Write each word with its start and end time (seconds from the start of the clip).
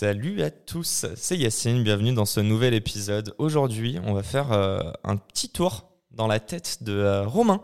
Salut 0.00 0.40
à 0.40 0.50
tous, 0.50 1.04
c'est 1.14 1.36
Yacine, 1.36 1.82
bienvenue 1.82 2.14
dans 2.14 2.24
ce 2.24 2.40
nouvel 2.40 2.72
épisode. 2.72 3.34
Aujourd'hui, 3.36 3.98
on 4.06 4.14
va 4.14 4.22
faire 4.22 4.50
euh, 4.50 4.80
un 5.04 5.18
petit 5.18 5.50
tour 5.50 5.90
dans 6.10 6.26
la 6.26 6.40
tête 6.40 6.82
de 6.82 6.94
euh, 6.94 7.26
Romain. 7.26 7.60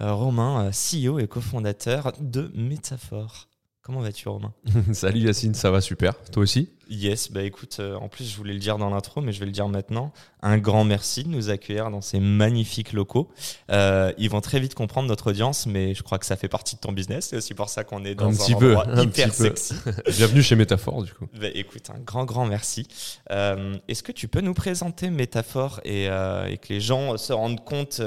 Euh, 0.00 0.14
Romain, 0.14 0.70
CEO 0.70 1.18
et 1.18 1.26
cofondateur 1.26 2.12
de 2.20 2.52
Métaphore. 2.54 3.48
Comment 3.84 3.98
vas-tu 3.98 4.28
Romain? 4.28 4.52
Salut 4.92 5.18
Yacine, 5.18 5.54
ça 5.54 5.72
va 5.72 5.80
super. 5.80 6.14
Toi 6.30 6.44
aussi? 6.44 6.68
Yes, 6.88 7.32
bah 7.32 7.42
écoute, 7.42 7.78
euh, 7.80 7.96
en 7.96 8.08
plus 8.08 8.30
je 8.30 8.36
voulais 8.36 8.52
le 8.52 8.60
dire 8.60 8.78
dans 8.78 8.90
l'intro, 8.90 9.20
mais 9.20 9.32
je 9.32 9.40
vais 9.40 9.46
le 9.46 9.50
dire 9.50 9.66
maintenant. 9.66 10.12
Un 10.40 10.58
grand 10.58 10.84
merci 10.84 11.24
de 11.24 11.30
nous 11.30 11.50
accueillir 11.50 11.90
dans 11.90 12.00
ces 12.00 12.20
magnifiques 12.20 12.92
locaux. 12.92 13.28
Euh, 13.72 14.12
ils 14.18 14.30
vont 14.30 14.40
très 14.40 14.60
vite 14.60 14.76
comprendre 14.76 15.08
notre 15.08 15.30
audience, 15.30 15.66
mais 15.66 15.94
je 15.94 16.04
crois 16.04 16.20
que 16.20 16.26
ça 16.26 16.36
fait 16.36 16.46
partie 16.46 16.76
de 16.76 16.80
ton 16.80 16.92
business. 16.92 17.26
C'est 17.30 17.36
aussi 17.36 17.54
pour 17.54 17.68
ça 17.68 17.82
qu'on 17.82 18.04
est 18.04 18.14
dans 18.14 18.28
un, 18.28 18.32
petit 18.32 18.54
endroit 18.54 18.84
peu, 18.84 19.02
hyper 19.02 19.34
sexy. 19.34 19.74
Bienvenue 20.16 20.44
chez 20.44 20.54
Métaphore 20.54 21.02
du 21.02 21.12
coup. 21.12 21.26
Bah, 21.40 21.48
écoute, 21.52 21.90
un 21.90 21.98
grand 21.98 22.24
grand 22.24 22.46
merci. 22.46 22.86
Euh, 23.32 23.74
Est-ce 23.88 24.04
que 24.04 24.12
tu 24.12 24.28
peux 24.28 24.42
nous 24.42 24.54
présenter 24.54 25.10
Métaphore 25.10 25.80
et, 25.84 26.04
et 26.04 26.58
que 26.58 26.68
les 26.68 26.80
gens 26.80 27.16
se 27.16 27.32
rendent 27.32 27.64
compte 27.64 28.00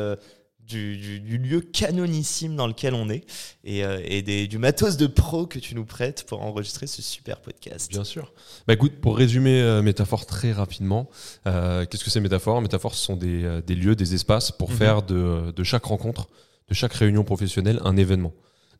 du, 0.67 0.97
du, 0.97 1.19
du, 1.19 1.37
lieu 1.37 1.61
canonissime 1.61 2.55
dans 2.55 2.67
lequel 2.67 2.93
on 2.93 3.09
est 3.09 3.23
et, 3.63 3.83
euh, 3.83 3.99
et 4.03 4.21
des, 4.21 4.47
du 4.47 4.57
matos 4.57 4.97
de 4.97 5.07
pro 5.07 5.45
que 5.45 5.59
tu 5.59 5.75
nous 5.75 5.85
prêtes 5.85 6.25
pour 6.27 6.41
enregistrer 6.41 6.87
ce 6.87 7.01
super 7.01 7.39
podcast. 7.41 7.91
Bien 7.91 8.03
sûr. 8.03 8.33
Bah 8.67 8.73
écoute, 8.73 8.93
pour 9.01 9.17
résumer 9.17 9.61
euh, 9.61 9.81
Métaphore 9.81 10.25
très 10.25 10.51
rapidement, 10.51 11.09
euh, 11.47 11.85
qu'est-ce 11.85 12.03
que 12.03 12.09
c'est 12.09 12.19
Métaphore? 12.19 12.61
Métaphore, 12.61 12.95
ce 12.95 13.05
sont 13.05 13.15
des, 13.15 13.61
des, 13.65 13.75
lieux, 13.75 13.95
des 13.95 14.13
espaces 14.13 14.51
pour 14.51 14.71
-hmm. 14.71 14.77
faire 14.77 15.01
de, 15.03 15.51
de, 15.55 15.63
chaque 15.63 15.85
rencontre, 15.85 16.27
de 16.69 16.73
chaque 16.73 16.93
réunion 16.93 17.23
professionnelle, 17.23 17.79
un 17.83 17.97
événement. 17.97 18.33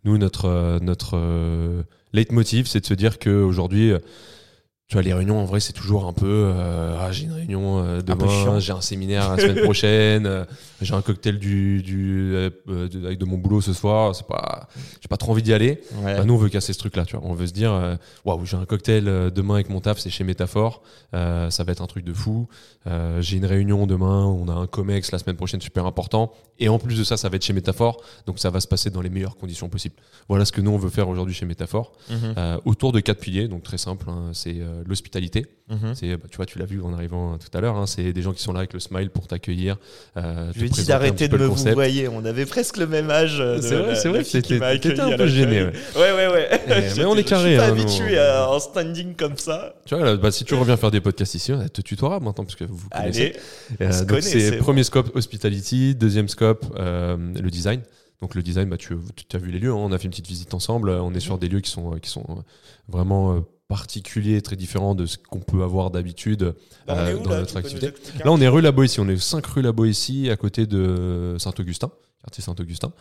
Nous, 0.04 0.18
notre, 0.18 0.80
notre 0.82 1.18
leitmotiv, 2.14 2.68
c'est 2.68 2.80
de 2.80 2.86
se 2.86 2.94
dire 2.94 3.18
qu'aujourd'hui, 3.18 3.94
tu 4.88 4.94
vois, 4.94 5.02
les 5.02 5.14
réunions, 5.14 5.40
en 5.40 5.46
vrai, 5.46 5.60
c'est 5.60 5.74
toujours 5.74 6.06
un 6.06 6.14
peu 6.14 6.28
euh, 6.28 6.96
ah, 7.00 7.12
j'ai 7.12 7.24
une 7.26 7.32
réunion 7.32 7.80
euh, 7.84 8.02
demain, 8.02 8.60
j'ai 8.60 8.72
un 8.72 8.82
séminaire 8.82 9.36
la 9.36 9.42
semaine 9.42 9.64
prochaine, 9.64 10.28
euh, 10.28 10.46
j'ai 10.80 10.94
un 10.94 11.02
cocktail 11.02 11.40
du, 11.40 11.82
du, 11.82 12.36
euh, 12.36 12.52
de, 12.68 13.04
avec 13.04 13.18
de 13.18 13.26
mon 13.26 13.40
boulot 13.40 13.62
ce 13.62 13.74
soir, 13.74 14.14
c'est 14.14 14.28
pas, 14.28 14.68
j'ai 15.02 15.08
pas 15.08 15.18
trop 15.18 15.32
envie 15.32 15.42
d'y 15.42 15.54
aller. 15.54 15.82
Ouais. 16.04 16.16
Bah, 16.18 16.24
nous, 16.24 16.36
on 16.36 16.38
veut 16.38 16.50
casser 16.50 16.72
ce 16.72 16.78
truc-là, 16.78 17.04
tu 17.04 17.16
vois. 17.18 17.26
On 17.26 17.34
veut 17.34 17.48
se 17.48 17.54
dire 17.54 17.98
waouh, 18.26 18.46
j'ai 18.46 18.58
un 18.58 18.66
cocktail 18.66 19.06
demain 19.34 19.56
avec 19.56 19.70
mon 19.70 19.82
taf, 19.82 19.98
c'est 19.98 20.12
chez 20.12 20.24
Métaphore, 20.24 20.84
ça 21.14 21.64
va 21.64 21.72
être 21.72 21.82
un 21.82 21.88
truc 21.88 22.06
de 22.06 22.14
fou. 22.14 22.48
j'ai 23.22 23.38
une 23.38 23.46
réunion 23.48 23.88
demain, 23.88 24.24
on 24.26 24.48
a 24.50 24.54
un 24.54 24.68
COMEX 24.68 25.12
la 25.12 25.18
semaine 25.18 25.36
prochaine 25.36 25.62
super 25.62 25.88
important. 25.88 26.32
Et 26.60 26.70
en 26.70 26.78
plus 26.78 27.00
de 27.00 27.04
ça, 27.04 27.18
ça 27.18 27.28
va 27.28 27.38
être 27.38 27.44
chez 27.44 27.54
Métaphore, 27.54 28.02
donc 28.28 28.38
ça 28.38 28.52
va 28.52 28.60
se 28.60 28.68
passer 28.68 28.92
dans 28.92 29.02
les 29.02 29.10
meilleures 29.10 29.36
conditions 29.36 29.68
possibles. 29.68 29.96
Voilà 30.30 30.46
ce 30.46 30.52
que 30.52 30.62
nous, 30.62 30.72
on 30.72 30.78
veut 30.78 30.92
faire 30.92 31.10
aujourd'hui 31.10 31.34
chez 31.34 31.48
Métaphore, 31.48 31.92
mm 32.10 32.14
-hmm. 32.16 32.60
autour 32.66 32.92
de 32.92 33.00
quatre 33.02 33.20
piliers, 33.20 33.48
donc 33.48 33.64
très 33.64 33.80
simple, 33.80 34.06
hein, 34.10 34.30
c'est 34.34 34.62
l'hospitalité. 34.86 35.46
Mmh. 35.70 35.76
C'est, 35.96 36.18
bah, 36.18 36.28
tu 36.30 36.38
vois, 36.38 36.46
tu 36.46 36.60
l'as 36.60 36.66
vu 36.66 36.82
en 36.82 36.94
arrivant 36.94 37.38
tout 37.38 37.56
à 37.58 37.62
l'heure. 37.62 37.76
Hein, 37.76 37.88
c'est 37.88 38.14
des 38.14 38.22
gens 38.22 38.34
qui 38.34 38.42
sont 38.42 38.54
là 38.54 38.60
avec 38.60 38.74
le 38.74 38.80
smile 38.80 39.10
pour 39.10 39.28
t'accueillir. 39.28 39.78
Euh, 40.18 40.52
je 40.54 40.60
lui 40.60 40.68
ai 40.68 40.70
dit 40.70 40.86
d'arrêter 40.86 41.28
de 41.28 41.38
me 41.38 41.46
vous 41.46 41.56
voyez. 41.74 42.08
On 42.08 42.24
avait 42.26 42.46
presque 42.46 42.78
le 42.78 42.88
même 42.88 43.10
âge. 43.10 43.44
C'est 43.62 43.76
vrai, 43.76 43.96
c'est 43.96 44.10
vrai. 44.10 44.24
T'étais 44.24 45.00
un 45.00 45.18
peu 45.18 45.28
gêné. 45.28 45.64
Ouais, 45.64 45.72
ouais, 45.96 46.28
ouais. 46.28 46.28
ouais. 46.28 46.50
Et, 46.68 46.98
mais 46.98 47.06
on 47.06 47.16
est 47.16 47.24
carré. 47.24 47.44
Je 47.44 47.50
suis 47.50 47.58
pas 47.58 47.66
hein, 47.66 47.72
habitué 47.72 48.20
à, 48.20 48.50
en 48.50 48.60
standing 48.60 49.16
comme 49.16 49.38
ça. 49.38 49.76
Tu 49.86 49.96
vois, 49.96 50.04
là, 50.04 50.18
bah, 50.18 50.32
si 50.32 50.44
tu 50.44 50.54
reviens 50.56 50.78
faire 50.78 50.92
des 50.92 51.02
podcasts 51.02 51.36
ici, 51.36 51.52
on 51.54 51.68
te 51.68 51.82
tutoiera 51.82 52.20
maintenant 52.20 52.46
parce 52.46 52.56
que 52.56 52.66
vous 52.66 52.90
connaissez. 52.90 53.36
Allez, 53.80 53.94
euh, 53.94 54.06
donc 54.06 54.22
c'est 54.22 54.58
premier 54.58 54.84
scope 54.84 55.16
hospitality, 55.16 55.96
deuxième 55.96 56.28
scope 56.28 56.66
euh, 56.78 57.18
le 57.18 57.50
design. 57.50 57.82
Donc 58.22 58.36
le 58.36 58.42
design, 58.42 58.70
bah, 58.70 58.78
tu, 58.78 58.96
tu 59.28 59.36
as 59.36 59.40
vu 59.40 59.52
les 59.52 59.60
lieux, 59.60 59.72
hein, 59.72 59.78
on 59.78 59.92
a 59.92 59.98
fait 59.98 60.06
une 60.06 60.12
petite 60.12 60.28
visite 60.28 60.54
ensemble. 60.54 60.90
On 60.90 61.14
est 61.14 61.20
sur 61.20 61.38
des 61.38 61.48
lieux 61.48 61.60
qui 61.60 61.72
sont, 61.72 61.92
qui 62.00 62.10
sont 62.10 62.44
vraiment 62.88 63.44
particulier, 63.68 64.42
très 64.42 64.56
différent 64.56 64.96
de 64.96 65.06
ce 65.06 65.18
qu'on 65.18 65.40
peut 65.40 65.64
avoir 65.64 65.90
d'habitude 65.92 66.54
bah, 66.88 66.98
euh, 66.98 67.18
dans 67.20 67.32
là, 67.32 67.40
notre 67.40 67.58
activité. 67.58 67.94
Là, 68.24 68.32
on 68.32 68.40
est 68.40 68.48
rue 68.48 68.62
La 68.62 68.72
Boétie, 68.72 69.00
on 69.00 69.08
est 69.08 69.18
5 69.18 69.46
rue 69.46 69.62
La 69.62 69.72
Boétie, 69.72 70.30
à 70.30 70.36
côté 70.36 70.66
de 70.68 71.36
Saint-Augustin 71.40 71.92
quartier 72.26 72.44
Saint-Augustin, 72.44 72.92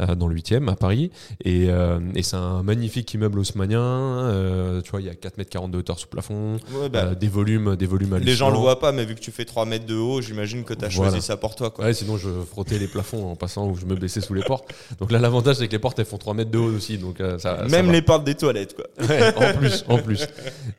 euh, 0.00 0.14
dans 0.14 0.28
le 0.28 0.36
8e 0.36 0.68
à 0.68 0.76
Paris. 0.76 1.10
Et, 1.44 1.66
euh, 1.68 2.00
et 2.14 2.22
c'est 2.22 2.36
un 2.36 2.62
magnifique 2.62 3.12
immeuble 3.14 3.38
haussmanien. 3.38 3.80
Euh, 3.80 4.82
tu 4.82 4.90
vois, 4.90 5.00
il 5.00 5.06
y 5.06 5.10
a 5.10 5.14
4 5.14 5.38
mètres 5.38 5.50
40 5.50 5.70
de 5.70 5.78
hauteur 5.78 5.98
sous 5.98 6.06
plafond, 6.06 6.58
ouais, 6.74 6.88
bah, 6.90 7.14
des 7.14 7.28
volumes, 7.28 7.76
des 7.76 7.86
volumes 7.86 8.18
Les 8.18 8.34
gens 8.34 8.50
le 8.50 8.58
voient 8.58 8.78
pas, 8.78 8.92
mais 8.92 9.04
vu 9.04 9.14
que 9.14 9.20
tu 9.20 9.30
fais 9.30 9.44
3 9.44 9.64
mètres 9.64 9.86
de 9.86 9.96
haut, 9.96 10.20
j'imagine 10.20 10.64
que 10.64 10.74
tu 10.74 10.84
as 10.84 10.88
voilà. 10.88 11.10
choisi 11.12 11.26
ça 11.26 11.36
pour 11.36 11.54
toi. 11.56 11.70
Quoi. 11.70 11.86
Ouais, 11.86 11.94
sinon 11.94 12.18
je 12.18 12.28
frottais 12.50 12.78
les 12.78 12.88
plafonds 12.88 13.30
en 13.30 13.36
passant 13.36 13.68
ou 13.68 13.74
je 13.74 13.86
me 13.86 13.94
blessais 13.94 14.20
sous 14.20 14.34
les 14.34 14.42
portes. 14.42 14.70
Donc 15.00 15.10
là, 15.10 15.18
l'avantage, 15.18 15.56
c'est 15.56 15.66
que 15.66 15.72
les 15.72 15.78
portes, 15.78 15.98
elles 15.98 16.04
font 16.04 16.18
3 16.18 16.34
mètres 16.34 16.50
de 16.50 16.58
haut 16.58 16.74
aussi. 16.74 16.98
Donc, 16.98 17.22
ça, 17.38 17.64
Même 17.70 17.86
ça 17.86 17.92
les 17.92 18.02
portes 18.02 18.24
des 18.24 18.34
toilettes, 18.34 18.76
quoi. 18.76 18.84
Ouais, 19.08 19.34
en 19.36 19.58
plus, 19.58 19.84
en 19.88 19.98
plus. 19.98 20.26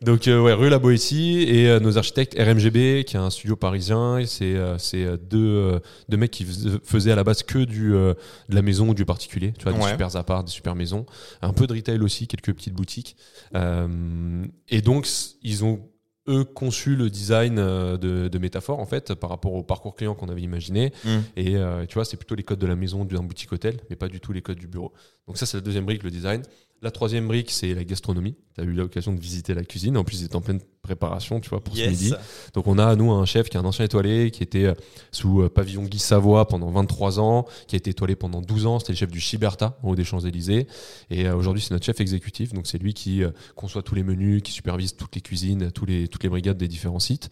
Donc, 0.01 0.23
ouais, 0.27 0.53
rue 0.53 0.69
La 0.69 0.79
Boétie 0.79 1.43
et 1.43 1.79
nos 1.79 1.97
architectes 1.97 2.35
RMGB, 2.37 3.03
qui 3.05 3.16
est 3.16 3.19
un 3.19 3.29
studio 3.29 3.55
parisien. 3.55 4.19
C'est 4.27 5.05
deux, 5.29 5.79
deux 6.09 6.17
mecs 6.17 6.31
qui 6.31 6.45
faisaient 6.83 7.11
à 7.11 7.16
la 7.16 7.23
base 7.23 7.41
que 7.43 7.59
du, 7.59 7.94
de 7.95 8.56
la 8.56 8.61
maison 8.61 8.89
ou 8.89 8.94
du 8.94 9.06
particulier, 9.06 9.53
tu 9.57 9.63
vois, 9.63 9.73
ouais. 9.73 9.79
des 9.79 9.89
super 9.89 10.16
apparts, 10.16 10.44
des 10.44 10.51
super 10.51 10.75
maisons, 10.75 11.06
un 11.41 11.53
peu 11.53 11.67
de 11.67 11.73
retail 11.73 12.00
aussi, 12.01 12.28
quelques 12.28 12.53
petites 12.53 12.73
boutiques. 12.73 13.16
Euh, 13.56 14.45
et 14.69 14.81
donc, 14.81 15.07
ils 15.41 15.63
ont 15.63 15.81
eux 16.28 16.44
conçu 16.44 16.95
le 16.95 17.09
design 17.09 17.55
de, 17.55 18.28
de 18.28 18.38
métaphore 18.39 18.79
en 18.79 18.85
fait 18.85 19.13
par 19.13 19.29
rapport 19.29 19.53
au 19.53 19.63
parcours 19.63 19.95
client 19.95 20.16
qu'on 20.16 20.29
avait 20.29 20.41
imaginé 20.41 20.91
mm. 21.03 21.09
et 21.35 21.55
euh, 21.55 21.85
tu 21.85 21.94
vois 21.94 22.05
c'est 22.05 22.17
plutôt 22.17 22.35
les 22.35 22.44
codes 22.44 22.59
de 22.59 22.66
la 22.66 22.75
maison 22.75 23.05
d'un 23.05 23.22
boutique 23.22 23.51
hôtel 23.51 23.79
mais 23.89 23.95
pas 23.95 24.07
du 24.07 24.19
tout 24.19 24.34
les 24.34 24.41
codes 24.41 24.57
du 24.57 24.67
bureau 24.67 24.91
donc 25.28 25.38
ça 25.38 25.45
c'est 25.45 25.57
la 25.57 25.61
deuxième 25.61 25.85
brique 25.85 26.03
le 26.03 26.09
design 26.09 26.41
la 26.81 26.91
troisième 26.91 27.27
brique, 27.27 27.51
c'est 27.51 27.73
la 27.73 27.83
gastronomie. 27.83 28.35
Tu 28.53 28.61
as 28.61 28.63
eu 28.63 28.73
l'occasion 28.73 29.13
de 29.13 29.19
visiter 29.19 29.53
la 29.53 29.63
cuisine. 29.63 29.97
En 29.97 30.03
plus, 30.03 30.21
il 30.21 30.25
est 30.25 30.35
en 30.35 30.41
pleine 30.41 30.59
préparation, 30.81 31.39
tu 31.39 31.49
vois, 31.49 31.63
pour 31.63 31.75
yes. 31.75 31.85
ce 31.85 31.89
midi. 31.89 32.13
Donc, 32.53 32.67
on 32.67 32.77
a, 32.77 32.95
nous, 32.95 33.11
un 33.11 33.25
chef 33.25 33.49
qui 33.49 33.57
est 33.57 33.59
un 33.59 33.65
ancien 33.65 33.85
étoilé, 33.85 34.29
qui 34.29 34.43
était 34.43 34.71
sous 35.11 35.49
pavillon 35.49 35.83
Guy 35.83 35.99
Savoie 35.99 36.47
pendant 36.47 36.69
23 36.69 37.19
ans, 37.19 37.45
qui 37.67 37.75
a 37.75 37.77
été 37.77 37.89
étoilé 37.89 38.15
pendant 38.15 38.41
12 38.41 38.65
ans. 38.65 38.79
C'était 38.79 38.93
le 38.93 38.97
chef 38.97 39.09
du 39.09 39.19
Chiberta, 39.19 39.77
au 39.83 39.89
haut 39.89 39.95
des 39.95 40.03
Champs-Élysées. 40.03 40.67
Et 41.09 41.27
euh, 41.27 41.35
aujourd'hui, 41.35 41.61
c'est 41.61 41.71
notre 41.71 41.85
chef 41.85 41.99
exécutif. 41.99 42.53
Donc, 42.53 42.67
c'est 42.67 42.77
lui 42.77 42.93
qui 42.93 43.23
euh, 43.23 43.31
conçoit 43.55 43.81
tous 43.81 43.95
les 43.95 44.03
menus, 44.03 44.41
qui 44.43 44.51
supervise 44.51 44.95
toutes 44.95 45.15
les 45.15 45.21
cuisines, 45.21 45.71
tous 45.71 45.85
les, 45.85 46.07
toutes 46.07 46.23
les 46.23 46.29
brigades 46.29 46.57
des 46.57 46.67
différents 46.67 46.99
sites. 46.99 47.29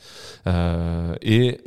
Euh, 0.47 1.15
et 1.21 1.61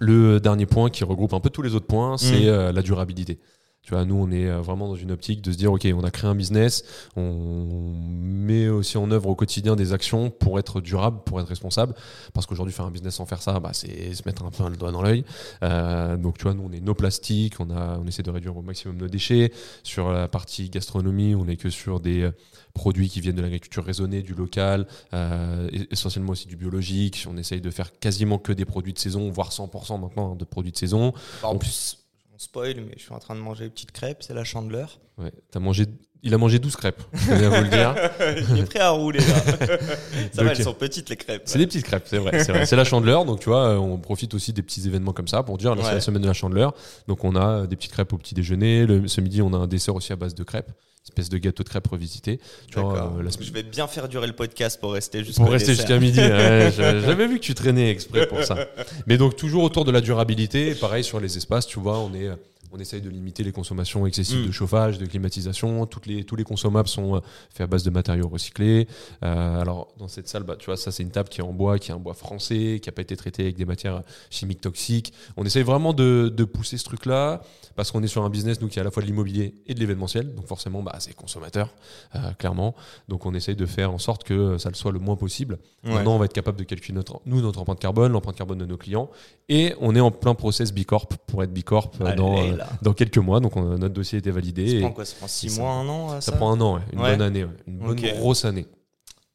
le 0.00 0.40
dernier 0.40 0.66
point 0.66 0.90
qui 0.90 1.04
regroupe 1.04 1.34
un 1.34 1.40
peu 1.40 1.50
tous 1.50 1.62
les 1.62 1.74
autres 1.74 1.86
points, 1.86 2.18
c'est 2.18 2.46
mmh. 2.46 2.70
la 2.70 2.82
durabilité. 2.82 3.38
Tu 3.86 3.94
vois, 3.94 4.04
nous, 4.04 4.16
on 4.16 4.32
est 4.32 4.50
vraiment 4.50 4.88
dans 4.88 4.96
une 4.96 5.12
optique 5.12 5.42
de 5.42 5.52
se 5.52 5.56
dire, 5.56 5.72
OK, 5.72 5.86
on 5.94 6.02
a 6.02 6.10
créé 6.10 6.28
un 6.28 6.34
business, 6.34 6.82
on 7.14 7.94
met 8.02 8.68
aussi 8.68 8.98
en 8.98 9.08
œuvre 9.12 9.28
au 9.28 9.36
quotidien 9.36 9.76
des 9.76 9.92
actions 9.92 10.28
pour 10.28 10.58
être 10.58 10.80
durable, 10.80 11.20
pour 11.24 11.40
être 11.40 11.46
responsable. 11.46 11.94
Parce 12.34 12.46
qu'aujourd'hui, 12.46 12.74
faire 12.74 12.84
un 12.84 12.90
business 12.90 13.14
sans 13.14 13.26
faire 13.26 13.40
ça, 13.40 13.60
bah, 13.60 13.70
c'est 13.72 14.12
se 14.12 14.24
mettre 14.26 14.44
un 14.44 14.50
peu 14.50 14.68
le 14.68 14.76
doigt 14.76 14.90
dans 14.90 15.02
l'œil. 15.02 15.24
Euh, 15.62 16.16
donc, 16.16 16.36
tu 16.36 16.42
vois, 16.42 16.54
nous, 16.54 16.64
on 16.68 16.72
est 16.72 16.80
no 16.80 16.94
plastique, 16.94 17.60
on, 17.60 17.70
a, 17.70 17.96
on 18.02 18.06
essaie 18.08 18.24
de 18.24 18.30
réduire 18.30 18.56
au 18.56 18.62
maximum 18.62 18.96
nos 18.96 19.06
déchets. 19.06 19.52
Sur 19.84 20.10
la 20.10 20.26
partie 20.26 20.68
gastronomie, 20.68 21.36
on 21.36 21.44
n'est 21.44 21.56
que 21.56 21.70
sur 21.70 22.00
des 22.00 22.28
produits 22.74 23.08
qui 23.08 23.20
viennent 23.20 23.36
de 23.36 23.42
l'agriculture 23.42 23.84
raisonnée, 23.84 24.22
du 24.22 24.34
local, 24.34 24.86
euh, 25.14 25.68
essentiellement 25.90 26.32
aussi 26.32 26.46
du 26.46 26.56
biologique. 26.56 27.26
On 27.28 27.36
essaye 27.36 27.60
de 27.60 27.70
faire 27.70 27.98
quasiment 27.98 28.38
que 28.38 28.52
des 28.52 28.64
produits 28.64 28.92
de 28.92 28.98
saison, 28.98 29.30
voire 29.30 29.50
100% 29.50 30.00
maintenant 30.00 30.34
de 30.34 30.44
produits 30.44 30.72
de 30.72 30.76
saison. 30.76 31.12
En 31.42 31.54
on, 31.54 31.58
plus, 31.58 32.05
on 32.36 32.38
spoil, 32.38 32.76
mais 32.76 32.94
je 32.96 33.02
suis 33.02 33.12
en 33.12 33.18
train 33.18 33.34
de 33.34 33.40
manger 33.40 33.64
une 33.64 33.70
petite 33.70 33.92
crêpe, 33.92 34.18
c'est 34.20 34.34
la 34.34 34.44
chandeleur. 34.44 35.00
Ouais, 35.18 35.32
as 35.54 35.58
mangé, 35.58 35.86
il 36.22 36.34
a 36.34 36.38
mangé 36.38 36.58
12 36.58 36.76
crêpes, 36.76 37.02
je 37.14 37.34
viens 37.34 37.48
vous 37.48 37.62
le 37.62 37.68
dire. 37.68 37.94
il 38.50 38.58
est 38.58 38.64
prêt 38.64 38.80
à 38.80 38.90
rouler 38.90 39.20
là. 39.20 39.26
ça 39.40 40.42
donc, 40.42 40.44
va, 40.44 40.50
elles 40.52 40.62
sont 40.62 40.74
petites 40.74 41.08
les 41.08 41.16
crêpes. 41.16 41.42
C'est 41.46 41.58
des 41.58 41.66
petites 41.66 41.84
crêpes, 41.84 42.04
c'est 42.06 42.18
vrai. 42.18 42.44
C'est 42.44 42.76
la 42.76 42.84
chandeleur, 42.84 43.24
donc 43.24 43.40
tu 43.40 43.48
vois, 43.48 43.80
on 43.80 43.98
profite 43.98 44.34
aussi 44.34 44.52
des 44.52 44.62
petits 44.62 44.86
événements 44.86 45.12
comme 45.12 45.28
ça 45.28 45.42
pour 45.42 45.56
dire, 45.56 45.74
là 45.74 45.80
ouais. 45.80 45.88
c'est 45.88 45.94
la 45.94 46.00
semaine 46.00 46.22
de 46.22 46.26
la 46.26 46.34
chandeleur. 46.34 46.74
Donc 47.08 47.24
on 47.24 47.36
a 47.36 47.66
des 47.66 47.76
petites 47.76 47.92
crêpes 47.92 48.12
au 48.12 48.18
petit 48.18 48.34
déjeuner. 48.34 48.86
Le, 48.86 49.08
ce 49.08 49.20
midi, 49.20 49.40
on 49.40 49.52
a 49.54 49.56
un 49.56 49.66
dessert 49.66 49.94
aussi 49.94 50.12
à 50.12 50.16
base 50.16 50.34
de 50.34 50.44
crêpes 50.44 50.70
espèce 51.08 51.28
de 51.28 51.38
gâteau 51.38 51.62
de 51.62 51.68
crêpes 51.68 51.86
revisité. 51.86 52.40
Tu 52.70 52.80
vois, 52.80 53.12
euh, 53.18 53.22
la... 53.22 53.30
Je 53.40 53.52
vais 53.52 53.62
bien 53.62 53.86
faire 53.86 54.08
durer 54.08 54.26
le 54.26 54.32
podcast 54.32 54.80
pour 54.80 54.92
rester 54.92 55.24
jusqu'à 55.24 55.42
Pour 55.42 55.52
rester 55.52 55.74
jusqu'à 55.74 55.98
midi. 55.98 56.20
Ouais, 56.20 56.72
J'avais 56.76 57.26
vu 57.26 57.38
que 57.38 57.44
tu 57.44 57.54
traînais 57.54 57.90
exprès 57.90 58.26
pour 58.26 58.42
ça. 58.42 58.68
Mais 59.06 59.16
donc 59.16 59.36
toujours 59.36 59.62
autour 59.62 59.84
de 59.84 59.92
la 59.92 60.00
durabilité. 60.00 60.74
Pareil 60.74 61.04
sur 61.04 61.20
les 61.20 61.36
espaces, 61.36 61.66
tu 61.66 61.78
vois, 61.78 61.98
on 61.98 62.12
est 62.14 62.30
On 62.72 62.78
essaye 62.78 63.00
de 63.00 63.08
limiter 63.10 63.42
les 63.42 63.52
consommations 63.52 64.06
excessives 64.06 64.44
Mm. 64.44 64.46
de 64.46 64.52
chauffage, 64.52 64.98
de 64.98 65.06
climatisation. 65.06 65.86
Toutes 65.86 66.06
les, 66.06 66.24
tous 66.24 66.36
les 66.36 66.44
consommables 66.44 66.88
sont 66.88 67.16
euh, 67.16 67.20
faits 67.50 67.62
à 67.62 67.66
base 67.66 67.82
de 67.84 67.90
matériaux 67.90 68.28
recyclés. 68.28 68.88
Euh, 69.22 69.60
alors, 69.60 69.88
dans 69.98 70.08
cette 70.08 70.28
salle, 70.28 70.42
bah, 70.42 70.56
tu 70.58 70.66
vois, 70.66 70.76
ça, 70.76 70.90
c'est 70.90 71.02
une 71.02 71.10
table 71.10 71.28
qui 71.28 71.40
est 71.40 71.44
en 71.44 71.52
bois, 71.52 71.78
qui 71.78 71.90
est 71.90 71.94
un 71.94 71.98
bois 71.98 72.14
français, 72.14 72.78
qui 72.82 72.88
n'a 72.88 72.92
pas 72.92 73.02
été 73.02 73.16
traité 73.16 73.42
avec 73.42 73.56
des 73.56 73.64
matières 73.64 74.02
chimiques 74.30 74.60
toxiques. 74.60 75.12
On 75.36 75.44
essaye 75.44 75.62
vraiment 75.62 75.92
de, 75.92 76.32
de 76.34 76.44
pousser 76.44 76.76
ce 76.78 76.84
truc-là 76.84 77.40
parce 77.76 77.90
qu'on 77.90 78.02
est 78.02 78.08
sur 78.08 78.24
un 78.24 78.30
business, 78.30 78.60
nous, 78.60 78.68
qui 78.68 78.78
est 78.78 78.82
à 78.82 78.84
la 78.84 78.90
fois 78.90 79.02
de 79.02 79.06
l'immobilier 79.06 79.54
et 79.66 79.74
de 79.74 79.80
l'événementiel. 79.80 80.34
Donc, 80.34 80.46
forcément, 80.46 80.82
bah, 80.82 80.96
c'est 80.98 81.14
consommateur, 81.14 81.74
euh, 82.14 82.32
clairement. 82.38 82.74
Donc, 83.08 83.26
on 83.26 83.34
essaye 83.34 83.56
de 83.56 83.66
faire 83.66 83.92
en 83.92 83.98
sorte 83.98 84.24
que 84.24 84.58
ça 84.58 84.68
le 84.70 84.74
soit 84.74 84.92
le 84.92 84.98
moins 84.98 85.16
possible. 85.16 85.58
Ouais. 85.84 85.92
Maintenant, 85.92 86.16
on 86.16 86.18
va 86.18 86.24
être 86.24 86.32
capable 86.32 86.58
de 86.58 86.64
calculer 86.64 86.94
notre, 86.94 87.20
nous, 87.26 87.40
notre 87.40 87.60
empreinte 87.60 87.78
carbone, 87.80 88.12
l'empreinte 88.12 88.36
carbone 88.36 88.58
de 88.58 88.66
nos 88.66 88.76
clients. 88.76 89.10
Et 89.48 89.74
on 89.80 89.94
est 89.94 90.00
en 90.00 90.10
plein 90.10 90.34
process 90.34 90.72
B 90.72 90.84
Corp 90.84 91.14
pour 91.26 91.42
être 91.42 91.52
B 91.52 91.62
Corp 91.62 91.94
Allez, 92.00 92.16
dans. 92.16 92.55
Dans 92.82 92.92
quelques 92.92 93.18
mois. 93.18 93.40
Donc, 93.40 93.56
on- 93.56 93.78
notre 93.78 93.94
dossier 93.94 94.16
a 94.16 94.20
été 94.20 94.30
validé. 94.30 94.68
Ça 94.68 94.76
et 94.76 94.80
prend 94.80 94.92
quoi? 94.92 95.04
Ça 95.04 95.16
prend 95.16 95.28
6 95.28 95.50
ça- 95.50 95.60
mois, 95.62 95.70
un 95.72 95.88
an 95.88 96.08
ça, 96.08 96.20
ça, 96.20 96.32
prend 96.32 96.52
un 96.52 96.60
an, 96.60 96.74
ouais, 96.76 96.80
une 96.92 97.00
Ouais. 97.00 97.10
bonne 97.12 97.22
année, 97.22 97.44
ouais, 97.44 97.50
une 97.66 97.78
bonne 97.78 97.96
grosse 98.18 98.44
année. 98.44 98.66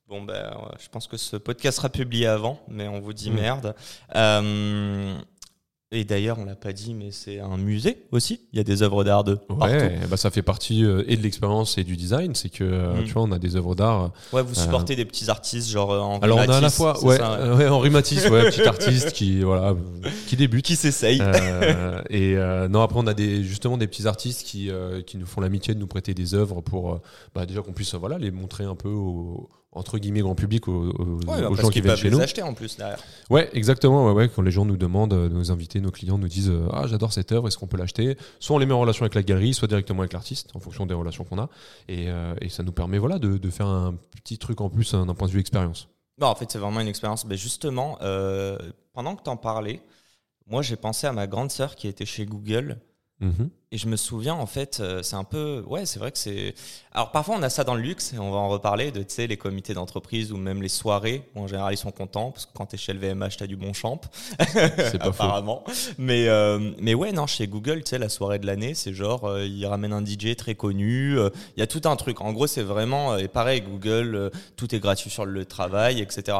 Bon, 0.07 0.21
ben, 0.23 0.51
je 0.79 0.89
pense 0.89 1.07
que 1.07 1.15
ce 1.15 1.37
podcast 1.37 1.77
sera 1.77 1.87
publié 1.89 2.27
avant, 2.27 2.59
mais 2.67 2.87
on 2.87 2.99
vous 2.99 3.13
dit 3.13 3.31
Mm. 3.31 3.35
merde. 3.35 3.75
Euh, 4.15 5.15
et 5.91 6.05
d'ailleurs, 6.05 6.37
on 6.39 6.45
l'a 6.45 6.55
pas 6.55 6.71
dit, 6.73 6.93
mais 6.93 7.11
c'est 7.11 7.39
un 7.39 7.57
musée 7.57 8.05
aussi. 8.11 8.39
Il 8.53 8.57
y 8.57 8.59
a 8.59 8.63
des 8.63 8.81
œuvres 8.81 9.03
d'art 9.03 9.23
de 9.25 9.35
partout. 9.35 9.63
Ouais, 9.73 9.99
bah, 10.09 10.15
ça 10.17 10.31
fait 10.31 10.41
partie 10.41 10.85
euh, 10.85 11.03
et 11.07 11.17
de 11.17 11.21
l'expérience 11.21 11.77
et 11.77 11.83
du 11.83 11.97
design. 11.97 12.33
C'est 12.33 12.49
que, 12.49 12.63
euh, 12.63 13.01
Mm. 13.01 13.03
tu 13.05 13.11
vois, 13.13 13.23
on 13.23 13.31
a 13.31 13.39
des 13.39 13.55
œuvres 13.57 13.75
d'art. 13.75 14.03
euh, 14.05 14.07
Ouais, 14.37 14.41
vous 14.41 14.55
supportez 14.55 14.95
des 14.95 15.03
petits 15.05 15.29
artistes, 15.29 15.69
genre 15.69 15.91
euh, 15.91 15.99
Henri 15.99 16.19
Alors, 16.23 16.37
on 16.37 16.49
a 16.49 16.57
à 16.57 16.61
la 16.61 16.69
fois, 16.69 17.03
ouais, 17.03 17.17
ça, 17.17 17.33
euh, 17.33 17.57
ouais, 17.57 17.67
Henri 17.67 17.89
Matisse, 17.89 18.27
ouais, 18.29 18.49
petit 18.49 18.61
artiste 18.67 19.11
qui, 19.11 19.41
voilà, 19.41 19.69
euh, 19.71 19.75
qui 20.27 20.35
débute. 20.37 20.65
qui 20.65 20.75
s'essaye. 20.75 21.19
Euh, 21.21 22.01
et 22.09 22.37
euh, 22.37 22.67
non, 22.69 22.81
après, 22.81 22.99
on 22.99 23.07
a 23.07 23.13
des, 23.13 23.43
justement 23.43 23.77
des 23.77 23.87
petits 23.87 24.07
artistes 24.07 24.43
qui, 24.47 24.69
euh, 24.69 25.01
qui 25.01 25.17
nous 25.17 25.25
font 25.25 25.41
l'amitié 25.41 25.73
de 25.73 25.79
nous 25.79 25.87
prêter 25.87 26.13
des 26.13 26.33
œuvres 26.35 26.61
pour 26.61 26.93
euh, 26.93 27.01
bah, 27.35 27.45
déjà 27.45 27.61
qu'on 27.61 27.73
puisse 27.73 27.93
euh, 27.93 27.97
voilà, 27.97 28.17
les 28.17 28.31
montrer 28.31 28.63
un 28.63 28.75
peu 28.75 28.89
au, 28.89 29.49
entre 29.73 29.97
guillemets 29.99 30.19
grand 30.21 30.35
public 30.35 30.67
aux, 30.67 30.89
aux- 30.89 31.19
Ouais, 31.25 31.45
aux 31.45 31.49
parce 31.49 31.61
gens 31.61 31.67
qui 31.67 31.73
qu'ils 31.75 31.83
viennent 31.83 31.95
chez 31.95 32.09
les 32.09 32.15
nous. 32.15 32.21
acheter 32.21 32.41
en 32.43 32.53
plus 32.53 32.75
derrière. 32.77 32.99
Ouais, 33.29 33.49
exactement. 33.53 34.05
Ouais, 34.07 34.11
ouais, 34.13 34.29
quand 34.29 34.41
les 34.41 34.51
gens 34.51 34.65
nous 34.65 34.75
demandent, 34.77 35.13
euh, 35.13 35.29
nos 35.29 35.51
invités, 35.51 35.79
nos 35.79 35.91
clients 35.91 36.17
nous 36.17 36.27
disent 36.27 36.49
euh, 36.49 36.67
Ah, 36.73 36.87
j'adore 36.87 37.13
cette 37.13 37.31
œuvre, 37.31 37.47
est-ce 37.47 37.57
qu'on 37.57 37.67
peut 37.67 37.77
l'acheter? 37.77 38.17
Soit 38.39 38.55
on 38.55 38.59
les 38.59 38.65
met 38.65 38.73
en 38.73 38.79
relation 38.81 39.03
avec 39.03 39.15
la 39.15 39.23
galerie, 39.23 39.53
soit 39.53 39.67
directement 39.69 39.99
avec 40.01 40.11
l'artiste, 40.13 40.49
en 40.55 40.59
fonction 40.59 40.85
des 40.85 40.93
relations 40.93 41.23
qu'on 41.23 41.39
a. 41.39 41.49
Et, 41.87 42.09
euh, 42.09 42.33
et 42.41 42.49
ça 42.49 42.63
nous 42.63 42.73
permet 42.73 42.97
voilà, 42.97 43.17
de, 43.19 43.37
de 43.37 43.49
faire 43.49 43.67
un 43.67 43.95
petit 44.23 44.37
truc 44.37 44.59
en 44.61 44.69
plus 44.69 44.93
hein, 44.93 45.05
d'un 45.05 45.13
point 45.13 45.27
de 45.27 45.33
vue 45.33 45.39
expérience. 45.39 45.87
Non, 46.19 46.27
en 46.27 46.35
fait, 46.35 46.51
c'est 46.51 46.59
vraiment 46.59 46.81
une 46.81 46.87
expérience. 46.89 47.25
Mais 47.25 47.37
justement, 47.37 47.97
euh, 48.01 48.57
pendant 48.93 49.15
que 49.15 49.23
tu 49.23 49.29
en 49.29 49.37
parlais, 49.37 49.81
moi, 50.47 50.61
j'ai 50.61 50.75
pensé 50.75 51.07
à 51.07 51.13
ma 51.13 51.27
grande 51.27 51.49
sœur 51.49 51.75
qui 51.75 51.87
était 51.87 52.05
chez 52.05 52.25
Google. 52.25 52.77
Mhm. 53.21 53.49
Et 53.73 53.77
je 53.77 53.87
me 53.87 53.95
souviens, 53.95 54.33
en 54.33 54.47
fait, 54.47 54.79
euh, 54.81 55.01
c'est 55.01 55.15
un 55.15 55.23
peu. 55.23 55.63
Ouais, 55.65 55.85
c'est 55.85 55.99
vrai 55.99 56.11
que 56.11 56.17
c'est. 56.17 56.53
Alors, 56.91 57.11
parfois, 57.11 57.35
on 57.37 57.41
a 57.43 57.49
ça 57.49 57.63
dans 57.63 57.75
le 57.75 57.81
luxe, 57.81 58.11
et 58.13 58.19
on 58.19 58.29
va 58.31 58.37
en 58.37 58.49
reparler, 58.49 58.91
de, 58.91 58.99
tu 59.03 59.13
sais, 59.15 59.27
les 59.27 59.37
comités 59.37 59.73
d'entreprise 59.73 60.33
ou 60.33 60.37
même 60.37 60.61
les 60.61 60.67
soirées. 60.67 61.29
En 61.35 61.47
général, 61.47 61.73
ils 61.73 61.77
sont 61.77 61.91
contents, 61.91 62.31
parce 62.31 62.45
que 62.47 62.51
quand 62.53 62.65
t'es 62.65 62.75
chez 62.77 62.91
le 62.91 62.99
VMH, 62.99 63.37
t'as 63.37 63.47
du 63.47 63.55
bon 63.55 63.71
champ. 63.71 64.01
C'est 64.39 64.97
pas 64.97 65.05
faux. 65.13 65.23
apparemment. 65.23 65.63
Mais, 65.97 66.27
euh, 66.27 66.71
mais 66.79 66.93
ouais, 66.95 67.13
non, 67.13 67.27
chez 67.27 67.47
Google, 67.47 67.83
tu 67.83 67.91
sais, 67.91 67.99
la 67.99 68.09
soirée 68.09 68.39
de 68.39 68.45
l'année, 68.47 68.73
c'est 68.73 68.91
genre, 68.93 69.23
euh, 69.25 69.45
ils 69.45 69.65
ramènent 69.65 69.93
un 69.93 70.03
DJ 70.05 70.35
très 70.35 70.55
connu. 70.55 71.17
euh, 71.17 71.29
Il 71.55 71.61
y 71.61 71.63
a 71.63 71.67
tout 71.67 71.81
un 71.85 71.95
truc. 71.95 72.19
En 72.19 72.33
gros, 72.33 72.47
c'est 72.47 72.63
vraiment. 72.63 73.15
Et 73.17 73.29
pareil, 73.29 73.61
Google, 73.61 74.31
tout 74.57 74.75
est 74.75 74.79
gratuit 74.79 75.09
sur 75.11 75.25
le 75.25 75.45
travail, 75.45 76.01
etc. 76.01 76.39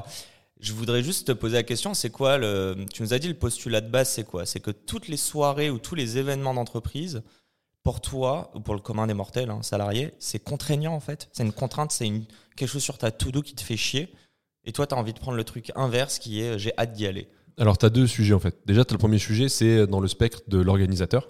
Je 0.62 0.74
voudrais 0.74 1.02
juste 1.02 1.26
te 1.26 1.32
poser 1.32 1.56
la 1.56 1.64
question, 1.64 1.96
c'est 1.96 2.12
quoi 2.12 2.38
le... 2.38 2.86
Tu 2.94 3.02
nous 3.02 3.14
as 3.14 3.20
dit 3.20 3.28
le 3.28 3.34
postulat 3.34 3.82
de 3.82 3.90
base, 3.90 4.10
c'est 4.10 4.24
quoi? 4.24 4.46
C'est 4.46 4.60
que 4.60 4.70
toutes 4.70 5.08
les 5.08 5.18
soirées 5.18 5.72
ou 5.72 5.80
tous 5.80 5.96
les 5.96 6.20
événements 6.20 6.54
d'entreprise, 6.54 7.24
pour 7.82 8.00
toi, 8.00 8.52
ou 8.54 8.60
pour 8.60 8.76
le 8.76 8.80
commun 8.80 9.08
des 9.08 9.16
mortels, 9.16 9.50
hein, 9.50 9.64
salariés, 9.64 10.14
c'est 10.20 10.38
contraignant 10.38 10.94
en 10.94 11.00
fait? 11.00 11.30
C'est 11.34 11.42
une 11.44 11.52
contrainte, 11.52 11.92
c'est 11.92 12.06
une... 12.06 12.26
quelque 12.56 12.70
chose 12.70 12.84
sur 12.84 13.00
ta 13.00 13.10
to-do 13.10 13.42
qui 13.42 13.56
te 13.56 13.62
fait 13.62 13.76
chier. 13.76 14.14
Et 14.64 14.72
toi, 14.72 14.86
tu 14.86 14.94
as 14.94 15.00
envie 15.00 15.14
de 15.14 15.20
prendre 15.20 15.36
le 15.36 15.44
truc 15.44 15.72
inverse 15.76 16.20
qui 16.20 16.42
est 16.42 16.50
euh, 16.50 16.58
j'ai 16.60 16.78
hâte 16.78 16.94
d'y 16.94 17.08
aller. 17.08 17.28
Alors, 17.58 17.80
tu 17.80 17.88
as 17.88 17.90
deux 17.90 18.06
sujets 18.06 18.36
en 18.36 18.40
fait. 18.40 18.56
Déjà, 18.68 18.86
tu 18.86 18.94
as 18.94 18.96
le 18.96 19.00
premier 19.00 19.18
sujet, 19.18 19.50
c'est 19.50 19.88
dans 19.88 20.00
le 20.00 20.08
spectre 20.08 20.42
de 20.48 20.60
l'organisateur. 20.60 21.28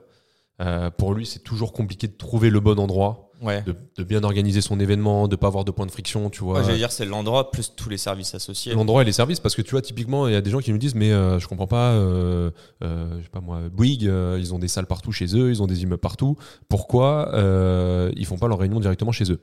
Euh, 0.60 0.90
pour 0.92 1.14
lui, 1.14 1.26
c'est 1.26 1.40
toujours 1.40 1.74
compliqué 1.74 2.08
de 2.08 2.14
trouver 2.18 2.50
le 2.50 2.60
bon 2.60 2.80
endroit, 2.80 3.30
Ouais. 3.42 3.64
de, 3.64 3.74
de 3.98 4.04
bien 4.04 4.24
organiser 4.24 4.62
son 4.62 4.80
événement, 4.80 5.28
de 5.28 5.36
pas 5.36 5.48
avoir 5.48 5.66
de 5.66 5.72
point 5.72 5.88
de 5.88 5.92
friction, 5.92 6.30
tu 6.30 6.44
vois. 6.44 6.60
Moi, 6.60 6.64
j'allais 6.64 6.78
dire, 6.78 6.92
c'est 6.92 7.06
l'endroit 7.06 7.50
plus 7.50 7.74
tous 7.76 7.90
les 7.90 7.98
services 7.98 8.36
associés. 8.36 8.76
L'endroit 8.76 9.02
et 9.02 9.06
les 9.06 9.12
services, 9.14 9.40
parce 9.40 9.56
que 9.56 9.64
tu 9.64 9.72
vois, 9.72 9.82
typiquement, 9.82 10.28
il 10.28 10.34
y 10.34 10.36
a 10.36 10.42
des 10.42 10.52
gens 10.52 10.60
qui 10.60 10.72
nous 10.72 10.78
disent, 10.78 10.94
mais 10.94 11.12
euh, 11.12 11.40
je 11.40 11.48
comprends 11.48 11.66
pas, 11.66 11.94
euh, 11.94 12.52
euh, 12.84 13.18
je 13.18 13.24
sais 13.24 13.30
pas 13.30 13.42
moi, 13.42 13.62
Bouygues, 13.72 14.06
euh, 14.08 14.38
ils 14.40 14.54
ont 14.54 14.60
des 14.60 14.68
salles 14.68 14.86
partout 14.86 15.12
chez 15.12 15.36
eux, 15.36 15.50
ils 15.50 15.64
ont 15.64 15.68
des 15.68 15.82
immeubles 15.82 16.00
partout. 16.02 16.36
Pourquoi 16.70 17.34
euh, 17.34 18.12
ils 18.16 18.28
font 18.28 18.38
pas 18.38 18.48
leur 18.48 18.60
réunion 18.60 18.80
directement 18.80 19.12
chez 19.12 19.32
eux? 19.32 19.42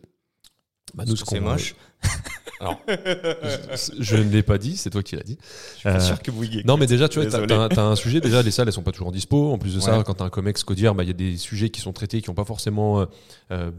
Bah, 0.94 1.02
ce 1.04 1.16
c'est 1.16 1.40
moche. 1.40 1.74
Alors, 2.60 2.80
je, 2.88 3.92
je 4.00 4.16
ne 4.16 4.30
l'ai 4.30 4.42
pas 4.42 4.58
dit, 4.58 4.76
c'est 4.76 4.90
toi 4.90 5.02
qui 5.02 5.16
l'as 5.16 5.22
dit. 5.22 5.38
Je 5.74 5.78
suis 5.78 5.82
pas 5.84 5.96
Euh, 5.96 6.00
sûr 6.00 6.20
que 6.20 6.30
Bouygues 6.30 6.64
Non, 6.66 6.76
mais 6.76 6.86
déjà, 6.86 7.08
tu 7.08 7.20
vois, 7.20 7.28
t'as, 7.68 7.82
un 7.82 7.96
sujet. 7.96 8.20
Déjà, 8.20 8.42
les 8.42 8.50
salles, 8.50 8.68
elles 8.68 8.72
sont 8.74 8.82
pas 8.82 8.92
toujours 8.92 9.12
dispo. 9.12 9.52
En 9.52 9.58
plus 9.58 9.74
de 9.74 9.80
ça, 9.80 10.02
quand 10.04 10.14
t'as 10.14 10.24
un 10.24 10.30
comex 10.30 10.64
codir, 10.64 10.94
bah, 10.94 11.04
il 11.04 11.06
y 11.06 11.10
a 11.10 11.14
des 11.14 11.36
sujets 11.36 11.70
qui 11.70 11.80
sont 11.80 11.92
traités 11.92 12.20
qui 12.22 12.30
ont 12.30 12.34
pas 12.34 12.44
forcément, 12.44 13.00
euh, 13.00 13.04
euh, 13.52 13.70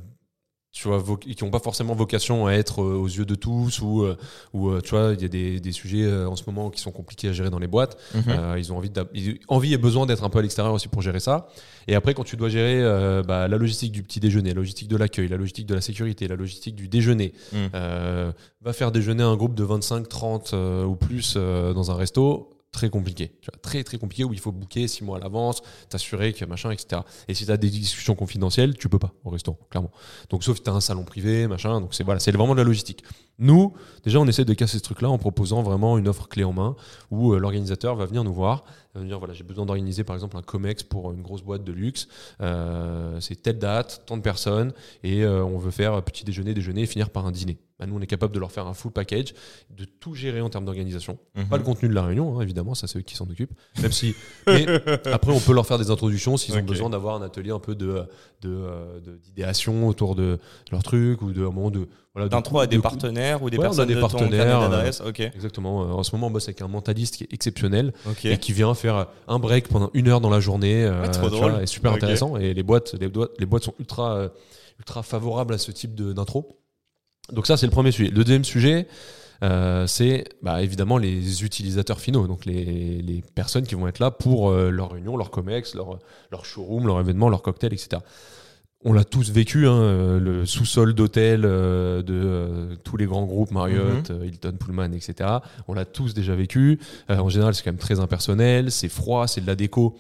tu 0.71 0.88
vois, 0.88 1.00
vo- 1.00 1.18
qui 1.18 1.44
ont 1.44 1.50
pas 1.50 1.60
forcément 1.60 1.95
vocation 1.95 2.45
à 2.45 2.51
être 2.54 2.81
euh, 2.83 2.94
aux 2.95 3.07
yeux 3.07 3.25
de 3.25 3.33
tous 3.36 3.81
ou, 3.81 4.04
euh, 4.04 4.16
ou 4.54 4.69
euh, 4.69 4.81
tu 4.81 4.92
vois, 4.92 5.13
il 5.16 5.21
y 5.21 5.25
a 5.25 5.27
des, 5.27 5.60
des 5.60 5.71
sujets 5.71 6.07
en 6.25 6.36
ce 6.36 6.44
moment 6.45 6.69
qui 6.69 6.80
sont 6.80 6.92
compliqués 6.92 7.30
à 7.30 7.31
gérer 7.33 7.50
dans 7.50 7.57
les 7.60 7.68
boîtes. 7.68 7.98
Mhm. 8.13 8.24
Euh, 8.27 8.56
ils 8.60 8.71
ont 8.71 8.77
envie, 8.77 8.89
d'ab- 8.92 9.10
ils 9.16 9.39
ont 9.48 9.56
envie 9.56 9.74
et 9.74 9.77
besoin 9.77 10.06
d'être 10.06 10.24
un 10.24 10.30
peu 10.30 10.39
à 10.39 10.42
l'extérieur 10.44 10.74
aussi 10.74 10.88
pour 10.88 11.01
gérer 11.01 11.19
ça. 11.19 11.48
Et 11.88 11.95
après, 11.95 12.13
quand 12.13 12.24
tu 12.24 12.38
dois 12.38 12.50
gérer 12.50 12.81
euh, 12.83 13.24
bah, 13.24 13.48
la 13.48 13.57
logistique 13.57 13.92
du 13.92 14.04
petit 14.04 14.19
déjeuner, 14.19 14.50
la 14.50 14.56
logistique 14.57 14.88
de 14.89 14.95
l'accueil, 14.98 15.27
la 15.27 15.38
logistique 15.38 15.66
de 15.66 15.74
la 15.75 15.81
sécurité, 15.81 16.27
la 16.27 16.36
logistique 16.36 16.75
du 16.75 16.88
déjeuner, 16.88 17.33
euh, 17.74 18.31
va 18.62 18.74
faire 18.74 18.92
déjeuner 18.92 19.24
un 19.24 19.36
groupe 19.36 19.56
de 19.56 19.63
25, 19.63 20.07
30 20.07 20.51
euh, 20.54 20.86
ou 20.86 20.95
plus 20.95 21.36
dans 21.36 21.89
un 21.89 21.95
resto, 21.95 22.51
très 22.71 22.89
compliqué. 22.89 23.31
Très 23.62 23.83
très 23.83 23.98
compliqué 23.98 24.24
où 24.24 24.33
il 24.33 24.39
faut 24.39 24.51
booker 24.51 24.88
six 24.88 25.04
mois 25.04 25.18
à 25.18 25.19
l'avance, 25.19 25.62
t'assurer 25.89 26.33
que 26.33 26.45
machin, 26.45 26.71
etc. 26.71 27.01
Et 27.27 27.33
si 27.33 27.45
tu 27.45 27.51
as 27.51 27.57
des 27.57 27.69
discussions 27.69 28.16
confidentielles, 28.16 28.77
tu 28.77 28.89
peux 28.89 29.00
pas 29.00 29.13
au 29.24 29.30
restaurant, 29.30 29.60
clairement. 29.69 29.92
Donc 30.30 30.44
sauf 30.44 30.60
que 30.60 30.63
tu 30.63 30.69
as 30.69 30.74
un 30.74 30.81
salon 30.81 31.04
privé, 31.04 31.48
machin. 31.48 31.81
Donc 31.81 31.94
c'est 31.94 32.04
voilà, 32.04 32.19
c'est 32.19 32.31
vraiment 32.31 32.54
de 32.54 32.60
la 32.60 32.66
logistique. 32.66 33.04
Nous, 33.39 33.74
déjà, 34.04 34.19
on 34.19 34.27
essaie 34.27 34.44
de 34.44 34.54
casser 34.54 34.77
ce 34.77 34.83
truc-là 34.83 35.10
en 35.10 35.18
proposant 35.18 35.63
vraiment 35.63 35.98
une 35.98 36.10
offre 36.10 36.27
clé 36.27 36.44
en 36.44 36.51
main 36.51 36.75
où 37.10 37.33
euh, 37.33 37.39
l'organisateur 37.39 37.95
va 37.95 38.06
venir 38.06 38.25
nous 38.25 38.33
voir, 38.33 38.66
dire 38.95 39.19
voilà, 39.19 39.33
j'ai 39.33 39.44
besoin 39.44 39.65
d'organiser 39.65 40.03
par 40.03 40.15
exemple 40.15 40.36
un 40.38 40.41
comex 40.41 40.83
pour 40.83 41.12
une 41.12 41.21
grosse 41.21 41.41
boîte 41.44 41.63
de 41.63 41.71
luxe. 41.71 42.07
Euh, 42.41 43.19
c'est 43.19 43.41
telle 43.41 43.59
date, 43.59 44.03
tant 44.06 44.18
de 44.18 44.21
personnes, 44.21 44.74
et 45.03 45.24
euh, 45.24 45.44
on 45.44 45.57
veut 45.57 45.71
faire 45.71 46.01
petit 46.03 46.25
déjeuner, 46.25 46.53
déjeuner, 46.53 46.81
et 46.81 46.86
finir 46.86 47.09
par 47.09 47.25
un 47.25 47.31
dîner. 47.31 47.58
Bah, 47.79 47.86
nous, 47.86 47.96
on 47.96 48.01
est 48.01 48.08
capable 48.08 48.34
de 48.34 48.39
leur 48.39 48.51
faire 48.51 48.67
un 48.67 48.74
full 48.74 48.91
package, 48.91 49.34
de 49.69 49.86
tout 49.86 50.13
gérer 50.13 50.41
en 50.41 50.50
termes 50.50 50.65
d'organisation. 50.65 51.17
Mhm. 51.36 51.46
Pas 51.48 51.58
le 51.58 51.63
contenu 51.63 51.88
de 51.88 51.93
la 51.93 52.03
réunion, 52.03 52.38
hein, 52.38 52.41
évidemment, 52.41 52.75
ça 52.75 52.88
c'est 52.88 53.00
eux 53.00 53.03
qui 53.03 53.15
s'en 53.15 53.29
occupent. 53.29 53.53
Même 53.81 53.91
si, 53.93 54.15
mais 54.48 54.65
après, 55.05 55.31
on 55.31 55.39
peut 55.39 55.53
leur 55.53 55.65
faire 55.65 55.77
des 55.79 55.89
introductions 55.91 56.36
s'ils 56.36 56.58
ont 56.58 56.63
besoin 56.63 56.89
d'avoir 56.89 57.15
un 57.15 57.22
atelier 57.22 57.51
un 57.51 57.60
peu 57.60 57.75
de 57.75 58.03
de, 58.41 58.50
euh, 58.50 59.00
de- 59.01 59.17
d'idéation 59.17 59.88
autour 59.88 60.15
de 60.15 60.39
leur 60.72 60.81
truc 60.84 61.22
ou 61.22 61.31
de 61.31 61.41
un 61.41 61.51
moment 61.51 61.72
de 61.72 61.88
voilà 62.28 62.42
cou- 62.42 62.60
à 62.60 62.68
des 62.68 62.80
partenaires 62.80 63.42
ou 63.44 63.50
des 63.50 63.58
Ouais, 63.58 63.64
on 63.64 63.68
a 63.68 63.70
personnes 63.70 63.88
des 63.88 63.96
de 63.96 64.02
ton 64.02 64.08
partenaires, 64.08 64.46
carnet 64.48 64.66
euh, 64.66 64.70
d'adresse. 64.70 65.02
Ok. 65.06 65.20
Exactement. 65.20 65.84
Euh, 65.84 65.86
En 65.94 66.04
ce 66.04 66.16
moment, 66.16 66.28
on 66.28 66.32
bosse 66.32 66.48
avec 66.48 66.62
un 66.62 66.68
mentaliste 66.68 67.18
qui 67.18 67.24
est 67.24 67.34
exceptionnel 67.34 67.94
et 68.24 68.38
qui 68.38 68.54
vient 68.54 68.74
faire 68.74 69.08
un 69.28 69.40
break 69.40 69.68
pendant 69.68 69.90
une 69.94 70.08
heure 70.08 70.22
dans 70.22 70.30
la 70.30 70.40
journée. 70.40 70.84
euh, 70.84 71.02
Ouais, 71.02 71.10
trop 71.12 71.28
vois, 71.30 71.50
drôle. 71.50 71.64
et 71.64 71.66
super 71.68 71.94
intéressant. 71.94 72.38
Et 72.38 72.54
les 72.54 72.64
boîtes, 72.64 72.94
les, 73.00 73.08
boîtes- 73.08 73.32
les 73.40 73.46
boîtes 73.46 73.64
sont 73.64 73.74
ultra, 73.80 74.30
ultra 74.80 75.04
favorables 75.04 75.54
à 75.54 75.58
ce 75.58 75.72
type 75.72 75.96
d'intro. 75.96 76.58
Donc 77.32 77.46
ça, 77.48 77.58
c'est 77.58 77.66
le 77.68 77.72
premier 77.72 77.92
sujet. 77.92 78.10
Le 78.10 78.24
deuxième 78.24 78.44
sujet, 78.46 78.88
euh, 79.44 79.86
c'est 79.88 80.26
bah, 80.42 80.62
évidemment 80.64 80.98
les 80.98 81.44
utilisateurs 81.44 82.00
finaux, 82.02 82.28
donc 82.28 82.46
les, 82.46 83.02
les 83.02 83.24
personnes 83.36 83.66
qui 83.66 83.76
vont 83.76 83.88
être 83.88 84.00
là 84.00 84.12
pour 84.12 84.50
euh, 84.50 84.70
leur 84.70 84.92
réunion, 84.92 85.16
leur 85.16 85.30
comex, 85.32 85.76
leur, 85.76 86.00
leur 86.32 86.44
showroom, 86.44 86.88
leur 86.88 87.00
événement, 87.00 87.30
leur 87.30 87.42
cocktail, 87.42 87.72
etc. 87.74 88.02
On 88.86 88.93
l'a 88.93 89.03
tous 89.03 89.29
vécu, 89.31 89.67
hein, 89.67 89.74
euh, 89.74 90.19
le 90.19 90.45
sous-sol 90.45 90.93
d'hôtel 90.93 91.41
euh, 91.43 92.01
de 92.01 92.13
euh, 92.13 92.75
tous 92.86 92.95
les 92.95 93.05
grands 93.05 93.25
groupes, 93.25 93.51
Marriott, 93.51 94.09
euh, 94.09 94.25
Hilton, 94.25 94.53
Pullman, 94.57 94.93
etc. 94.93 95.29
On 95.67 95.74
l'a 95.74 95.83
tous 95.83 96.13
déjà 96.13 96.33
vécu. 96.33 96.79
Euh, 97.09 97.17
en 97.17 97.27
général, 97.27 97.53
c'est 97.53 97.63
quand 97.63 97.71
même 97.71 97.77
très 97.77 98.00
impersonnel, 98.00 98.71
c'est 98.71 98.88
froid, 98.88 99.27
c'est 99.27 99.41
de 99.41 99.48
la 99.48 99.55
déco 99.55 99.98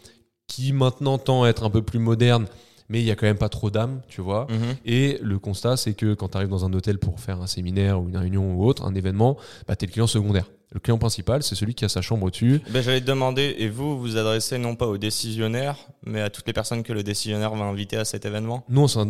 qui 0.47 0.71
maintenant 0.71 1.17
tend 1.17 1.43
à 1.43 1.49
être 1.49 1.63
un 1.63 1.69
peu 1.69 1.81
plus 1.81 1.99
moderne, 1.99 2.45
mais 2.87 3.01
il 3.01 3.05
y 3.05 3.11
a 3.11 3.15
quand 3.15 3.25
même 3.25 3.37
pas 3.37 3.49
trop 3.49 3.69
d'âme, 3.69 3.99
tu 4.07 4.21
vois. 4.21 4.47
Mhm. 4.49 4.75
Et 4.85 5.19
le 5.21 5.39
constat, 5.39 5.75
c'est 5.75 5.93
que 5.93 6.13
quand 6.13 6.29
tu 6.29 6.37
arrives 6.37 6.49
dans 6.49 6.63
un 6.63 6.71
hôtel 6.71 6.99
pour 6.99 7.19
faire 7.19 7.41
un 7.41 7.47
séminaire 7.47 8.01
ou 8.01 8.07
une 8.07 8.17
réunion 8.17 8.55
ou 8.55 8.65
autre, 8.65 8.85
un 8.85 8.95
événement, 8.95 9.35
bah, 9.67 9.75
tu 9.75 9.83
es 9.83 9.87
le 9.87 9.91
client 9.91 10.07
secondaire. 10.07 10.45
Le 10.71 10.79
client 10.79 10.99
principal, 10.99 11.41
c'est 11.41 11.55
celui 11.55 11.73
qui 11.73 11.83
a 11.83 11.89
sa 11.89 12.01
chambre 12.01 12.27
au-dessus. 12.27 12.61
Ben, 12.69 12.83
J'allais 12.83 13.01
te 13.01 13.05
demander, 13.07 13.55
et 13.57 13.69
vous, 13.69 13.99
vous 13.99 14.17
adressez 14.17 14.59
non 14.59 14.75
pas 14.75 14.85
aux 14.85 14.99
décisionnaires, 14.99 15.77
mais 16.05 16.21
à 16.21 16.29
toutes 16.29 16.45
les 16.45 16.53
personnes 16.53 16.83
que 16.83 16.93
le 16.93 17.01
décisionnaire 17.01 17.55
va 17.55 17.65
inviter 17.65 17.97
à 17.97 18.05
cet 18.05 18.25
événement 18.25 18.63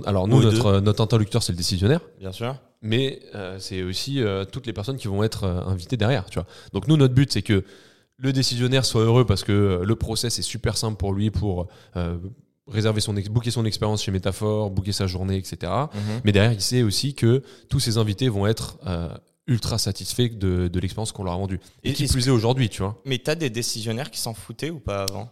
alors 0.06 0.28
nous, 0.30 0.42
notre, 0.42 0.66
euh, 0.68 0.82
notre 0.82 1.04
interlocuteur, 1.04 1.44
c'est 1.44 1.52
le 1.52 1.58
décisionnaire, 1.58 2.00
Bien 2.20 2.32
sûr. 2.32 2.56
mais 2.82 3.20
euh, 3.36 3.58
c'est 3.60 3.84
aussi 3.84 4.22
euh, 4.24 4.46
toutes 4.46 4.68
les 4.68 4.74
personnes 4.74 4.96
qui 4.96 5.10
vont 5.10 5.22
être 5.22 5.44
euh, 5.44 5.62
invitées 5.66 5.98
derrière. 5.98 6.30
Tu 6.30 6.36
vois. 6.40 6.48
Donc 6.72 6.88
nous, 6.88 6.96
notre 6.96 7.14
but, 7.14 7.30
c'est 7.34 7.42
que 7.42 7.66
le 8.18 8.32
décisionnaire 8.32 8.86
soit 8.86 9.02
heureux 9.04 9.26
parce 9.26 9.44
que 9.44 9.82
le 9.84 9.96
process 9.98 10.40
est 10.40 10.44
super 10.44 10.78
simple 10.78 10.96
pour 10.98 11.14
lui 11.14 11.30
pour 11.32 11.68
réserver 12.68 13.02
son 13.02 13.16
ex- 13.18 13.30
booker 13.30 13.50
son 13.52 13.66
expérience 13.66 14.04
chez 14.04 14.12
Métaphore, 14.12 14.70
booker 14.72 14.92
sa 14.92 15.08
journée, 15.08 15.38
etc. 15.38 15.58
Mhm. 15.94 16.00
Mais 16.24 16.32
derrière, 16.32 16.52
il 16.54 16.62
sait 16.62 16.84
aussi 16.84 17.16
que 17.16 17.42
tous 17.70 17.80
ses 17.80 17.98
invités 17.98 18.30
vont 18.30 18.46
être 18.46 18.78
euh, 18.88 19.10
ultra 19.50 19.78
satisfaits 19.78 20.38
de, 20.38 20.70
de 20.70 20.80
l'expérience 20.80 21.12
qu'on 21.12 21.24
leur 21.24 21.34
a 21.34 21.38
vendue. 21.38 21.60
Et 21.84 21.90
Et 21.90 21.94
qui 21.94 22.08
plus 22.08 22.28
est 22.28 22.32
aujourd'hui, 22.32 22.70
tu 22.70 22.82
vois. 22.82 22.96
Mais 23.06 23.18
t'as 23.18 23.36
des 23.36 23.50
décisionnaires 23.50 24.12
qui 24.12 24.20
s'en 24.20 24.34
foutaient 24.34 24.70
ou 24.70 24.80
pas 24.80 25.04
avant? 25.04 25.30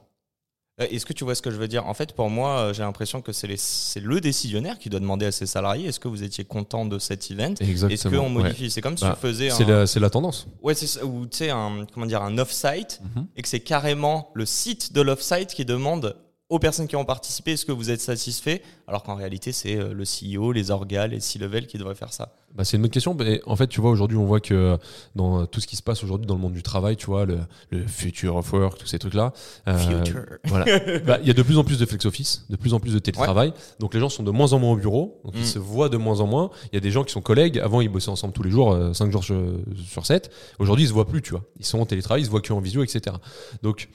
Euh, 0.79 0.85
Est-ce 0.91 1.05
que 1.07 1.13
tu 1.13 1.23
vois 1.23 1.33
ce 1.33 1.41
que 1.41 1.49
je 1.49 1.55
veux 1.55 1.67
dire? 1.67 1.87
En 1.87 1.93
fait, 1.95 2.13
pour 2.13 2.29
moi, 2.29 2.59
euh, 2.59 2.73
j'ai 2.73 2.83
l'impression 2.83 3.21
que 3.21 3.31
c'est 3.31 3.47
les- 3.47 3.57
c'est 3.57 3.99
le 3.99 4.21
décisionnaire 4.21 4.77
qui 4.77 4.89
doit 4.89 4.99
demander 4.99 5.25
à 5.25 5.31
ses 5.31 5.45
salariés 5.47 5.87
est-ce 5.87 5.99
que 5.99 6.07
vous 6.07 6.21
étiez 6.23 6.43
content 6.45 6.85
de 6.85 6.99
cet 6.99 7.31
event? 7.31 7.53
Exactement. 7.59 7.89
Est-ce 7.89 8.07
qu'on 8.09 8.35
ouais. 8.35 8.43
modifie 8.43 8.69
C'est 8.69 8.81
comme 8.81 8.95
si 8.97 9.03
Bah, 9.05 9.13
tu 9.19 9.21
faisais 9.27 9.49
C'est 9.49 9.63
un, 9.63 9.67
la, 9.79 9.87
c'est 9.87 9.99
la 9.99 10.09
tendance. 10.11 10.47
ouais, 10.61 10.75
c'est 10.75 10.85
ça, 10.85 11.03
ou 11.05 11.25
tu 11.25 11.37
sais 11.37 11.49
un 11.49 11.85
comment 11.91 12.05
dire 12.05 12.21
un 12.21 12.37
off-site 12.37 13.01
Mhm. 13.15 13.25
et 13.35 13.41
que 13.41 13.47
c'est 13.47 13.59
carrément 13.61 14.29
le 14.35 14.45
site 14.45 14.93
de 14.93 15.01
l'off-site 15.01 15.55
qui 15.55 15.65
demande 15.65 16.15
aux 16.49 16.59
personnes 16.59 16.87
qui 16.87 16.95
ont 16.95 17.05
participé 17.05 17.53
est-ce 17.53 17.65
que 17.65 17.71
vous 17.73 17.89
êtes 17.91 17.99
satisfait? 18.01 18.61
Alors 18.87 19.03
qu'en 19.03 19.15
réalité 19.15 19.51
c'est 19.51 19.75
euh, 19.77 19.93
le 19.93 20.03
CEO, 20.05 20.51
les 20.53 20.71
orgas, 20.71 21.07
les 21.07 21.19
C-level 21.19 21.67
qui 21.67 21.77
devraient 21.77 21.95
faire 21.95 22.13
ça. 22.13 22.33
Bah, 22.55 22.63
c'est 22.63 22.77
une 22.77 22.81
bonne 22.83 22.91
question. 22.91 23.13
Mais 23.13 23.41
en 23.45 23.55
fait, 23.55 23.67
tu 23.67 23.81
vois, 23.81 23.91
aujourd'hui, 23.91 24.17
on 24.17 24.25
voit 24.25 24.39
que 24.39 24.77
dans 25.15 25.45
tout 25.45 25.59
ce 25.59 25.67
qui 25.67 25.75
se 25.75 25.83
passe 25.83 26.03
aujourd'hui 26.03 26.25
dans 26.25 26.33
le 26.35 26.39
monde 26.41 26.53
du 26.53 26.63
travail, 26.63 26.95
tu 26.95 27.05
vois, 27.05 27.25
le, 27.25 27.39
le 27.69 27.85
future 27.85 28.35
of 28.37 28.51
work, 28.53 28.79
tous 28.79 28.87
ces 28.87 28.97
trucs-là. 28.97 29.33
euh, 29.67 29.77
Future. 29.77 30.21
Voilà. 30.45 30.65
Bah, 31.05 31.19
Il 31.21 31.27
y 31.27 31.29
a 31.29 31.33
de 31.33 31.43
plus 31.43 31.57
en 31.57 31.63
plus 31.65 31.77
de 31.77 31.85
flex 31.85 32.05
office, 32.05 32.45
de 32.49 32.55
plus 32.55 32.73
en 32.73 32.79
plus 32.79 32.93
de 32.93 32.99
télétravail. 32.99 33.53
Donc 33.79 33.93
les 33.93 33.99
gens 33.99 34.09
sont 34.09 34.23
de 34.23 34.31
moins 34.31 34.53
en 34.53 34.59
moins 34.59 34.71
au 34.71 34.77
bureau, 34.77 35.21
donc 35.25 35.35
Mm. 35.35 35.39
ils 35.39 35.45
se 35.45 35.59
voient 35.59 35.89
de 35.89 35.97
moins 35.97 36.19
en 36.21 36.25
moins. 36.27 36.49
Il 36.71 36.75
y 36.75 36.77
a 36.77 36.81
des 36.81 36.89
gens 36.89 37.03
qui 37.03 37.11
sont 37.11 37.21
collègues. 37.21 37.59
Avant, 37.59 37.81
ils 37.81 37.89
bossaient 37.89 38.09
ensemble 38.09 38.33
tous 38.33 38.43
les 38.43 38.49
jours, 38.49 38.75
5 38.95 39.11
jours 39.11 39.23
sur, 39.23 39.39
sur 39.85 40.05
7. 40.05 40.31
Aujourd'hui, 40.57 40.85
ils 40.85 40.87
se 40.87 40.93
voient 40.93 41.07
plus, 41.07 41.21
tu 41.21 41.31
vois. 41.31 41.43
Ils 41.59 41.65
sont 41.65 41.79
en 41.79 41.85
télétravail, 41.85 42.21
ils 42.23 42.25
se 42.25 42.31
voient 42.31 42.41
qu'en 42.41 42.59
visio, 42.61 42.81
etc. 42.83 43.17
Donc 43.61 43.89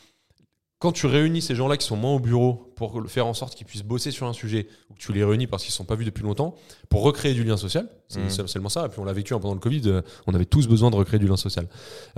quand 0.82 0.90
tu 0.90 1.06
réunis 1.06 1.40
ces 1.40 1.54
gens-là 1.54 1.76
qui 1.76 1.86
sont 1.86 1.94
moins 1.94 2.14
au 2.16 2.18
bureau 2.18 2.72
pour 2.74 3.00
faire 3.06 3.28
en 3.28 3.34
sorte 3.34 3.54
qu'ils 3.54 3.68
puissent 3.68 3.84
bosser 3.84 4.10
sur 4.10 4.26
un 4.26 4.32
sujet, 4.32 4.66
ou 4.90 4.94
que 4.94 4.98
tu 4.98 5.12
les 5.12 5.22
réunis 5.22 5.46
parce 5.46 5.62
qu'ils 5.62 5.70
ne 5.70 5.74
sont 5.76 5.84
pas 5.84 5.94
vus 5.94 6.04
depuis 6.04 6.24
longtemps, 6.24 6.56
pour 6.88 7.04
recréer 7.04 7.34
du 7.34 7.44
lien 7.44 7.56
social, 7.56 7.86
c'est 8.08 8.18
Mm. 8.18 8.30
c'est 8.30 8.48
seulement 8.48 8.68
ça, 8.68 8.86
et 8.86 8.88
puis 8.88 8.98
on 8.98 9.04
l'a 9.04 9.12
vécu 9.12 9.32
hein, 9.32 9.38
pendant 9.38 9.54
le 9.54 9.60
Covid, 9.60 9.82
euh, 9.86 10.02
on 10.26 10.34
avait 10.34 10.44
tous 10.44 10.66
besoin 10.66 10.90
de 10.90 10.96
recréer 10.96 11.20
du 11.20 11.28
lien 11.28 11.36
social. 11.36 11.68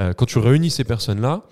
Euh, 0.01 0.15
quand 0.15 0.25
tu 0.25 0.39
réunis 0.39 0.71
ces 0.71 0.85
personnes-là, 0.85 1.43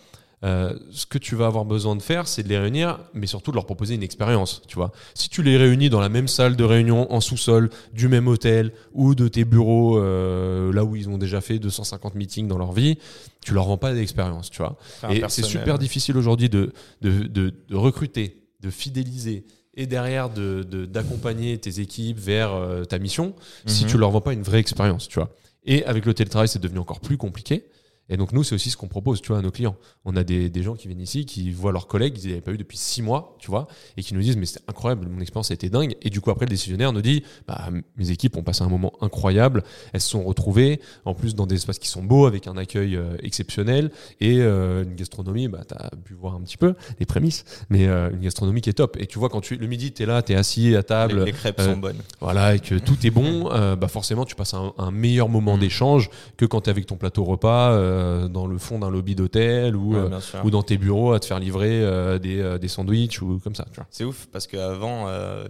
euh, 0.45 0.77
ce 0.91 1.07
que 1.07 1.19
tu 1.19 1.37
vas 1.37 1.47
avoir 1.47 1.65
besoin 1.65 1.95
de 1.97 2.03
faire, 2.03 2.27
c'est 2.27 2.43
de 2.43 2.49
les 2.49 2.59
réunir, 2.59 2.99
mais 3.15 3.27
surtout 3.27 3.51
de 3.53 3.57
leur 3.57 3.65
proposer 3.67 3.95
une 3.95 4.03
expérience, 4.03 4.63
tu 4.67 4.75
vois. 4.75 4.91
Si 5.15 5.29
tu 5.29 5.43
les 5.43 5.57
réunis 5.57 5.89
dans 5.89 6.01
la 6.01 6.09
même 6.09 6.27
salle 6.29 6.57
de 6.57 6.65
réunion, 6.65 7.13
en 7.13 7.21
sous-sol, 7.21 7.71
du 7.93 8.09
même 8.09 8.27
hôtel, 8.27 8.73
ou 8.93 9.15
de 9.15 9.29
tes 9.29 9.45
bureaux, 9.45 9.99
euh, 9.99 10.73
là 10.73 10.85
où 10.85 10.97
ils 10.97 11.09
ont 11.09 11.19
déjà 11.19 11.41
fait 11.41 11.59
250 11.59 12.15
meetings 12.17 12.49
dans 12.49 12.59
leur 12.59 12.73
vie, 12.73 12.99
tu 13.45 13.55
leur 13.55 13.65
rends 13.65 13.79
pas 13.79 13.95
d'expérience, 13.95 14.51
tu 14.51 14.59
vois. 14.59 14.77
Et 15.11 15.23
c'est 15.29 15.43
super 15.45 15.79
difficile 15.79 16.17
aujourd'hui 16.17 16.49
de, 16.49 16.73
de, 17.03 17.23
de, 17.25 17.53
de 17.69 17.77
recruter, 17.77 18.43
de 18.61 18.71
fidéliser 18.71 19.45
et 19.75 19.87
derrière 19.87 20.29
de- 20.29 20.65
de- 20.69 20.85
d'accompagner 20.87 21.57
tes 21.59 21.81
équipes 21.81 22.19
vers 22.19 22.53
euh, 22.53 22.85
ta 22.85 22.99
mission 22.99 23.35
si 23.67 23.85
Mhm. 23.85 23.91
tu 23.91 23.97
leur 23.99 24.11
vends 24.11 24.21
pas 24.21 24.33
une 24.35 24.43
vraie 24.43 24.59
expérience, 24.59 25.09
tu 25.09 25.19
vois. 25.19 25.31
Et 25.65 25.85
avec 25.85 26.05
le 26.05 26.13
télétravail, 26.15 26.49
c'est 26.49 26.61
devenu 26.61 26.79
encore 26.81 27.01
plus 27.01 27.17
compliqué. 27.17 27.65
Et 28.13 28.17
donc 28.17 28.33
nous, 28.33 28.45
c'est 28.45 28.55
aussi 28.55 28.71
ce 28.71 28.77
qu'on 28.77 28.89
propose, 28.89 29.21
tu 29.23 29.29
vois, 29.29 29.39
à 29.39 29.43
nos 29.43 29.51
clients. 29.51 29.75
On 30.05 30.15
a 30.17 30.23
des, 30.23 30.49
des 30.51 30.63
gens 30.63 30.75
qui 30.75 30.87
viennent 30.87 31.01
ici, 31.01 31.25
qui 31.27 31.51
voient 31.51 31.73
leurs 31.73 31.87
collègues, 31.87 32.19
ils 32.23 32.29
n'avaient 32.29 32.41
pas 32.41 32.53
eu 32.53 32.59
depuis 32.59 32.77
six 32.77 33.03
mois, 33.03 33.37
tu 33.39 33.51
vois, 33.51 33.67
et 33.97 34.03
qui 34.03 34.15
nous 34.15 34.21
disent, 34.21 34.37
mais 34.37 34.47
c'est 34.47 34.61
incroyable, 34.69 35.09
mon 35.09 35.21
expérience 35.21 35.51
a 35.51 35.55
été 35.55 35.69
dingue. 35.71 35.97
Et 36.03 36.11
du 36.11 36.21
coup, 36.21 36.31
après, 36.31 36.47
le 36.47 36.51
décisionnaire 36.51 36.93
nous 36.93 37.03
dit, 37.03 37.23
bah, 37.49 37.69
mes 37.97 38.11
équipes 38.11 38.37
ont 38.37 38.43
passé 38.43 38.63
un 38.63 38.69
moment 38.69 38.93
incroyable, 39.01 39.63
elles 39.93 40.01
se 40.01 40.11
sont 40.11 40.23
retrouvées, 40.23 40.81
en 41.05 41.15
plus 41.15 41.35
dans 41.35 41.47
des 41.47 41.57
espaces 41.57 41.79
qui 41.79 41.89
sont 41.89 42.03
beaux, 42.03 42.27
avec 42.27 42.47
un 42.47 42.57
accueil 42.57 42.97
euh, 42.97 43.17
exceptionnel, 43.23 43.91
et 44.21 44.39
euh, 44.41 44.85
une 44.85 44.95
gastronomie, 44.95 45.49
bah, 45.49 45.61
tu 45.67 45.75
as 45.75 45.91
pu 46.05 46.15
voir 46.15 46.35
un 46.35 46.41
petit 46.43 46.57
peu 46.59 46.75
les 47.01 47.07
prémices, 47.07 47.45
mais 47.71 47.87
euh, 47.87 48.11
une 48.11 48.21
gastronomie 48.21 48.61
qui 48.61 48.71
est 48.71 48.75
top. 48.75 48.97
Et 49.01 49.07
tu 49.07 49.19
vois, 49.19 49.29
quand 49.29 49.41
tu, 49.41 49.57
le 49.57 49.67
midi, 49.67 49.93
tu 49.93 50.03
es 50.03 50.07
là, 50.07 50.23
tu 50.23 50.33
es 50.33 50.37
assis 50.37 50.77
à 50.77 50.83
table, 50.83 51.21
Les, 51.21 51.27
les 51.27 51.33
crêpes 51.33 51.61
sont 51.61 51.77
bonnes. 51.77 51.97
voilà, 52.21 52.55
et 52.57 52.61
que 52.61 52.75
tout 52.75 53.07
est 53.07 53.11
bon, 53.11 53.45
bah 53.77 53.89
forcément 53.89 54.25
tu 54.25 54.35
passes 54.35 54.55
un, 54.55 54.73
un 54.77 54.91
meilleur 54.91 55.29
moment 55.29 55.53
Mm. 55.57 55.61
d'échange 55.61 56.11
que 56.37 56.45
quand 56.45 56.63
tu 56.63 56.69
es 56.69 56.71
avec 56.71 56.87
ton 56.87 56.97
plateau 56.97 57.25
repas 57.25 57.73
euh, 58.03 58.29
dans 58.29 58.47
le 58.47 58.59
fond 58.59 58.79
d'un 58.79 58.91
lobby 58.91 59.15
d'hôtel 59.15 59.77
ou, 59.77 59.93
Ouais, 59.95 59.99
euh, 60.13 60.43
ou 60.45 60.51
dans 60.51 60.63
tes 60.63 60.77
bureaux 60.77 61.13
à 61.13 61.21
te 61.21 61.27
faire 61.27 61.39
livrer 61.39 61.83
euh, 61.83 62.19
des, 62.19 62.59
des 62.59 62.69
sandwichs 62.69 63.23
ou 63.23 63.39
comme 63.39 63.55
ça. 63.55 63.67
C'est 63.91 64.05
ouf 64.05 64.27
parce 64.33 64.47
qu'avant, 64.47 65.07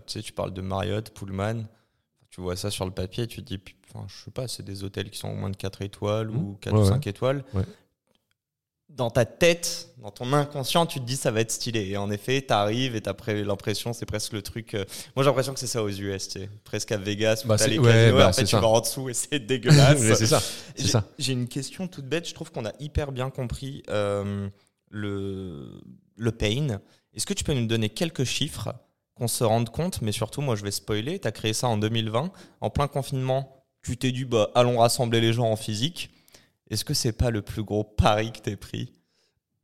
tu 0.06 0.12
sais, 0.14 0.22
tu 0.22 0.32
parles 0.32 0.52
de 0.52 0.60
Marriott, 0.60 1.10
Pullman, 1.10 1.64
tu 2.30 2.40
vois 2.40 2.56
ça 2.56 2.70
sur 2.70 2.84
le 2.84 2.90
papier, 2.92 3.26
tu 3.26 3.42
te 3.42 3.46
dis, 3.54 3.60
enfin, 3.94 4.06
je 4.08 4.24
sais 4.24 4.30
pas, 4.30 4.48
c'est 4.48 4.62
des 4.64 4.84
hôtels 4.84 5.10
qui 5.10 5.18
sont 5.18 5.28
au 5.28 5.34
moins 5.34 5.50
de 5.50 5.56
4 5.56 5.82
étoiles 5.82 6.30
ou 6.30 6.52
Mmh. 6.52 6.56
4 6.60 6.72
Ouais, 6.74 6.78
ou 6.80 6.82
ouais. 6.84 6.88
5 6.88 7.06
étoiles. 7.06 7.44
Dans 8.94 9.10
ta 9.10 9.24
tête, 9.24 9.88
dans 10.02 10.10
ton 10.10 10.32
inconscient, 10.34 10.84
tu 10.84 11.00
te 11.00 11.04
dis 11.06 11.16
ça 11.16 11.30
va 11.30 11.40
être 11.40 11.50
stylé. 11.50 11.88
Et 11.88 11.96
en 11.96 12.10
effet, 12.10 12.44
tu 12.46 12.52
arrives 12.52 12.94
et 12.94 13.00
tu 13.00 13.08
as 13.08 13.32
l'impression, 13.42 13.92
c'est 13.94 14.04
presque 14.04 14.32
le 14.34 14.42
truc. 14.42 14.74
euh, 14.74 14.84
Moi, 15.16 15.22
j'ai 15.24 15.28
l'impression 15.30 15.54
que 15.54 15.60
c'est 15.60 15.66
ça 15.66 15.82
aux 15.82 15.88
US, 15.88 16.28
tu 16.28 16.40
sais, 16.40 16.50
presque 16.64 16.92
à 16.92 16.98
Vegas, 16.98 17.42
où 17.44 17.48
Bah, 17.48 17.56
t'as 17.56 17.64
c'est- 17.64 17.70
les 17.70 17.78
ouais, 17.78 17.90
casinos, 17.90 18.18
bah, 18.18 18.32
c'est 18.34 18.42
tu 18.44 18.50
ça. 18.50 18.60
vas 18.60 18.66
en 18.68 18.80
dessous 18.80 19.08
et 19.08 19.14
c'est 19.14 19.38
dégueulasse. 19.46 19.98
C'est 19.98 20.26
ça, 20.26 20.40
ça. 20.76 21.04
J'ai 21.18 21.32
une 21.32 21.48
question 21.48 21.88
toute 21.88 22.04
bête. 22.04 22.28
Je 22.28 22.34
trouve 22.34 22.52
qu'on 22.52 22.66
a 22.66 22.72
hyper 22.80 23.12
bien 23.12 23.30
compris 23.30 23.82
euh, 23.88 24.48
le, 24.90 25.80
le 26.16 26.32
pain. 26.32 26.78
Est-ce 27.14 27.26
que 27.26 27.34
tu 27.34 27.44
peux 27.44 27.54
nous 27.54 27.66
donner 27.66 27.88
quelques 27.88 28.24
chiffres 28.24 28.74
qu'on 29.14 29.28
se 29.28 29.44
rende 29.44 29.70
compte? 29.70 30.02
Mais 30.02 30.12
surtout, 30.12 30.42
moi, 30.42 30.54
je 30.56 30.62
vais 30.64 30.70
spoiler. 30.70 31.18
Tu 31.18 31.26
as 31.28 31.32
créé 31.32 31.52
ça 31.52 31.68
en 31.68 31.78
2020. 31.78 32.30
En 32.60 32.70
plein 32.70 32.88
confinement, 32.88 33.64
tu 33.82 33.96
t'es 33.96 34.12
dit, 34.12 34.24
bah, 34.24 34.50
allons 34.54 34.78
rassembler 34.78 35.20
les 35.20 35.32
gens 35.32 35.50
en 35.50 35.56
physique. 35.56 36.10
Est-ce 36.72 36.86
que 36.86 36.94
c'est 36.94 37.12
pas 37.12 37.30
le 37.30 37.42
plus 37.42 37.62
gros 37.62 37.84
pari 37.84 38.32
que 38.32 38.38
t'aies 38.38 38.56
pris? 38.56 38.94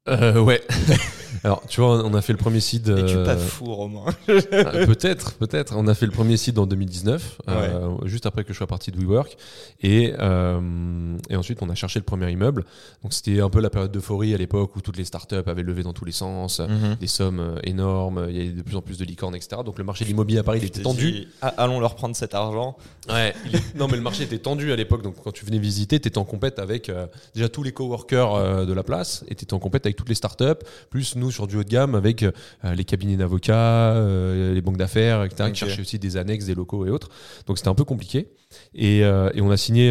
Euh, 0.08 0.38
ouais. 0.40 0.60
Alors, 1.45 1.62
tu 1.68 1.80
vois, 1.80 2.04
on 2.04 2.14
a 2.14 2.23
fait 2.23 2.33
le 2.33 2.38
premier 2.38 2.61
seed. 2.61 2.88
Es-tu 2.88 3.14
euh, 3.16 3.25
pas 3.25 3.37
fou, 3.37 3.66
Romain 3.75 4.04
Euh, 4.28 4.87
peut-être, 4.87 5.35
peut-être. 5.35 5.75
On 5.76 5.87
a 5.87 5.95
fait 5.95 6.07
le 6.07 6.12
premier 6.12 6.37
site 6.37 6.59
en 6.59 6.66
2019, 6.66 7.40
euh, 7.49 7.90
juste 8.04 8.26
après 8.26 8.45
que 8.45 8.52
je 8.52 8.59
sois 8.59 8.66
parti 8.66 8.90
de 8.90 8.99
WeWork. 8.99 9.37
Et, 9.83 10.14
euh, 10.18 11.16
et 11.30 11.37
ensuite, 11.37 11.62
on 11.62 11.68
a 11.71 11.75
cherché 11.75 11.99
le 11.99 12.04
premier 12.04 12.30
immeuble. 12.30 12.64
Donc, 13.02 13.12
c'était 13.12 13.40
un 13.40 13.50
peu 13.50 13.61
la 13.61 13.71
période 13.71 13.92
d'euphorie 13.92 14.35
à 14.35 14.38
l'époque 14.38 14.75
où 14.76 14.80
toutes 14.80 14.97
les 14.97 15.04
startups 15.04 15.37
avaient 15.47 15.62
levé 15.62 15.83
dans 15.83 15.92
tous 15.92 16.04
les 16.04 16.12
sens, 16.12 16.61
des 17.00 17.07
sommes 17.07 17.40
euh, 17.40 17.59
énormes, 17.64 18.26
il 18.28 18.37
y 18.37 18.40
avait 18.40 18.50
de 18.50 18.62
plus 18.62 18.76
en 18.76 18.83
plus 18.83 18.99
de 18.99 19.04
licornes, 19.04 19.35
etc. 19.35 19.62
Donc, 19.64 19.78
le 19.78 19.85
marché 19.85 20.04
de 20.04 20.09
l'immobilier 20.09 20.38
à 20.38 20.42
Paris 20.42 20.59
il 20.62 20.71
Tu 20.71 20.78
était 20.78 20.83
tendu. 20.83 21.12
dit, 21.12 21.28
Ah, 21.42 21.54
allons 21.59 21.80
leur 21.80 21.95
prendre 21.95 22.16
cet 22.16 22.35
argent. 22.35 22.76
Ouais, 23.09 23.35
il 23.47 23.57
est- 23.57 23.75
non, 23.76 23.87
mais 23.88 23.97
le 23.97 24.02
marché 24.02 24.25
était 24.25 24.38
tendu 24.38 24.73
à 24.73 24.76
l'époque. 24.76 25.02
Donc, 25.02 25.14
quand 25.23 25.33
tu 25.33 25.45
venais 25.45 25.59
visiter, 25.59 25.99
tu 26.00 26.09
étais 26.09 26.18
en 26.18 26.25
compète 26.25 26.59
avec 26.59 26.88
euh, 26.88 27.07
déjà 27.35 27.49
tous 27.49 27.62
les 27.62 27.73
coworkers 27.73 28.35
euh, 28.35 28.64
de 28.66 28.73
la 28.73 28.83
place 28.83 29.25
et 29.28 29.35
tu 29.35 29.45
étais 29.45 29.54
en 29.54 29.59
compète 29.59 29.87
avec 29.87 29.97
toutes 29.97 30.09
les 30.09 30.14
startups, 30.14 30.45
plus 30.90 31.16
nous 31.16 31.27
sur 31.30 31.47
du 31.47 31.56
haut 31.56 31.64
de 31.64 31.68
gamme 31.68 31.94
avec 31.94 32.23
euh, 32.23 32.32
les 32.75 32.85
cabinets 32.85 33.16
d'avocats, 33.16 33.92
euh, 33.94 34.54
les 34.54 34.61
banques 34.61 34.76
d'affaires, 34.76 35.25
etc., 35.25 35.44
Ok. 35.44 35.52
qui 35.52 35.58
cherchaient 35.61 35.80
aussi 35.82 35.99
des 35.99 36.16
annexes, 36.16 36.47
des 36.47 36.54
locaux 36.54 36.87
et 36.87 36.90
autres. 36.90 37.08
Donc, 37.47 37.58
c'était 37.58 37.68
un 37.68 37.75
peu 37.75 37.85
compliqué. 37.85 38.28
Et, 38.75 39.04
euh, 39.04 39.30
et 39.35 39.40
on 39.40 39.50
a 39.50 39.56
signé 39.56 39.90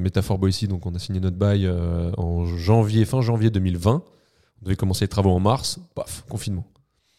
Métaphore 0.00 0.38
Boissy, 0.38 0.68
donc 0.68 0.86
on 0.86 0.94
a 0.94 0.98
signé 0.98 1.20
notre 1.20 1.36
bail 1.36 1.70
en 2.16 2.46
janvier, 2.46 3.04
fin 3.04 3.20
janvier 3.20 3.50
2020. 3.50 4.02
On 4.60 4.64
devait 4.64 4.76
commencer 4.76 5.04
les 5.04 5.08
travaux 5.08 5.30
en 5.30 5.40
mars. 5.40 5.78
Paf, 5.94 6.24
confinement. 6.28 6.66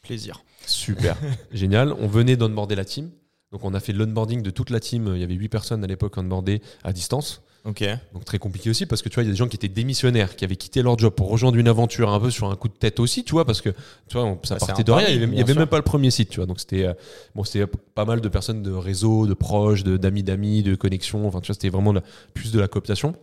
Plaisir. 0.01 0.43
Super, 0.65 1.17
génial. 1.51 1.93
On 1.99 2.07
venait 2.07 2.37
d'onboarder 2.37 2.75
la 2.75 2.85
team. 2.85 3.09
Donc 3.51 3.63
on 3.63 3.73
a 3.73 3.79
fait 3.79 3.93
l'onboarding 3.93 4.41
de 4.41 4.49
toute 4.49 4.69
la 4.69 4.79
team. 4.79 5.11
Il 5.15 5.21
y 5.21 5.23
avait 5.23 5.35
8 5.35 5.49
personnes 5.49 5.83
à 5.83 5.87
l'époque 5.87 6.17
onboardées 6.17 6.61
à 6.83 6.91
distance. 6.91 7.41
Ok. 7.65 7.83
Donc 8.13 8.25
très 8.25 8.37
compliqué 8.37 8.69
aussi 8.69 8.85
parce 8.85 9.01
que 9.01 9.09
tu 9.09 9.15
vois, 9.15 9.23
il 9.23 9.25
y 9.25 9.29
a 9.29 9.31
des 9.33 9.37
gens 9.37 9.47
qui 9.47 9.55
étaient 9.55 9.67
démissionnaires, 9.67 10.35
qui 10.35 10.45
avaient 10.45 10.55
quitté 10.55 10.83
leur 10.83 10.99
job 10.99 11.13
pour 11.15 11.29
rejoindre 11.29 11.57
une 11.57 11.67
aventure 11.67 12.09
un 12.11 12.19
peu 12.19 12.29
sur 12.29 12.49
un 12.51 12.55
coup 12.55 12.67
de 12.67 12.73
tête 12.75 12.99
aussi, 12.99 13.23
tu 13.23 13.31
vois, 13.31 13.43
parce 13.43 13.61
que 13.61 13.69
tu 14.07 14.13
vois, 14.17 14.23
on- 14.25 14.39
ça 14.43 14.55
Bah, 14.59 14.65
partait 14.67 14.83
de 14.83 14.91
rien. 14.91 15.07
Il 15.09 15.19
y 15.19 15.23
avait, 15.23 15.35
y 15.35 15.41
avait 15.41 15.53
même 15.55 15.65
pas 15.67 15.77
le 15.77 15.83
premier 15.83 16.11
site, 16.11 16.29
tu 16.29 16.37
vois. 16.37 16.45
Donc 16.45 16.59
c'était 16.59 16.85
euh, 16.85 16.93
bon, 17.33 17.43
c'était 17.43 17.65
pas 17.95 18.05
mal 18.05 18.21
de 18.21 18.29
personnes 18.29 18.61
de 18.61 18.71
réseau, 18.71 19.25
de 19.25 19.33
proches, 19.33 19.83
de- 19.83 19.97
d'amis 19.97 20.21
d'amis, 20.21 20.61
de 20.61 20.75
connexions. 20.75 21.27
Enfin, 21.27 21.41
tu 21.41 21.47
vois, 21.47 21.55
c'était 21.55 21.69
vraiment 21.69 21.91
de 21.91 21.99
la- 21.99 22.05
plus 22.35 22.51
de 22.51 22.59
la 22.59 22.67
cooptation. 22.67 23.15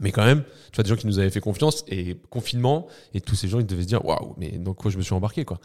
Mais 0.00 0.12
quand 0.12 0.24
même, 0.24 0.42
tu 0.70 0.76
vois, 0.76 0.84
des 0.84 0.90
gens 0.90 0.96
qui 0.96 1.08
nous 1.08 1.18
avaient 1.18 1.30
fait 1.30 1.40
confiance 1.40 1.84
et 1.88 2.16
confinement, 2.30 2.86
et 3.14 3.20
tous 3.20 3.34
ces 3.34 3.48
gens, 3.48 3.58
ils 3.58 3.66
devaient 3.66 3.82
se 3.82 3.88
dire, 3.88 4.04
waouh, 4.04 4.34
mais 4.38 4.52
dans 4.58 4.72
quoi 4.72 4.92
je 4.92 4.96
me 4.96 5.02
suis 5.02 5.12
embarqué, 5.14 5.44
quoi. 5.44 5.58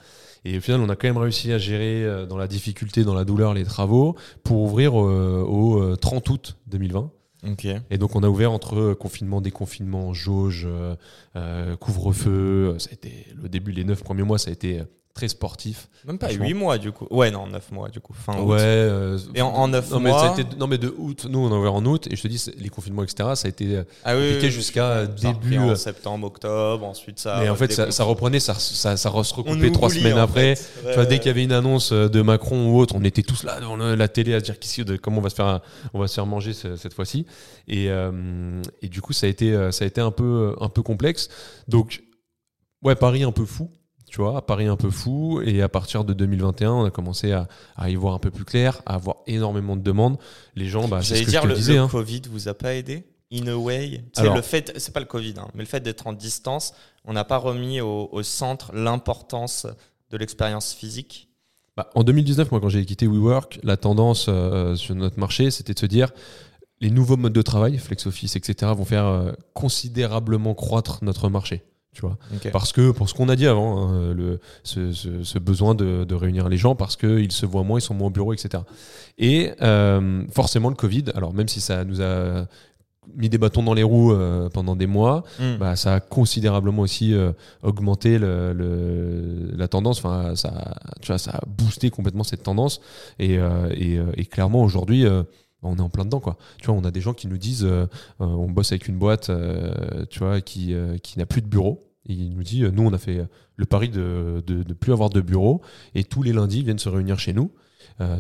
Et 0.44 0.58
au 0.58 0.62
final, 0.62 0.82
on 0.82 0.90
a 0.90 0.96
quand 0.96 1.08
même 1.08 1.18
réussi 1.20 1.52
à 1.52 1.60
gérer 1.60 2.04
euh, 2.04 2.26
dans 2.26 2.38
la 2.38 2.48
difficulté, 2.48 3.04
dans 3.04 3.14
la 3.14 3.26
douleur, 3.26 3.54
les 3.54 3.64
travaux 3.64 4.16
pour 4.44 4.62
ouvrir 4.62 5.00
euh, 5.00 5.44
au 5.48 5.82
euh, 5.84 5.96
30 5.96 6.28
août 6.30 6.58
2020. 6.68 7.12
Et 7.90 7.98
donc, 7.98 8.16
on 8.16 8.24
a 8.24 8.30
ouvert 8.30 8.52
entre 8.52 8.94
confinement, 8.94 9.42
déconfinement, 9.42 10.14
jauge, 10.14 10.66
euh, 10.66 10.96
euh, 11.36 11.76
couvre-feu. 11.76 12.76
Ça 12.80 12.90
a 12.92 12.94
été 12.94 13.28
le 13.42 13.50
début, 13.50 13.72
les 13.72 13.84
neuf 13.84 14.04
premiers 14.04 14.24
mois, 14.24 14.38
ça 14.38 14.50
a 14.50 14.54
été 14.54 14.82
très 15.14 15.28
sportif. 15.28 15.90
Même 16.08 16.18
pas 16.18 16.28
Franchement. 16.28 16.46
8 16.48 16.54
mois, 16.56 16.78
du 16.80 16.92
coup. 16.92 17.06
Ouais, 17.12 17.30
non, 17.30 17.46
9 17.46 17.72
mois, 17.72 17.88
du 17.88 18.00
coup. 18.00 18.14
Fin 18.14 18.36
août. 18.40 18.48
Ouais. 18.54 18.58
euh, 18.62 19.20
Et 19.36 19.44
en- 19.44 19.50
en 19.50 19.68
neuf 19.68 19.92
non, 19.92 20.00
Mais 20.00 20.10
mois- 20.10 20.20
ça 20.20 20.32
a 20.34 20.42
été, 20.42 20.56
non, 20.58 20.66
mais 20.66 20.80
de 20.80 20.92
août, 20.98 21.28
nous, 21.30 21.38
on 21.38 21.52
a 21.54 21.56
ouvert 21.56 21.76
en 21.76 21.86
août. 21.86 22.08
Et 22.10 22.16
je 22.16 22.22
te 22.24 22.28
dis, 22.28 22.44
les 22.58 22.70
confinements, 22.70 23.04
etc., 23.04 23.30
ça 23.36 23.46
a 23.46 23.50
été. 23.50 23.78
euh, 23.78 23.84
Ah 24.04 24.18
oui, 24.18 24.40
oui, 24.42 24.50
jusqu'à 24.50 25.06
début, 25.06 25.60
En 25.60 25.70
euh, 25.70 25.76
septembre, 25.76 26.26
octobre, 26.26 26.84
ensuite 26.86 27.20
ça. 27.20 27.40
mais 27.42 27.50
en 27.50 27.56
fait, 27.56 27.72
ça, 27.72 28.04
reprenait, 28.04 28.40
ça, 28.40 28.56
ça, 28.56 28.98
ça 28.98 29.24
se 29.24 29.34
recoupait 29.36 29.56
nous 29.56 29.70
trois 29.70 29.90
oublie, 29.90 30.00
semaines 30.00 30.18
en 30.18 30.24
après. 30.24 30.56
fait. 30.56 30.64
Tu 30.80 30.94
vois, 30.94 31.04
Ouais. 31.04 31.08
dès 31.08 31.20
qu'il 31.20 31.28
y 31.28 31.30
avait 31.30 31.44
une 31.44 31.52
annonce 31.54 31.94
de 31.94 32.22
Macron 32.24 32.72
ou 32.72 32.80
autre, 32.80 32.96
on 32.98 33.04
était 33.04 33.22
tous 33.22 33.44
là 33.44 33.60
devant 33.60 33.78
la 33.78 34.08
télé 34.08 34.34
à 34.34 34.40
se 34.40 34.52
dire 34.52 34.86
de 34.86 34.98
comment 34.98 35.20
on 35.20 35.22
va 35.22 35.30
se 35.30 35.36
faire, 35.36 35.62
on 35.94 36.00
va 36.00 36.08
se 36.08 36.16
faire 36.16 36.26
manger 36.26 36.54
ce- 36.54 36.76
cette 36.76 36.96
fois-ci. 36.96 37.28
Et, 37.68 37.92
euh, 37.92 38.62
et 38.82 38.90
du 38.90 39.00
coup, 39.02 39.14
ça 39.14 39.28
a 39.28 39.30
été, 39.30 39.56
ça 39.72 39.86
a 39.86 39.88
été 39.88 40.02
un 40.02 40.12
peu, 40.12 40.56
un 40.60 40.70
peu 40.70 40.82
complexe. 40.82 41.30
Donc, 41.68 42.02
ouais, 42.84 42.96
Paris 42.96 43.24
un 43.24 43.32
peu 43.32 43.46
fou. 43.46 43.70
Tu 44.14 44.22
vois, 44.22 44.38
à 44.38 44.42
Paris 44.44 44.68
un 44.68 44.76
peu 44.78 44.92
fou. 44.92 45.42
Et 45.44 45.64
à 45.64 45.70
partir 45.70 46.04
de 46.04 46.14
2021, 46.14 46.72
on 46.72 46.86
a 46.86 46.92
commencé 46.92 47.32
à, 47.32 47.48
à 47.76 47.90
y 47.90 47.96
voir 47.96 48.14
un 48.14 48.20
peu 48.20 48.30
plus 48.30 48.46
clair, 48.46 48.84
à 48.86 48.94
avoir 48.94 49.18
énormément 49.26 49.76
de 49.76 49.82
demandes. 49.82 50.18
Les 50.56 50.68
gens, 50.68 50.88
bah, 50.88 51.02
J'allais 51.02 51.26
que 51.26 51.30
dire, 51.32 51.42
je 51.42 51.48
te 51.48 51.52
le, 51.52 51.56
disais. 51.58 51.74
le 51.74 51.80
hein. 51.80 51.88
Covid 51.90 52.22
vous 52.30 52.48
a 52.48 52.54
pas 52.54 52.76
aidé? 52.76 53.08
In 53.34 53.48
a 53.48 53.56
way? 53.56 54.04
C'est 54.14 54.22
Alors- 54.22 54.36
le 54.36 54.44
fait, 54.44 54.72
c'est 54.78 54.94
pas 54.94 55.00
le 55.00 55.08
Covid, 55.08 55.34
hein, 55.40 55.48
mais 55.56 55.62
le 55.64 55.68
fait 55.68 55.80
d'être 55.80 56.06
en 56.06 56.14
distance, 56.14 56.76
on 57.06 57.14
n'a 57.14 57.24
pas 57.24 57.38
remis 57.38 57.82
au, 57.82 58.08
au 58.12 58.22
centre 58.22 58.72
l'importance 58.76 59.66
de 60.12 60.18
l'expérience 60.18 60.74
physique? 60.74 61.30
Bah, 61.76 61.90
en 61.96 62.04
2019, 62.04 62.52
moi, 62.52 62.62
quand 62.62 62.70
j'ai 62.70 62.86
quitté 62.86 63.08
WeWork, 63.08 63.62
la 63.64 63.78
tendance 63.78 64.28
euh, 64.30 64.76
sur 64.76 64.94
notre 64.94 65.20
marché, 65.20 65.50
c'était 65.50 65.74
de 65.74 65.80
se 65.80 65.88
dire 65.88 66.12
les 66.82 66.92
nouveaux 66.92 67.18
modes 67.18 67.34
de 67.34 67.42
travail, 67.42 67.80
flex 67.80 68.06
office, 68.06 68.36
etc., 68.36 68.72
vont 68.76 68.86
faire 68.86 69.06
euh, 69.08 69.32
considérablement 69.54 70.54
croître 70.54 71.00
notre 71.04 71.30
marché. 71.30 71.64
Tu 71.94 72.02
vois, 72.02 72.18
parce 72.52 72.72
que 72.74 72.90
pour 72.92 73.08
ce 73.08 73.14
qu'on 73.14 73.30
a 73.30 73.36
dit 73.36 73.46
avant, 73.46 73.88
hein, 73.88 74.14
le, 74.16 74.40
ce, 74.64 74.92
ce- 74.94 75.24
ce 75.24 75.38
besoin 75.40 75.76
de, 75.76 76.04
de 76.06 76.16
réunir 76.16 76.50
les 76.50 76.58
gens, 76.58 76.74
parce 76.76 76.96
qu'ils 76.98 77.32
se 77.32 77.46
voient 77.46 77.64
moins, 77.64 77.78
ils 77.78 77.84
sont 77.84 77.94
moins 77.94 78.08
au 78.08 78.12
bureau, 78.12 78.34
etc. 78.34 78.64
Et 79.20 79.52
euh, 79.62 80.24
forcément, 80.32 80.70
le 80.70 80.76
Covid, 80.76 81.06
alors 81.14 81.34
même 81.36 81.48
si 81.48 81.62
ça 81.62 81.84
nous 81.86 82.02
a 82.02 82.48
mis 83.16 83.30
des 83.30 83.38
bâtons 83.38 83.62
dans 83.62 83.74
les 83.74 83.84
roues 83.84 84.12
euh, 84.14 84.50
pendant 84.50 84.76
des 84.76 84.88
mois, 84.88 85.24
Mm. 85.40 85.58
bah, 85.60 85.76
ça 85.76 85.96
a 85.96 86.00
considérablement 86.00 86.82
aussi 86.84 87.14
euh, 87.14 87.32
augmenté 87.62 88.18
le, 88.18 88.54
le- 88.54 89.52
la 89.56 89.68
tendance. 89.68 90.00
Enfin, 90.00 90.36
ça, 90.36 90.74
tu 91.02 91.08
vois, 91.08 91.18
ça 91.20 91.32
a 91.32 91.42
boosté 91.46 91.90
complètement 91.92 92.24
cette 92.24 92.42
tendance. 92.44 92.82
Et, 93.20 93.36
et, 93.76 94.00
et 94.18 94.26
clairement, 94.26 94.64
aujourd'hui, 94.64 95.06
on 95.64 95.78
est 95.78 95.82
en 95.82 95.90
plein 95.90 96.06
dedans. 96.06 96.20
Quoi. 96.20 96.38
Tu 96.60 96.68
vois, 96.68 96.76
on 96.76 96.84
a 96.84 96.92
des 96.92 97.02
gens 97.02 97.14
qui 97.14 97.28
nous 97.28 97.38
disent 97.38 97.66
euh, 97.66 97.86
euh, 98.22 98.26
on 98.26 98.50
bosse 98.50 98.72
avec 98.72 98.88
une 98.88 98.98
boîte 98.98 99.30
euh, 99.30 100.06
tu 100.10 100.20
vois, 100.20 100.42
qui, 100.42 100.74
euh, 100.74 100.98
qui 100.98 101.20
n'a 101.20 101.26
plus 101.26 101.42
de 101.42 101.48
bureau. 101.48 101.90
Et 102.08 102.14
il 102.14 102.36
nous 102.36 102.44
dit 102.44 102.64
nous, 102.64 102.84
on 102.84 102.94
a 102.94 102.98
fait 102.98 103.26
le 103.56 103.66
pari 103.66 103.88
de 103.90 104.44
ne 104.48 104.74
plus 104.74 104.92
avoir 104.92 105.10
de 105.10 105.22
bureau. 105.22 105.62
Et 105.96 106.04
tous 106.04 106.22
les 106.22 106.34
lundis, 106.34 106.60
ils 106.60 106.66
viennent 106.66 106.80
se 106.80 106.90
réunir 106.90 107.18
chez 107.18 107.32
nous. 107.32 107.52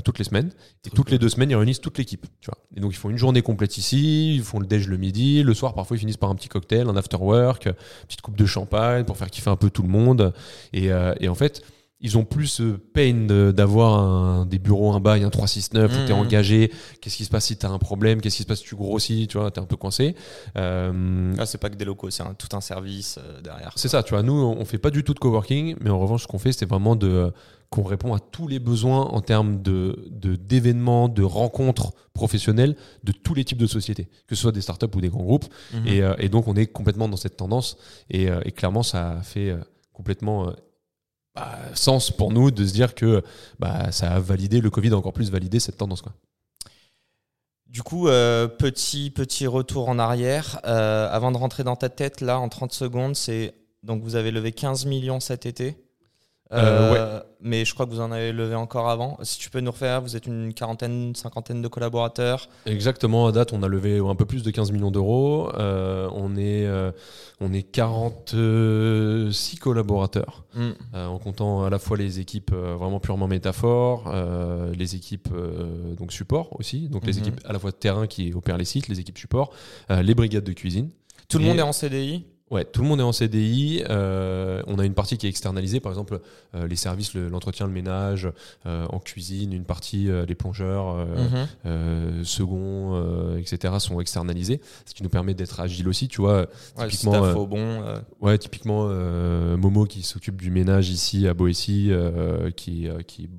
toutes 0.06 0.20
les 0.20 0.24
semaines 0.26 0.52
et 0.86 0.90
toutes 0.90 1.12
les 1.12 1.18
deux 1.18 1.30
semaines 1.30 1.50
ils 1.50 1.56
réunissent 1.56 1.82
toute 1.82 1.98
l'équipe 1.98 2.26
tu 2.40 2.50
vois 2.52 2.60
et 2.76 2.80
donc 2.80 2.92
ils 2.94 2.98
font 2.98 3.10
une 3.10 3.18
journée 3.18 3.42
complète 3.42 3.78
ici 3.78 4.36
ils 4.36 4.44
font 4.44 4.60
le 4.60 4.68
déj 4.68 4.88
le 4.88 4.98
midi 4.98 5.42
le 5.42 5.54
soir 5.54 5.74
parfois 5.74 5.98
ils 5.98 6.00
finissent 6.02 6.18
par 6.18 6.30
un 6.30 6.36
petit 6.36 6.48
cocktail 6.48 6.88
un 6.90 6.96
after 6.96 7.18
work 7.18 7.70
petite 8.08 8.22
coupe 8.22 8.38
de 8.38 8.46
champagne 8.46 9.04
pour 9.04 9.18
faire 9.18 9.32
kiffer 9.32 9.50
un 9.50 9.56
peu 9.56 9.70
tout 9.70 9.82
le 9.82 9.90
monde. 9.90 10.34
Et, 10.74 10.90
et 11.20 11.28
en 11.28 11.36
fait, 11.36 11.64
ils 12.04 12.18
ont 12.18 12.26
plus 12.26 12.62
pain 12.94 13.26
de- 13.28 13.52
d'avoir 13.56 14.46
des 14.46 14.60
bureaux, 14.60 14.92
un 14.94 15.00
bail, 15.00 15.24
un 15.24 15.30
369 15.32 15.92
où 15.92 16.06
tu 16.06 16.12
es 16.12 16.14
Mhm. 16.14 16.20
engagé. 16.22 16.72
Qu'est-ce 17.02 17.16
qui 17.18 17.26
se 17.26 17.30
passe 17.30 17.46
si 17.46 17.58
tu 17.58 17.66
as 17.66 17.70
un 17.72 17.80
problème? 17.80 18.22
Qu'est-ce 18.22 18.36
qui 18.38 18.44
se 18.44 18.48
passe 18.48 18.60
si 18.60 18.66
tu 18.66 18.76
grossis? 18.76 19.28
Tu 19.28 19.38
vois, 19.38 19.50
tu 19.52 19.60
es 19.60 19.64
un 19.64 19.66
peu 19.66 19.78
coincé. 19.78 20.16
Euh, 20.58 21.34
Ah, 21.38 21.46
c'est 21.46 21.58
pas 21.58 21.70
que 21.70 21.76
des 21.76 21.86
locaux, 21.86 22.10
c'est 22.10 22.24
tout 22.38 22.56
un 22.56 22.62
service 22.62 23.18
euh, 23.24 23.42
derrière. 23.42 23.72
c'est 23.76 23.88
ça, 23.88 24.04
tu 24.04 24.12
vois. 24.12 24.22
Nous, 24.24 24.34
on 24.34 24.66
fait 24.66 24.78
pas 24.78 24.92
du 24.92 25.04
tout 25.04 25.14
de 25.14 25.20
coworking, 25.20 25.76
mais 25.82 25.90
en 25.90 26.00
revanche, 26.00 26.24
ce 26.24 26.28
qu'on 26.28 26.40
fait, 26.40 26.52
c'est 26.52 26.66
vraiment 26.68 26.96
de 26.96 27.32
qu'on 27.70 27.82
répond 27.84 28.14
à 28.14 28.20
tous 28.20 28.48
les 28.48 28.60
besoins 28.60 29.02
en 29.02 29.22
termes 29.22 29.62
de 29.64 29.98
d'événements, 30.12 31.10
de, 31.10 31.24
rencontres 31.24 31.94
professionnelles 32.14 32.76
de 33.04 33.12
tous 33.12 33.34
les 33.34 33.44
types 33.44 33.58
de 33.58 33.66
sociétés, 33.66 34.10
que 34.28 34.36
ce 34.36 34.42
soit 34.44 34.52
des 34.52 34.62
startups 34.62 34.86
ou 34.96 35.02
des 35.02 35.10
grands 35.10 35.24
groupes. 35.24 35.46
Mhm. 35.74 35.88
Et, 35.88 36.02
euh, 36.04 36.14
et 36.20 36.30
donc, 36.30 36.48
on 36.48 36.54
est 36.56 36.68
complètement 36.68 37.08
dans 37.08 37.18
cette 37.18 37.36
tendance. 37.38 37.78
Et, 38.12 38.30
euh, 38.30 38.42
et 38.46 38.52
clairement, 38.52 38.84
ça 38.84 39.12
a 39.14 39.22
fait 39.24 39.50
euh, 39.50 39.58
complètement 39.92 40.50
euh, 40.50 40.52
bah, 41.36 41.58
sens 41.74 42.12
pour 42.12 42.32
nous 42.32 42.52
de 42.52 42.66
se 42.66 42.74
dire 42.74 42.96
que 42.96 43.24
bah, 43.60 43.92
ça 43.92 44.12
a 44.12 44.20
validé, 44.20 44.62
le 44.62 44.70
Covid 44.70 44.92
a 44.92 44.98
encore 44.98 45.14
plus 45.14 45.32
validé 45.32 45.60
cette 45.60 45.78
tendance. 45.78 46.02
Quoi. 46.02 46.14
Du 47.74 47.82
coup, 47.82 48.08
euh, 48.08 48.48
petit, 48.48 49.10
petit 49.10 49.48
retour 49.48 49.90
en 49.90 49.98
arrière. 49.98 50.60
Euh, 50.66 51.10
avant 51.12 51.32
de 51.32 51.38
rentrer 51.38 51.64
dans 51.64 51.76
ta 51.76 51.90
tête, 51.90 52.22
là, 52.22 52.40
en 52.40 52.48
30 52.48 52.72
secondes, 52.72 53.16
c'est. 53.16 53.56
Donc, 53.82 54.04
vous 54.04 54.16
avez 54.16 54.30
levé 54.30 54.52
15 54.52 54.86
millions 54.86 55.20
cet 55.20 55.48
été. 55.48 55.83
Euh, 56.54 57.20
Mais 57.42 57.66
je 57.66 57.74
crois 57.74 57.86
que 57.86 57.92
vous 57.92 58.00
en 58.00 58.12
avez 58.12 58.32
levé 58.32 58.56
encore 58.56 58.90
avant. 58.90 59.18
Si 59.24 59.38
tu 59.38 59.50
peux 59.50 59.60
nous 59.60 59.72
refaire, 59.72 60.02
vous 60.02 60.16
êtes 60.16 60.28
une 60.28 60.54
quarantaine, 60.54 61.14
cinquantaine 61.16 61.62
de 61.62 61.68
collaborateurs. 61.68 62.48
Exactement, 62.66 63.28
à 63.28 63.32
date, 63.34 63.52
on 63.54 63.64
a 63.64 63.68
levé 63.68 64.00
un 64.00 64.16
peu 64.16 64.26
plus 64.26 64.44
de 64.44 64.52
15 64.52 64.72
millions 64.72 64.92
d'euros. 64.92 65.50
Euh, 65.58 66.08
on, 66.14 66.36
est, 66.38 66.66
euh, 66.66 66.92
on 67.42 67.52
est 67.52 67.64
46 67.64 69.58
collaborateurs. 69.58 70.44
Mm. 70.56 70.70
Euh, 70.94 71.08
en 71.08 71.20
comptant 71.20 71.64
à 71.64 71.70
la 71.70 71.80
fois 71.80 71.98
les 71.98 72.20
équipes 72.20 72.52
euh, 72.54 72.76
vraiment 72.76 73.00
purement 73.00 73.28
métaphores, 73.28 74.06
euh, 74.14 74.72
les 74.76 74.96
équipes 74.96 75.30
euh, 75.34 75.96
donc 75.96 76.12
support 76.12 76.50
aussi, 76.60 76.90
donc 76.90 77.06
les 77.06 77.14
Mhm. 77.14 77.20
équipes 77.20 77.42
à 77.46 77.54
la 77.54 77.60
fois 77.60 77.72
de 77.72 77.76
terrain 77.76 78.08
qui 78.08 78.34
opèrent 78.34 78.58
les 78.58 78.66
sites, 78.66 78.88
les 78.88 79.00
équipes 79.00 79.18
support, 79.18 79.52
euh, 79.92 80.02
les 80.02 80.16
brigades 80.16 80.44
de 80.44 80.54
cuisine. 80.54 80.90
Tout 81.30 81.40
le 81.40 81.46
monde 81.46 81.58
est 81.58 81.62
en 81.64 81.72
CDI 81.72 82.26
Ouais, 82.52 82.66
tout 82.66 82.82
le 82.84 82.88
monde 82.88 83.00
est 83.00 83.04
en 83.04 83.12
CDI. 83.14 83.84
euh, 83.90 84.62
on 84.68 84.78
a 84.78 84.86
une 84.86 84.94
partie 84.94 85.18
qui 85.18 85.26
est 85.26 85.30
externalisée, 85.30 85.80
par 85.80 85.92
exemple 85.92 86.20
euh, 86.54 86.68
les 86.68 86.76
services, 86.76 87.14
le- 87.16 87.28
l'entretien, 87.30 87.66
le, 87.66 87.72
ménage, 87.74 88.30
euh, 88.68 88.86
en 88.90 89.00
cuisine, 89.00 89.54
une 89.54 89.64
partie 89.66 90.08
les 90.28 90.36
plongeurs, 90.36 91.08
Mhm. 91.66 92.24
second, 92.24 92.96
euh, 92.96 93.38
etc. 93.38 93.74
sont 93.80 94.00
externalisés, 94.00 94.62
ce 94.86 94.94
qui 94.94 95.02
nous 95.04 95.10
permet 95.10 95.34
d'être 95.34 95.60
agile 95.60 95.88
aussi. 95.88 96.08
Tu 96.08 96.22
vois, 96.22 96.48
Ouais, 96.78 96.88
typiquement, 96.90 97.14
staff 97.24 97.36
au 97.36 97.48
bon. 97.48 97.82
Ouais, 98.22 98.38
typiquement 98.38 98.88
Momo 99.58 99.86
qui 99.86 100.04
s'occupe 100.04 100.40
du 100.40 100.52
ménage 100.52 100.90
ici 100.90 101.28
à 101.28 101.34
Boétie, 101.34 101.92
qui, 102.56 102.88
qui 103.08 103.30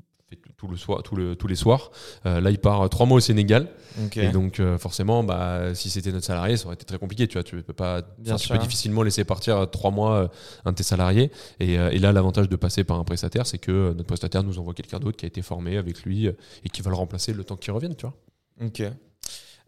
tout- 0.56 0.66
tout 0.66 0.68
le 0.70 0.76
soir, 0.76 1.02
tout 1.02 1.16
le, 1.16 1.36
tous 1.36 1.46
les 1.46 1.54
soirs. 1.56 1.90
Euh, 2.26 2.40
là, 2.40 2.50
il 2.50 2.58
part 2.58 2.88
trois 2.88 3.06
mois 3.06 3.18
au 3.18 3.20
Sénégal, 3.20 3.68
et 4.16 4.28
donc 4.30 4.60
euh, 4.60 4.78
forcément, 4.78 5.22
bah, 5.24 5.74
si 5.74 5.90
c'était 5.90 6.10
notre 6.12 6.24
salarié, 6.24 6.56
ça 6.56 6.66
aurait 6.66 6.74
été 6.74 6.84
très 6.84 6.98
compliqué. 6.98 7.26
Tu 7.28 7.34
vois, 7.34 7.42
tu 7.42 7.62
peux 7.62 7.72
pas, 7.72 8.02
Bien 8.18 8.36
tu 8.36 8.48
peux 8.48 8.54
difficilement 8.62 9.02
laisser 9.02 9.24
partir 9.24 9.56
euh, 9.58 9.66
trois 9.66 9.90
mois 9.90 10.30
un 10.64 10.70
de 10.72 10.76
tes 10.76 10.82
salariés. 10.82 11.30
Et, 11.60 11.74
et 11.74 11.98
là, 11.98 12.12
l'avantage 12.12 12.48
de 12.48 12.56
passer 12.56 12.84
par 12.84 12.98
un 12.98 13.04
prestataire, 13.04 13.46
c'est 13.46 13.58
que 13.58 13.92
notre 13.92 14.06
prestataire 14.06 14.42
nous 14.42 14.58
envoie 14.58 14.74
quelqu'un 14.74 14.98
d'autre 14.98 15.16
qui 15.16 15.26
a 15.26 15.28
été 15.28 15.42
formé 15.42 15.76
avec 15.76 16.02
lui 16.04 16.26
et 16.26 16.68
qui 16.72 16.82
va 16.82 16.90
le 16.90 16.96
remplacer 16.96 17.32
le 17.32 17.44
temps 17.44 17.56
qu'il 17.56 17.72
revienne. 17.72 17.94
Tu 17.96 18.06
vois. 18.06 18.14
Ok. 18.64 18.82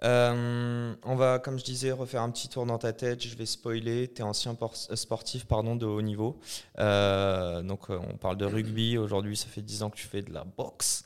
Euh, 0.07 0.95
on 1.03 1.17
va, 1.17 1.39
comme 1.41 1.59
je 1.59 1.65
disais, 1.65 1.91
refaire 1.91 2.23
un 2.23 2.31
petit 2.31 2.49
tour 2.49 2.65
dans 2.65 2.79
ta 2.79 2.93
tête. 2.93 3.23
Je 3.27 3.35
vais 3.37 3.45
spoiler. 3.47 4.09
Tu 4.09 4.21
es 4.21 4.25
ancien 4.25 4.55
por- 4.55 4.77
sportif 4.77 5.47
pardon, 5.47 5.75
de 5.75 5.85
haut 5.85 6.01
niveau. 6.03 6.39
Euh, 6.79 7.61
donc, 7.63 7.91
euh, 7.91 7.99
on 8.13 8.17
parle 8.17 8.37
de 8.37 8.45
rugby. 8.47 8.97
Aujourd'hui, 8.99 9.37
ça 9.37 9.47
fait 9.49 9.63
10 9.63 9.83
ans 9.83 9.91
que 9.91 9.97
tu 9.97 10.07
fais 10.07 10.23
de 10.23 10.33
la 10.33 10.45
boxe. 10.45 11.05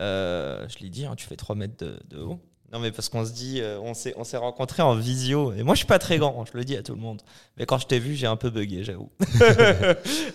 Euh, 0.00 0.66
je 0.68 0.78
l'ai 0.80 0.88
dit, 0.90 1.06
hein, 1.06 1.14
tu 1.16 1.26
fais 1.26 1.36
3 1.36 1.54
mètres 1.54 1.84
de 2.08 2.18
haut. 2.18 2.40
Non, 2.72 2.78
mais 2.78 2.92
parce 2.92 3.08
qu'on 3.08 3.24
se 3.26 3.32
dit, 3.32 3.60
euh, 3.60 3.80
on 3.82 3.94
s'est 3.94 4.14
on 4.16 4.22
s'est 4.22 4.36
rencontrés 4.36 4.82
en 4.82 4.94
visio. 4.94 5.52
Et 5.54 5.64
moi, 5.64 5.74
je 5.74 5.78
suis 5.78 5.86
pas 5.88 5.98
très 5.98 6.18
grand, 6.18 6.44
je 6.46 6.56
le 6.56 6.62
dis 6.64 6.76
à 6.76 6.82
tout 6.84 6.94
le 6.94 7.00
monde. 7.00 7.20
Mais 7.56 7.66
quand 7.66 7.78
je 7.78 7.86
t'ai 7.88 7.98
vu, 7.98 8.14
j'ai 8.14 8.28
un 8.28 8.36
peu 8.36 8.48
bugué, 8.50 8.84
j'avoue. 8.84 9.10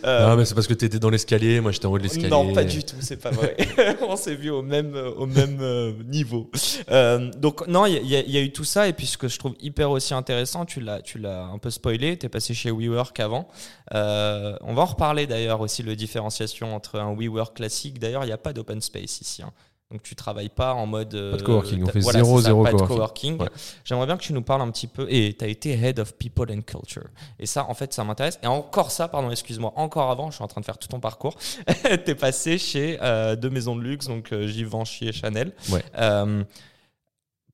Euh, 0.06 0.28
Ah, 0.32 0.36
mais 0.36 0.46
c'est 0.46 0.54
parce 0.54 0.68
que 0.68 0.74
tu 0.74 0.86
étais 0.86 1.00
dans 1.00 1.10
l'escalier, 1.10 1.62
moi 1.62 1.72
j'étais 1.72 1.86
en 1.88 1.92
haut 1.92 1.98
de 1.98 2.04
l'escalier. 2.04 2.30
non, 2.30 2.54
pas 2.54 2.64
du 2.64 2.84
tout, 2.84 2.98
c'est 3.00 3.18
pas 3.18 3.32
vrai. 3.32 3.56
on 4.08 4.16
s'est 4.16 4.36
vu 4.36 4.50
au 4.52 4.62
même, 4.62 4.94
euh, 4.96 5.12
au 5.14 5.26
même 5.26 5.58
euh, 5.62 5.94
niveau. 6.04 6.52
Euh, 6.92 7.32
donc, 7.38 7.66
non, 7.68 7.86
il 7.86 7.94
y, 8.06 8.16
a- 8.16 8.22
y 8.22 8.32
y 8.32 8.40
eu 8.40 8.52
tout 8.52 8.64
ça. 8.66 8.88
Et 8.88 8.94
puis, 8.94 9.08
ce 9.08 9.18
que 9.18 9.28
je 9.28 9.40
trouve 9.40 9.56
hyper 9.62 9.90
aussi 9.90 10.14
intéressant, 10.14 10.66
tu 10.66 10.80
l'as, 10.82 11.02
tu 11.02 11.18
l'as 11.18 11.46
un 11.46 11.58
peu 11.58 11.70
spoilé, 11.70 12.18
tu 12.18 12.26
es 12.26 12.30
passé 12.30 12.54
chez 12.54 12.70
WeWork 12.72 13.20
avant. 13.20 13.48
Euh, 13.94 14.56
on 14.62 14.74
va 14.74 14.84
en 14.84 14.86
reparler 14.86 15.26
d'ailleurs 15.26 15.62
aussi, 15.62 15.82
le 15.84 15.96
différenciation 15.96 16.76
entre 16.76 17.00
un 17.00 17.16
WeWork 17.16 17.56
classique. 17.56 17.98
D'ailleurs, 18.00 18.24
il 18.24 18.28
n'y 18.28 18.34
a 18.34 18.38
pas 18.38 18.54
d'open 18.54 18.82
space 18.82 19.22
ici. 19.22 19.42
hein. 19.42 19.52
Donc, 19.92 20.02
tu 20.02 20.16
travailles 20.16 20.50
pas 20.50 20.74
en 20.74 20.88
mode. 20.88 21.14
euh, 21.14 21.32
Pas 21.32 21.38
de 21.38 21.44
coworking, 21.44 21.84
on 21.84 21.88
fait 21.88 22.00
voilà, 22.00 22.20
zéro, 22.20 22.38
c'est 22.38 22.44
ça, 22.44 22.50
zéro 22.50 22.64
pas 22.64 22.72
de 22.72 22.78
coworking. 22.78 23.38
coworking. 23.38 23.42
Ouais. 23.42 23.50
J'aimerais 23.84 24.08
bien 24.08 24.18
que 24.18 24.24
tu 24.24 24.34
nous 24.34 24.42
parles 24.42 24.62
un 24.64 24.72
petit 24.72 24.88
peu. 24.88 25.06
Et 25.10 25.36
tu 25.38 25.46
as 25.46 25.48
été 25.48 25.72
Head 25.74 26.00
of 26.00 26.16
People 26.18 26.52
and 26.52 26.62
Culture. 26.62 27.04
Et 27.40 27.46
ça, 27.46 27.70
en 27.70 27.74
fait, 27.76 27.94
ça 27.94 28.04
m'intéresse. 28.04 28.40
Et 28.42 28.48
encore 28.48 28.90
ça, 28.90 29.08
pardon, 29.08 29.30
excuse-moi, 29.30 29.72
encore 29.76 30.10
avant, 30.10 30.32
je 30.32 30.36
suis 30.36 30.44
en 30.44 30.48
train 30.48 30.60
de 30.62 30.66
faire 30.66 30.80
tout 30.80 30.88
ton 30.88 31.00
parcours. 31.00 31.36
tu 31.68 31.88
es 32.12 32.16
passé 32.16 32.58
chez 32.58 32.98
euh, 33.02 33.36
deux 33.36 33.52
maisons 33.52 33.76
de 33.76 33.82
luxe, 33.84 34.08
donc 34.08 34.34
euh, 34.34 34.48
Givenchy 34.48 35.08
et 35.08 35.14
Chanel. 35.14 35.54
Ouais. 35.70 35.84
Euh, 36.00 36.44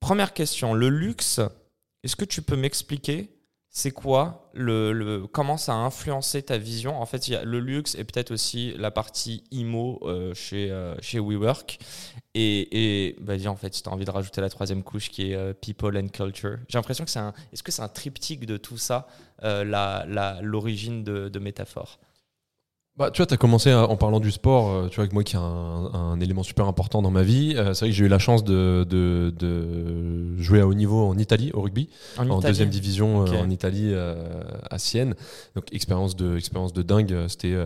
première 0.00 0.32
question, 0.32 0.74
le 0.74 0.88
luxe, 0.88 1.38
est-ce 2.02 2.16
que 2.16 2.24
tu 2.24 2.42
peux 2.42 2.56
m'expliquer 2.56 3.28
c'est 3.74 3.90
quoi 3.90 4.50
le, 4.52 4.92
le- 4.92 5.26
comment 5.26 5.56
ça 5.56 5.72
a 5.72 5.76
influencé 5.76 6.42
ta 6.42 6.58
vision? 6.58 7.00
En 7.00 7.06
fait, 7.06 7.28
il 7.28 7.32
y 7.32 7.36
a 7.36 7.42
le 7.44 7.58
luxe 7.58 7.94
et 7.94 8.04
peut-être 8.04 8.30
aussi 8.30 8.74
la 8.76 8.90
partie 8.90 9.44
IMO 9.50 9.98
euh, 10.02 10.34
chez, 10.34 10.70
euh, 10.70 10.94
chez 11.00 11.18
WeWork. 11.18 11.78
Et, 12.34 13.08
et 13.08 13.16
vas-y, 13.20 13.46
en 13.46 13.56
fait, 13.56 13.74
si 13.74 13.82
tu 13.82 13.88
as 13.88 13.92
envie 13.92 14.06
de 14.06 14.10
rajouter 14.10 14.40
la 14.40 14.48
troisième 14.48 14.82
couche 14.82 15.10
qui 15.10 15.32
est 15.32 15.34
euh, 15.34 15.52
People 15.52 15.96
and 15.98 16.08
Culture. 16.08 16.56
J'ai 16.68 16.78
l'impression 16.78 17.04
que 17.04 17.10
c'est 17.10 17.18
un. 17.18 17.34
Est-ce 17.52 17.62
que 17.62 17.70
c'est 17.70 17.82
un 17.82 17.88
triptyque 17.88 18.46
de 18.46 18.56
tout 18.56 18.78
ça, 18.78 19.06
euh, 19.44 20.40
l'origine 20.40 21.04
de, 21.04 21.28
de 21.28 21.38
métaphore? 21.38 21.98
Bah, 22.98 23.10
tu 23.10 23.18
vois, 23.22 23.26
tu 23.26 23.32
as 23.32 23.38
commencé 23.38 23.70
à- 23.70 23.88
en 23.88 23.96
parlant 23.96 24.20
du 24.20 24.30
sport, 24.30 24.68
euh, 24.70 24.88
tu 24.88 24.96
vois, 24.96 25.04
avec 25.04 25.14
moi 25.14 25.24
qui 25.24 25.34
est 25.34 25.38
un, 25.38 25.42
un 25.94 26.20
élément 26.20 26.42
super 26.42 26.66
important 26.66 27.00
dans 27.00 27.10
ma 27.10 27.22
vie. 27.22 27.54
Euh, 27.56 27.72
c'est 27.72 27.86
vrai 27.86 27.90
que 27.90 27.96
j'ai 27.96 28.04
eu 28.04 28.08
la 28.08 28.18
chance 28.18 28.44
de, 28.44 28.86
de, 28.86 29.32
de 29.38 30.36
jouer 30.36 30.60
à 30.60 30.66
haut 30.66 30.74
niveau 30.74 31.06
en 31.08 31.16
Italie, 31.16 31.52
au 31.54 31.62
rugby, 31.62 31.88
en, 32.18 32.40
deuxième 32.40 32.68
division 32.68 33.24
euh, 33.26 33.40
en 33.42 33.48
Italie, 33.48 33.94
à 34.70 34.78
Sienne. 34.78 35.14
Donc, 35.56 35.72
expérience 35.72 36.16
de, 36.16 36.36
expérience 36.36 36.74
de 36.74 36.82
dingue. 36.82 37.16
C'était, 37.28 37.56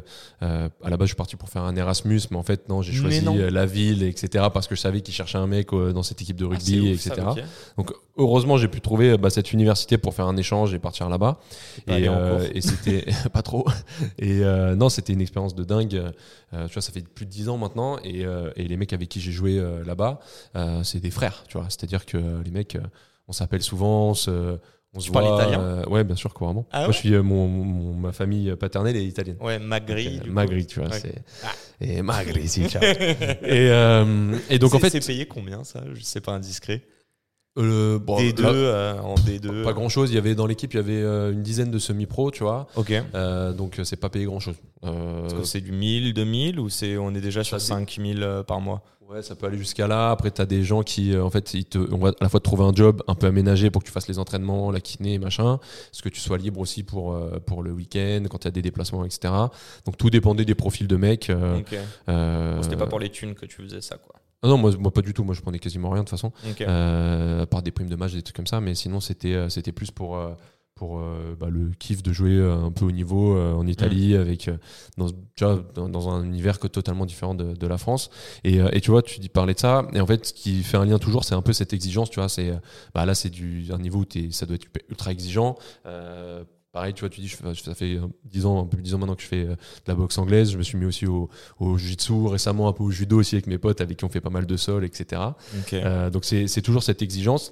à 0.40 0.68
la 0.84 0.96
base, 0.96 1.06
je 1.06 1.10
suis 1.10 1.16
parti 1.16 1.34
pour 1.34 1.48
faire 1.48 1.62
un 1.64 1.74
Erasmus, 1.74 2.20
mais 2.30 2.36
en 2.36 2.44
fait, 2.44 2.68
non, 2.68 2.82
j'ai 2.82 2.92
choisi 2.92 3.24
non. 3.24 3.34
la 3.36 3.66
ville, 3.66 4.04
etc., 4.04 4.44
parce 4.54 4.68
que 4.68 4.76
je 4.76 4.80
savais 4.80 5.00
qu'ils 5.00 5.14
cherchaient 5.14 5.38
un 5.38 5.48
mec 5.48 5.70
dans 5.72 6.04
cette 6.04 6.22
équipe 6.22 6.36
de 6.36 6.44
Ah, 6.46 6.50
rugby, 6.50 6.92
ouf, 6.92 7.04
etc. 7.04 7.14
ça. 7.16 7.34
Donc 7.76 7.92
heureusement, 8.16 8.58
j'ai 8.58 8.68
pu 8.68 8.80
trouver 8.80 9.18
bah, 9.18 9.30
cette 9.30 9.52
université 9.52 9.98
pour 9.98 10.14
faire 10.14 10.26
un 10.26 10.36
échange 10.36 10.72
et 10.72 10.78
partir 10.78 11.08
là-bas. 11.08 11.40
Pas 11.84 11.98
Et, 11.98 12.08
euh, 12.08 12.46
et 12.54 12.60
c'était 12.60 13.04
pas 13.32 13.42
trop. 13.42 13.66
Et 14.20 14.42
non, 14.76 14.88
c'était 14.88 15.12
une 15.16 15.22
expérience 15.26 15.54
de 15.54 15.64
dingue. 15.64 15.94
Euh, 16.54 16.66
tu 16.68 16.72
vois, 16.74 16.82
ça 16.82 16.92
fait 16.92 17.06
plus 17.06 17.26
de 17.26 17.30
10 17.30 17.48
ans 17.48 17.58
maintenant. 17.58 17.98
Et, 18.04 18.24
euh, 18.24 18.50
et 18.56 18.64
les 18.66 18.76
mecs 18.76 18.92
avec 18.92 19.08
qui 19.08 19.20
j'ai 19.20 19.32
joué 19.32 19.58
euh, 19.58 19.84
là-bas, 19.84 20.20
euh, 20.56 20.82
c'est 20.82 21.00
des 21.00 21.10
frères. 21.10 21.44
Tu 21.48 21.58
vois, 21.58 21.66
c'est-à-dire 21.68 22.06
que 22.06 22.16
les 22.44 22.50
mecs, 22.50 22.76
euh, 22.76 22.80
on 23.28 23.32
s'appelle 23.32 23.62
souvent, 23.62 24.08
on 24.10 24.14
se, 24.14 24.58
on 24.94 25.00
se 25.00 25.06
Tu 25.06 25.12
parles 25.12 25.26
voit. 25.26 25.36
italien 25.42 25.84
ouais, 25.88 26.04
bien 26.04 26.16
sûr, 26.16 26.32
couramment. 26.32 26.66
Ah 26.72 26.78
Moi, 26.78 26.86
ouais 26.88 26.92
je 26.94 26.98
suis 26.98 27.10
mon, 27.10 27.46
mon- 27.48 27.94
ma 27.94 28.12
famille 28.12 28.54
paternelle 28.56 28.96
est 28.96 29.04
italienne. 29.04 29.36
Ouais, 29.40 29.58
Magri. 29.58 30.04
Donc, 30.04 30.22
euh, 30.22 30.26
coup. 30.28 30.32
Magri, 30.32 30.66
tu 30.66 30.80
vois. 30.80 30.88
Ouais. 30.88 30.98
c'est- 31.00 31.22
Ah. 31.44 31.52
Et 31.80 32.00
Magri, 32.02 32.48
si, 32.48 32.64
ciao. 32.68 32.82
et, 32.82 33.70
et 34.48 34.58
donc, 34.58 34.74
en 34.74 34.78
fait. 34.78 34.90
c'est 34.90 35.06
payé 35.06 35.26
combien 35.26 35.64
ça? 35.64 35.82
Je 35.94 36.02
sais 36.02 36.20
pas 36.20 36.32
indiscret. 36.32 36.82
Euh, 37.58 37.98
bon, 37.98 38.18
D2 38.18 38.42
là, 38.42 38.48
euh, 38.50 38.98
en 39.00 39.14
D2. 39.16 39.62
pas 39.64 39.72
grand 39.72 39.88
chose. 39.88 40.10
Il 40.10 40.14
y 40.14 40.18
avait 40.18 40.34
dans 40.34 40.46
l'équipe, 40.46 40.72
il 40.74 40.76
y 40.76 40.80
avait 40.80 41.02
euh, 41.02 41.32
une 41.32 41.42
dizaine 41.42 41.70
de 41.70 41.78
semi-pro, 41.78 42.30
tu 42.30 42.42
vois. 42.42 42.66
Ok. 42.76 42.92
Euh, 43.14 43.52
donc 43.52 43.80
c'est 43.84 43.96
pas 43.96 44.08
payé 44.08 44.24
grand 44.26 44.40
chose. 44.40 44.56
Est-ce 44.82 45.34
que 45.34 45.44
c'est 45.44 45.60
du 45.60 45.72
1000, 45.72 46.14
2000 46.14 46.60
ou 46.60 46.68
c'est 46.68 46.96
on 46.96 47.14
est 47.14 47.20
déjà 47.20 47.42
sur 47.44 47.60
Ça 47.60 47.74
dé- 47.76 47.80
5000 47.86 48.22
euh, 48.22 48.42
par 48.42 48.60
mois? 48.60 48.82
Ouais, 49.08 49.22
ça 49.22 49.36
peut 49.36 49.46
aller 49.46 49.56
jusqu'à 49.56 49.86
là. 49.86 50.10
Après, 50.10 50.32
tu 50.32 50.40
as 50.42 50.46
des 50.46 50.64
gens 50.64 50.82
qui, 50.82 51.16
en 51.16 51.30
fait, 51.30 51.54
ils 51.54 51.64
te, 51.64 51.78
on 51.78 51.96
va 51.98 52.08
à 52.08 52.12
la 52.22 52.28
fois 52.28 52.40
te 52.40 52.44
trouver 52.44 52.64
un 52.64 52.74
job 52.74 53.04
un 53.06 53.14
peu 53.14 53.28
aménagé 53.28 53.70
pour 53.70 53.80
que 53.82 53.86
tu 53.86 53.92
fasses 53.92 54.08
les 54.08 54.18
entraînements, 54.18 54.72
la 54.72 54.80
kiné, 54.80 55.20
machin. 55.20 55.60
Est-ce 55.92 56.02
que 56.02 56.08
tu 56.08 56.18
sois 56.18 56.38
libre 56.38 56.58
aussi 56.58 56.82
pour, 56.82 57.16
pour 57.46 57.62
le 57.62 57.70
week-end, 57.70 58.24
quand 58.28 58.38
il 58.42 58.46
y 58.46 58.48
a 58.48 58.50
des 58.50 58.62
déplacements, 58.62 59.04
etc. 59.04 59.32
Donc 59.84 59.96
tout 59.96 60.10
dépendait 60.10 60.44
des 60.44 60.56
profils 60.56 60.88
de 60.88 60.96
mecs. 60.96 61.30
Ok. 61.30 61.78
euh, 62.08 62.56
Bon, 62.56 62.62
C'était 62.64 62.74
pas 62.76 62.88
pour 62.88 62.98
les 62.98 63.10
thunes 63.10 63.36
que 63.36 63.46
tu 63.46 63.62
faisais 63.62 63.80
ça 63.80 63.96
quoi. 63.96 64.16
Ah 64.46 64.48
non, 64.48 64.58
moi, 64.58 64.70
moi 64.78 64.92
pas 64.92 65.02
du 65.02 65.12
tout. 65.12 65.24
Moi, 65.24 65.34
je 65.34 65.40
prenais 65.40 65.58
quasiment 65.58 65.90
rien 65.90 66.04
de 66.04 66.08
toute 66.08 66.16
façon. 66.16 66.30
Ok. 66.48 66.60
Euh, 66.60 67.42
à 67.42 67.46
part 67.46 67.62
des 67.62 67.72
primes 67.72 67.88
de 67.88 67.96
match, 67.96 68.12
des 68.12 68.22
trucs 68.22 68.36
comme 68.36 68.46
ça. 68.46 68.60
Mais 68.60 68.76
sinon, 68.76 69.00
c'était 69.00 69.34
euh, 69.34 69.48
c'était 69.48 69.72
plus 69.72 69.90
pour, 69.90 70.16
euh, 70.16 70.34
pour 70.76 71.00
euh, 71.00 71.34
bah, 71.36 71.48
le 71.50 71.70
kiff 71.78 72.00
de 72.00 72.12
jouer 72.12 72.38
un 72.40 72.70
peu 72.70 72.84
au 72.84 72.92
niveau 72.92 73.36
en 73.36 73.66
Italie, 73.66 74.14
avec, 74.14 74.46
euh, 74.46 74.56
dans, 74.98 75.08
vois, 75.40 75.64
dans, 75.74 75.88
dans 75.88 76.10
un 76.10 76.22
univers 76.22 76.60
que 76.60 76.68
totalement 76.68 77.06
différent 77.06 77.34
de, 77.34 77.54
de 77.54 77.66
la 77.66 77.76
France. 77.76 78.08
Et, 78.44 78.58
et 78.72 78.80
tu 78.80 78.92
vois, 78.92 79.02
tu 79.02 79.18
dis 79.18 79.28
parler 79.28 79.54
de 79.54 79.58
ça. 79.58 79.88
Et 79.92 80.00
en 80.00 80.06
fait, 80.06 80.26
ce 80.26 80.32
qui 80.32 80.62
fait 80.62 80.76
un 80.76 80.84
lien 80.84 80.98
toujours, 80.98 81.24
c'est 81.24 81.34
un 81.34 81.42
peu 81.42 81.52
cette 81.52 81.72
exigence. 81.72 82.08
Tu 82.08 82.20
vois, 82.20 82.28
c'est 82.28 82.52
bah, 82.94 83.04
là, 83.04 83.16
c'est 83.16 83.30
du 83.30 83.66
un 83.72 83.78
niveau 83.78 84.00
où 84.00 84.30
ça 84.30 84.46
doit 84.46 84.54
être 84.54 84.66
ultra 84.88 85.10
exigeant. 85.10 85.56
Euh, 85.86 86.44
Pareil, 86.76 86.92
tu 86.92 87.00
vois, 87.00 87.08
tu 87.08 87.22
dis, 87.22 87.28
je 87.28 87.36
ça 87.54 87.74
fait 87.74 87.98
10 88.26 88.44
ans, 88.44 88.60
un 88.60 88.64
peu 88.64 88.76
plus 88.76 88.82
de 88.82 88.88
10 88.88 88.94
ans 88.96 88.98
maintenant 88.98 89.14
que 89.14 89.22
je 89.22 89.28
fais 89.28 89.46
euh, 89.46 89.54
de 89.54 89.56
la 89.86 89.94
boxe 89.94 90.18
anglaise. 90.18 90.50
Je 90.50 90.58
me 90.58 90.62
suis 90.62 90.76
mis 90.76 90.84
aussi 90.84 91.06
au, 91.06 91.30
au 91.58 91.78
jiu-jitsu, 91.78 92.26
récemment 92.26 92.68
un 92.68 92.74
peu 92.74 92.84
au 92.84 92.90
judo 92.90 93.18
aussi 93.18 93.34
avec 93.34 93.46
mes 93.46 93.56
potes 93.56 93.80
avec 93.80 93.96
qui 93.96 94.04
on 94.04 94.10
fait 94.10 94.20
pas 94.20 94.28
mal 94.28 94.44
de 94.44 94.56
sol, 94.58 94.84
etc. 94.84 95.22
Euh, 95.72 96.10
donc 96.10 96.26
c'est 96.26 96.60
toujours 96.60 96.82
cette 96.82 97.00
exigence. 97.00 97.50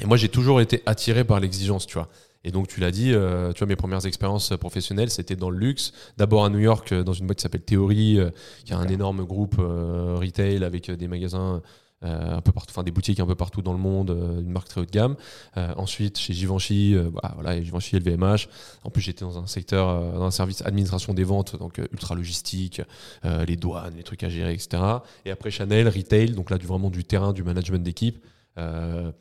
Et 0.00 0.04
moi, 0.04 0.16
j'ai 0.16 0.28
toujours 0.28 0.60
été 0.60 0.82
attiré 0.84 1.22
par 1.22 1.38
l'exigence, 1.38 1.86
tu 1.86 1.94
vois. 1.94 2.08
Et 2.42 2.52
donc, 2.52 2.68
tu 2.68 2.80
l'as 2.80 2.90
dit, 2.90 3.12
euh, 3.12 3.52
tu 3.52 3.58
vois, 3.58 3.68
mes 3.68 3.76
premières 3.76 4.06
expériences 4.06 4.56
professionnelles, 4.58 5.10
c'était 5.10 5.36
dans 5.36 5.50
le 5.50 5.58
luxe. 5.58 5.92
D'abord 6.16 6.44
à 6.44 6.48
New 6.48 6.58
York, 6.58 6.90
euh, 6.92 7.02
dans 7.04 7.12
une 7.12 7.26
boîte 7.26 7.38
qui 7.38 7.42
s'appelle 7.42 7.62
Theory, 7.62 8.18
euh, 8.18 8.30
qui 8.64 8.72
a 8.72 8.78
un 8.78 8.88
énorme 8.88 9.24
groupe 9.24 9.56
euh, 9.58 10.16
retail 10.18 10.64
avec 10.64 10.88
euh, 10.88 10.96
des 10.96 11.06
magasins 11.06 11.56
euh, 11.56 11.60
un 12.02 12.40
peu 12.40 12.52
partout, 12.52 12.70
enfin 12.70 12.82
des 12.82 12.90
boutiques 12.90 13.20
un 13.20 13.26
peu 13.26 13.34
partout 13.34 13.62
dans 13.62 13.72
le 13.72 13.78
monde, 13.78 14.10
euh, 14.10 14.40
une 14.40 14.50
marque 14.50 14.68
très 14.68 14.80
haut 14.80 14.86
de 14.86 14.90
gamme. 14.90 15.16
Euh, 15.56 15.72
ensuite, 15.76 16.18
chez 16.18 16.32
Givenchy, 16.32 16.94
euh, 16.94 17.10
bah, 17.10 17.32
voilà, 17.34 17.56
et 17.56 17.62
Givenchy, 17.62 17.96
LVMH. 17.96 18.48
En 18.84 18.90
plus, 18.90 19.02
j'étais 19.02 19.24
dans 19.24 19.38
un 19.38 19.46
secteur, 19.46 19.88
euh, 19.88 20.12
dans 20.12 20.24
un 20.24 20.30
service 20.30 20.62
administration 20.62 21.12
des 21.12 21.24
ventes, 21.24 21.56
donc 21.56 21.78
euh, 21.78 21.86
ultra 21.92 22.14
logistique, 22.14 22.80
euh, 23.24 23.44
les 23.44 23.56
douanes, 23.56 23.94
les 23.96 24.02
trucs 24.02 24.22
à 24.22 24.28
gérer, 24.28 24.54
etc. 24.54 24.82
Et 25.24 25.30
après 25.30 25.50
Chanel, 25.50 25.88
retail, 25.88 26.30
donc 26.32 26.50
là, 26.50 26.58
du, 26.58 26.66
vraiment 26.66 26.90
du 26.90 27.04
terrain, 27.04 27.32
du 27.32 27.42
management 27.42 27.82
d'équipe. 27.82 28.24
Euh, 28.58 29.12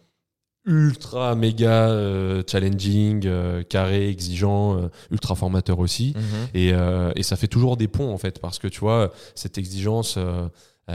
ultra 0.66 1.36
méga 1.36 1.90
euh, 1.90 2.44
challenging, 2.46 3.24
euh, 3.26 3.64
carré, 3.64 4.10
exigeant, 4.10 4.78
euh, 4.78 4.88
ultra 5.12 5.36
formateur 5.36 5.80
aussi. 5.80 6.14
Mhm. 6.16 6.24
Et, 6.54 6.74
euh, 6.74 7.12
et 7.16 7.24
ça 7.24 7.36
fait 7.36 7.48
toujours 7.48 7.78
des 7.78 7.88
ponts 7.88 8.14
en 8.14 8.18
fait, 8.18 8.40
parce 8.40 8.60
que 8.60 8.68
tu 8.68 8.80
vois, 8.80 9.12
cette 9.36 9.58
exigence, 9.58 10.16
euh, 10.18 10.48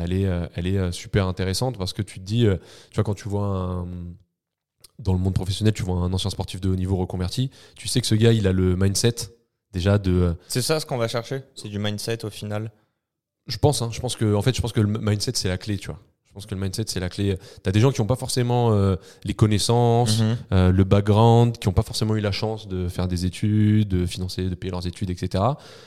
elle 0.03 0.13
est, 0.13 0.27
euh, 0.27 0.47
elle 0.55 0.67
est 0.67 0.79
euh, 0.79 0.93
super 0.93 1.27
intéressante 1.27 1.79
parce 1.79 1.93
que 1.93 2.03
tu 2.03 2.21
te 2.21 2.25
dis, 2.25 2.47
euh, 2.47 2.57
tu 2.91 2.97
vois, 2.97 3.05
quand 3.05 3.15
tu 3.15 3.29
vois 3.29 3.47
un. 3.47 3.87
Dans 5.01 5.13
le 5.13 5.19
monde 5.19 5.35
professionnel, 5.35 5.75
tu 5.75 5.83
vois 5.83 5.97
un 5.97 6.13
ancien 6.13 6.31
sportif 6.31 6.61
de 6.61 6.69
haut 6.69 6.77
niveau 6.77 6.97
reconverti, 6.97 7.51
tu 7.75 7.89
sais 7.89 8.01
que 8.01 8.07
ce 8.07 8.15
gars, 8.15 8.33
il 8.33 8.47
a 8.47 8.53
le 8.53 8.77
mindset 8.77 9.15
déjà 9.73 9.99
de. 9.99 10.37
C'est 10.47 10.63
ça 10.63 10.79
ce 10.79 10.87
qu'on 10.87 10.97
va 10.97 11.09
chercher 11.09 11.43
C'est 11.57 11.69
du 11.69 11.81
mindset 11.81 12.25
au 12.25 12.31
final 12.31 12.71
Je 13.49 13.59
pense, 13.59 13.83
hein, 13.83 13.91
je 13.91 13.99
pense 14.01 14.15
que, 14.15 14.37
en 14.37 14.41
fait, 14.41 14.55
je 14.55 14.61
pense 14.63 14.73
que 14.73 14.81
le 14.81 14.87
mindset, 15.01 15.33
c'est 15.35 15.49
la 15.49 15.59
clé, 15.59 15.79
tu 15.79 15.89
vois. 15.89 15.99
Je 16.35 16.41
pense 16.41 16.47
que 16.47 16.55
le 16.57 16.61
mindset, 16.61 16.87
c'est 16.89 16.99
la 16.99 17.09
clé. 17.09 17.39
T'as 17.63 17.71
des 17.71 17.79
gens 17.79 17.93
qui 17.93 18.01
n'ont 18.01 18.09
pas 18.09 18.17
forcément 18.17 18.73
euh, 18.73 18.97
les 19.23 19.35
connaissances, 19.35 20.19
Mhm. 20.19 20.37
euh, 20.51 20.73
le 20.73 20.83
background, 20.83 21.57
qui 21.59 21.69
n'ont 21.69 21.73
pas 21.73 21.85
forcément 21.85 22.17
eu 22.17 22.21
la 22.21 22.33
chance 22.33 22.67
de 22.67 22.89
faire 22.89 23.07
des 23.07 23.25
études, 23.25 23.87
de 23.87 24.05
financer, 24.05 24.49
de 24.51 24.55
payer 24.57 24.73
leurs 24.73 24.85
études, 24.85 25.11
etc. 25.11 25.45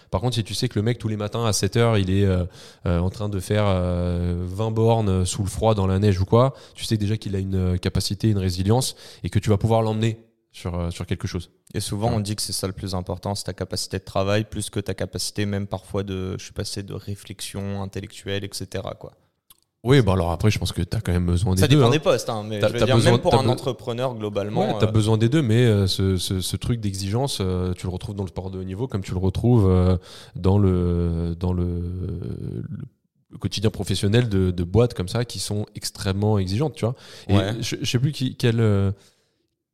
Par 0.10 0.22
contre, 0.22 0.36
si 0.36 0.46
tu 0.46 0.54
sais 0.54 0.70
que 0.70 0.80
le 0.80 0.84
mec, 0.84 1.00
tous 1.00 1.10
les 1.10 1.18
matins 1.18 1.44
à 1.44 1.52
7 1.52 1.76
heures, 1.76 1.98
il 1.98 2.10
est 2.10 2.24
euh, 2.24 2.46
en 2.86 3.10
train 3.10 3.28
de 3.28 3.42
faire 3.42 3.66
euh, 3.68 4.46
20 4.48 4.72
bornes 4.72 5.26
sous 5.26 5.44
le 5.44 5.50
froid, 5.50 5.76
dans 5.76 5.86
la 5.86 6.00
neige 6.00 6.22
ou 6.22 6.26
quoi, 6.26 6.54
tu 6.76 6.86
sais 6.86 6.96
déjà 6.96 7.18
qu'il 7.18 7.36
a 7.36 7.40
une 7.40 7.78
capacité, 7.78 8.30
une 8.30 8.38
résilience 8.38 8.96
et 9.26 9.30
que 9.30 9.40
tu 9.40 9.50
vas 9.50 9.58
pouvoir 9.58 9.82
l'emmener 9.82 10.18
sur, 10.54 10.94
sur 10.94 11.06
quelque 11.06 11.28
chose. 11.28 11.50
Et 11.74 11.82
souvent, 11.82 12.08
Ouais. 12.12 12.16
on 12.16 12.20
dit 12.22 12.38
que 12.38 12.42
c'est 12.42 12.54
ça 12.54 12.68
le 12.68 12.74
plus 12.74 12.96
important, 12.96 13.36
c'est 13.36 13.44
ta 13.44 13.54
capacité 13.54 14.00
de 14.00 14.06
travail, 14.06 14.46
plus 14.46 14.70
que 14.70 14.80
ta 14.80 14.94
capacité 14.94 15.46
même 15.46 15.68
parfois 15.68 16.04
de, 16.04 16.38
je 16.40 16.44
suis 16.46 16.54
passé 16.54 16.84
de 16.84 16.94
réflexion 16.94 17.82
intellectuelle, 17.84 18.46
etc. 18.46 18.66
Quoi. 18.98 19.12
Oui, 19.84 20.02
bah 20.02 20.14
alors 20.14 20.32
après, 20.32 20.50
je 20.52 20.58
pense 20.60 20.72
que 20.74 20.82
tu 20.82 20.98
as 20.98 21.02
quand 21.02 21.12
même 21.14 21.28
besoin 21.28 21.54
des 21.56 21.62
Ça 21.62 21.68
deux. 21.68 21.76
dépend 21.78 21.88
hein. 21.88 21.92
des 21.92 22.00
postes, 22.00 22.30
hein, 22.30 22.44
mais 22.46 22.60
je 22.60 22.66
veux 22.66 22.80
dire, 22.84 22.96
besoin- 22.96 23.12
même 23.12 23.22
pour 23.22 23.36
un 23.36 23.48
entrepreneur, 23.48 24.16
globalement, 24.16 24.74
Ouais, 24.74 24.80
t'as 24.80 24.88
euh, 24.88 24.92
besoin 24.92 25.18
des 25.18 25.30
deux, 25.30 25.42
mais 25.44 25.64
euh, 25.66 25.88
ce, 25.88 26.18
ce- 26.18 26.42
ce 26.42 26.56
truc 26.58 26.82
d'exigence, 26.82 27.38
euh, 27.42 27.74
tu 27.74 27.86
le 27.86 27.92
retrouves 27.94 28.16
dans 28.16 28.24
le 28.24 28.30
sport 28.30 28.50
de 28.50 28.58
haut 28.60 28.64
niveau 28.64 28.88
comme 28.88 29.02
tu 29.04 29.12
le 29.12 29.20
retrouves 29.20 30.00
dans 30.36 30.58
le 30.58 31.36
dans 31.40 31.54
le, 31.54 31.64
le- 31.66 32.64
le 33.30 33.38
quotidien 33.38 33.70
professionnel 33.70 34.30
de, 34.30 34.52
de 34.52 34.64
boîtes 34.64 34.94
comme 34.94 35.10
ça 35.10 35.26
qui 35.26 35.40
sont 35.40 35.66
extrêmement 35.76 36.40
exigeantes, 36.40 36.74
tu 36.76 36.86
vois. 36.86 36.96
Et 37.30 37.36
Ouais. 37.38 37.54
je, 37.62 37.76
je 37.82 37.86
sais 37.90 38.00
plus 38.00 38.12
qui, 38.12 38.36
quel 38.36 38.94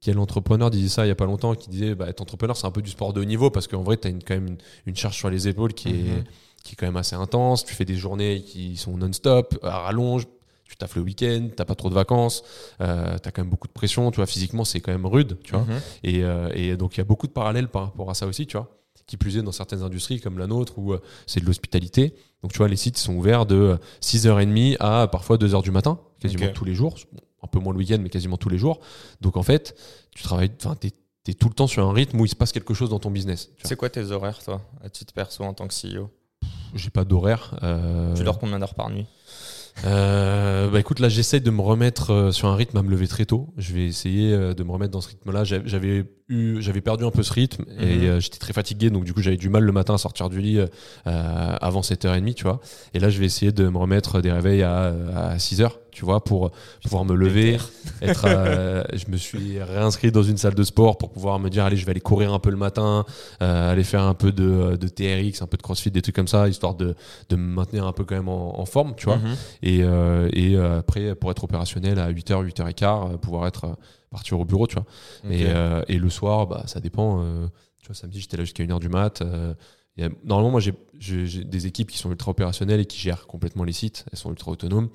quel 0.02 0.20
entrepreneur 0.20 0.70
disait 0.70 0.90
ça 0.90 1.06
il 1.06 1.08
y 1.08 1.12
a 1.12 1.16
pas 1.16 1.26
longtemps, 1.26 1.56
qui 1.56 1.70
disait 1.70 1.96
bah, 1.96 2.10
être 2.10 2.20
entrepreneur 2.22 2.58
c'est 2.58 2.68
un 2.68 2.72
peu 2.72 2.82
du 2.82 2.90
sport 2.92 3.14
de 3.14 3.22
haut 3.22 3.26
niveau 3.26 3.50
parce 3.52 3.68
qu'en 3.68 3.84
vrai 3.84 3.96
tu 3.98 4.08
as 4.10 4.12
quand 4.12 4.34
même 4.36 4.48
une, 4.48 4.58
une 4.86 4.96
charge 4.98 5.16
sur 5.16 5.30
les 5.30 5.48
épaules 5.48 5.74
qui 5.74 5.90
est 5.90 5.94
Mhm. 6.18 6.24
Qui 6.64 6.74
est 6.74 6.76
quand 6.76 6.86
même 6.86 6.98
assez 6.98 7.16
intense. 7.16 7.66
Tu 7.66 7.76
fais 7.76 7.86
des 7.86 7.96
journées 7.96 8.42
qui 8.42 8.78
sont 8.78 8.98
non-stop, 8.98 9.60
à 9.64 9.80
rallonge. 9.80 10.26
Tu 10.66 10.78
taffes 10.78 10.96
le 10.96 11.02
week-end, 11.04 11.50
t'as 11.56 11.66
pas 11.66 11.76
trop 11.76 11.90
de 11.90 11.94
vacances, 11.94 12.42
euh, 12.82 13.18
t'as 13.22 13.30
quand 13.30 13.44
même 13.44 13.52
beaucoup 13.52 13.68
de 13.68 13.74
pression, 13.74 14.10
tu 14.10 14.16
vois. 14.16 14.26
Physiquement, 14.26 14.66
c'est 14.66 14.80
quand 14.80 14.92
même 14.92 15.06
rude, 15.06 15.38
tu 15.44 15.52
vois. 15.52 15.66
mhm. 15.66 15.82
Et, 16.04 16.24
euh, 16.24 16.50
et 16.56 16.76
donc, 16.78 16.96
il 16.96 17.00
y 17.00 17.02
a 17.02 17.04
beaucoup 17.04 17.28
de 17.28 17.32
parallèles 17.32 17.68
par 17.68 17.84
rapport 17.84 18.10
à 18.10 18.16
ça 18.16 18.26
aussi, 18.26 18.48
tu 18.48 18.58
vois. 18.58 18.76
Qui 19.06 19.18
plus 19.18 19.38
est 19.38 19.44
dans 19.44 19.52
certaines 19.52 19.84
industries 19.84 20.20
comme 20.20 20.40
la 20.40 20.48
nôtre 20.48 20.80
où 20.80 20.94
euh, 20.94 21.02
c'est 21.28 21.42
de 21.42 21.46
l'hospitalité. 21.46 22.16
Donc, 22.42 22.54
tu 22.54 22.58
vois, 22.58 22.70
les 22.70 22.78
sites 22.78 22.98
sont 22.98 23.14
ouverts 23.14 23.46
de 23.46 23.56
euh, 23.56 23.78
6h30 24.02 24.78
à 24.80 25.08
parfois 25.08 25.38
2h 25.38 25.62
du 25.62 25.72
matin, 25.72 26.00
quasiment 26.20 26.48
tous 26.54 26.66
les 26.66 26.74
jours. 26.74 26.96
Un 27.44 27.48
peu 27.48 27.60
moins 27.60 27.74
le 27.74 27.80
week-end, 27.80 28.00
mais 28.02 28.10
quasiment 28.10 28.38
tous 28.38 28.50
les 28.50 28.58
jours. 28.58 28.80
Donc, 29.22 29.38
en 29.38 29.44
fait, 29.44 29.76
tu 30.16 30.24
travailles, 30.24 30.52
enfin, 30.60 30.76
t'es 30.76 30.94
es 31.28 31.34
tout 31.34 31.48
le 31.50 31.54
temps 31.54 31.68
sur 31.68 31.88
un 31.88 31.94
rythme 31.94 32.20
où 32.20 32.26
il 32.26 32.30
se 32.30 32.36
passe 32.36 32.52
quelque 32.52 32.74
chose 32.74 32.90
dans 32.90 33.00
ton 33.00 33.12
business. 33.12 33.50
C'est 33.64 33.76
quoi 33.78 33.90
tes 33.90 34.12
horaires, 34.12 34.44
toi, 34.44 34.62
à 34.84 34.90
titre 34.90 35.14
perso 35.14 35.44
en 35.44 35.54
tant 35.54 35.68
que 35.68 35.74
CEO 35.74 36.10
J'ai 36.76 36.90
pas 36.90 37.04
d'horaire. 37.06 37.58
euh, 37.64 38.14
Tu 38.16 38.24
dors 38.24 38.40
combien 38.40 38.60
d'heures 38.60 38.76
par 38.76 38.90
nuit? 38.90 39.06
Euh, 39.86 40.70
bah 40.70 40.80
écoute, 40.80 41.00
là 41.00 41.10
j'essaye 41.10 41.42
de 41.42 41.50
me 41.50 41.62
remettre 41.62 42.12
euh, 42.14 42.32
sur 42.32 42.48
un 42.48 42.56
rythme 42.56 42.78
à 42.78 42.84
me 42.84 42.90
lever 42.90 43.08
très 43.08 43.26
tôt. 43.26 43.54
Je 43.58 43.74
vais 43.74 43.86
essayer 43.86 44.32
euh, 44.32 44.54
de 44.54 44.64
me 44.64 44.72
remettre 44.72 44.92
dans 44.92 45.02
ce 45.02 45.10
rythme-là. 45.10 45.44
J'avais- 45.44 45.68
J'avais 45.68 46.06
eu, 46.30 46.62
j'avais 46.62 46.82
perdu 46.82 47.04
un 47.06 47.12
peu 47.12 47.22
ce 47.24 47.34
rythme 47.34 47.64
et 47.80 47.86
Mhm. 47.98 48.04
euh, 48.06 48.20
j'étais 48.20 48.38
très 48.38 48.54
fatigué, 48.54 48.90
donc 48.90 49.04
du 49.04 49.14
coup 49.14 49.22
j'avais 49.22 49.38
du 49.38 49.50
mal 49.50 49.64
le 49.64 49.72
matin 49.72 49.96
à 49.96 49.98
sortir 49.98 50.30
du 50.30 50.40
lit 50.42 50.58
euh, 50.60 50.68
avant 51.06 51.82
7h30, 51.82 52.34
tu 52.34 52.44
vois. 52.44 52.60
Et 52.94 53.00
là 53.00 53.10
je 53.10 53.20
vais 53.20 53.26
essayer 53.26 53.52
de 53.52 53.68
me 53.68 53.78
remettre 53.78 54.22
des 54.22 54.32
réveils 54.32 54.64
à, 54.64 54.94
à 55.16 55.38
6h, 55.38 55.70
tu 55.92 56.06
vois, 56.06 56.24
pour 56.24 56.52
pouvoir 56.82 57.06
me 57.06 57.14
lever. 57.14 57.58
Être, 58.02 58.26
euh, 58.28 58.84
je 58.94 59.12
me 59.12 59.18
suis 59.18 59.62
réinscrit 59.62 60.12
dans 60.12 60.24
une 60.24 60.38
salle 60.38 60.56
de 60.56 60.64
sport 60.64 60.98
pour 60.98 61.12
pouvoir 61.12 61.40
me 61.40 61.50
dire 61.50 61.66
allez 61.66 61.78
je 61.78 61.86
vais 61.86 61.92
aller 61.92 62.02
courir 62.02 62.34
un 62.34 62.40
peu 62.40 62.50
le 62.52 62.58
matin, 62.58 63.06
euh, 63.42 63.72
aller 63.72 63.84
faire 63.84 64.04
un 64.04 64.14
peu 64.14 64.32
de, 64.32 64.76
de 64.78 64.88
TRX, 64.88 65.42
un 65.42 65.48
peu 65.48 65.58
de 65.58 65.62
CrossFit, 65.62 65.92
des 65.92 66.02
trucs 66.02 66.16
comme 66.16 66.28
ça, 66.28 66.48
histoire 66.48 66.76
de, 66.76 66.96
de 67.30 67.36
me 67.36 67.54
maintenir 67.54 67.86
un 67.86 67.92
peu 67.92 68.06
quand 68.06 68.16
même 68.16 68.30
en, 68.30 68.60
en 68.60 68.66
forme, 68.66 68.94
tu 68.96 69.06
vois. 69.06 69.18
Mhm. 69.18 69.36
Et, 69.62 69.80
euh, 69.84 70.30
et 70.34 70.58
après, 70.58 71.16
pour 71.16 71.32
être 71.32 71.44
opérationnel 71.44 72.00
à 72.00 72.10
8h, 72.12 72.44
8h15, 72.46 73.14
euh, 73.14 73.18
pouvoir 73.18 73.46
être 73.48 73.76
partir 74.14 74.40
au 74.40 74.46
bureau, 74.46 74.66
tu 74.68 74.76
vois. 74.76 74.86
Et, 75.30 75.46
euh, 75.48 75.84
et 75.90 75.98
le 75.98 76.10
soir, 76.10 76.48
bah, 76.48 76.64
ça 76.68 76.80
dépend. 76.80 77.22
euh, 77.22 77.48
tu 77.82 77.88
vois, 77.88 77.96
samedi, 77.96 78.22
j'étais 78.22 78.38
là 78.38 78.44
jusqu'à 78.46 78.64
1h 78.64 78.80
du 78.80 78.88
mat. 78.90 79.22
euh, 79.22 79.54
il 79.98 80.04
y 80.04 80.08
a- 80.08 80.12
normalement, 80.24 80.52
moi, 80.52 80.62
j'ai- 80.62 81.44
des 81.44 81.68
équipes 81.68 81.92
qui 81.92 81.98
sont 81.98 82.10
ultra 82.10 82.32
opérationnelles 82.32 82.80
et 82.80 82.86
qui 82.86 82.98
gèrent 82.98 83.28
complètement 83.28 83.64
les 83.66 83.74
sites. 83.74 84.06
Elles 84.12 84.18
sont 84.18 84.30
ultra 84.32 84.52
autonomes. 84.52 84.90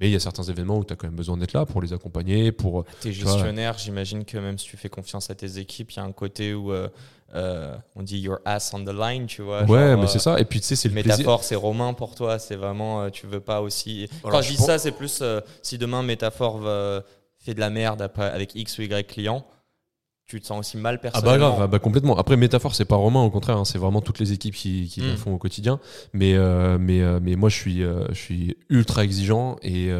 Mais 0.00 0.08
il 0.08 0.12
y 0.12 0.16
a 0.16 0.20
certains 0.20 0.42
événements 0.42 0.78
où 0.78 0.84
tu 0.84 0.92
as 0.92 0.96
quand 0.96 1.06
même 1.06 1.14
besoin 1.16 1.36
d'être 1.36 1.52
là 1.52 1.64
pour 1.66 1.80
les 1.80 1.92
accompagner, 1.92 2.50
pour 2.52 2.84
T'es 3.00 3.12
gestionnaire, 3.12 3.78
j'imagine 3.78 4.24
que 4.24 4.36
même 4.38 4.58
si 4.58 4.66
tu 4.66 4.76
fais 4.76 4.88
confiance 4.88 5.30
à 5.30 5.36
tes 5.36 5.58
équipes, 5.58 5.92
il 5.92 5.96
y 5.96 6.00
a 6.00 6.02
un 6.04 6.10
côté 6.12 6.52
où 6.52 6.72
euh, 6.72 6.88
on 7.96 8.02
dit 8.02 8.18
your 8.18 8.38
ass 8.44 8.72
on 8.74 8.84
the 8.84 8.88
line, 8.92 9.26
tu 9.26 9.42
vois. 9.42 9.62
ouais, 9.62 9.66
genre, 9.92 10.00
mais 10.00 10.06
c'est 10.08 10.18
ça. 10.18 10.38
Et 10.40 10.44
puis 10.44 10.60
tu 10.60 10.66
sais, 10.66 10.76
c'est 10.76 10.88
le. 10.88 10.94
Métaphore, 10.94 11.42
c'est 11.44 11.54
romain 11.54 11.92
pour 11.94 12.14
toi, 12.16 12.38
c'est 12.40 12.56
vraiment, 12.56 13.08
tu 13.10 13.26
veux 13.26 13.40
pas 13.40 13.60
aussi. 13.60 14.08
Alors, 14.24 14.32
Quand 14.32 14.42
je 14.42 14.46
je 14.48 14.50
dis 14.52 14.56
pense- 14.58 14.66
ça, 14.66 14.78
c'est 14.78 14.92
plus 14.92 15.20
euh, 15.22 15.40
si 15.62 15.78
demain 15.78 16.02
métaphore 16.02 16.58
va- 16.58 17.02
fais 17.44 17.54
de 17.54 17.60
la 17.60 17.70
merde 17.70 18.02
après, 18.02 18.24
avec 18.30 18.54
X 18.54 18.78
ou 18.78 18.82
Y 18.82 19.06
client, 19.06 19.46
tu 20.26 20.40
te 20.40 20.46
sens 20.46 20.60
aussi 20.60 20.76
mal 20.78 20.94
Ah 20.96 20.98
personnellement. 20.98 21.32
bah 21.32 21.38
grave, 21.38 21.62
ah 21.62 21.66
bah 21.66 21.78
complètement. 21.78 22.16
Après 22.16 22.36
métaphore, 22.36 22.74
c'est 22.74 22.86
pas 22.86 22.96
Romain, 22.96 23.22
au 23.22 23.30
contraire, 23.30 23.58
hein, 23.58 23.64
c'est 23.66 23.76
vraiment 23.78 24.00
toutes 24.00 24.18
les 24.20 24.32
équipes 24.32 24.54
qui, 24.54 24.88
qui 24.88 25.02
le 25.02 25.12
Mm. 25.12 25.16
font 25.16 25.34
au 25.34 25.38
quotidien. 25.38 25.80
Mais 26.14 26.34
euh, 26.34 26.78
mais 26.80 27.02
euh, 27.02 27.20
mais 27.22 27.36
moi 27.36 27.50
je 27.50 27.56
suis 27.56 27.82
euh, 27.82 28.06
je 28.08 28.14
suis 28.18 28.56
ultra 28.70 29.04
exigeant 29.04 29.56
et 29.62 29.90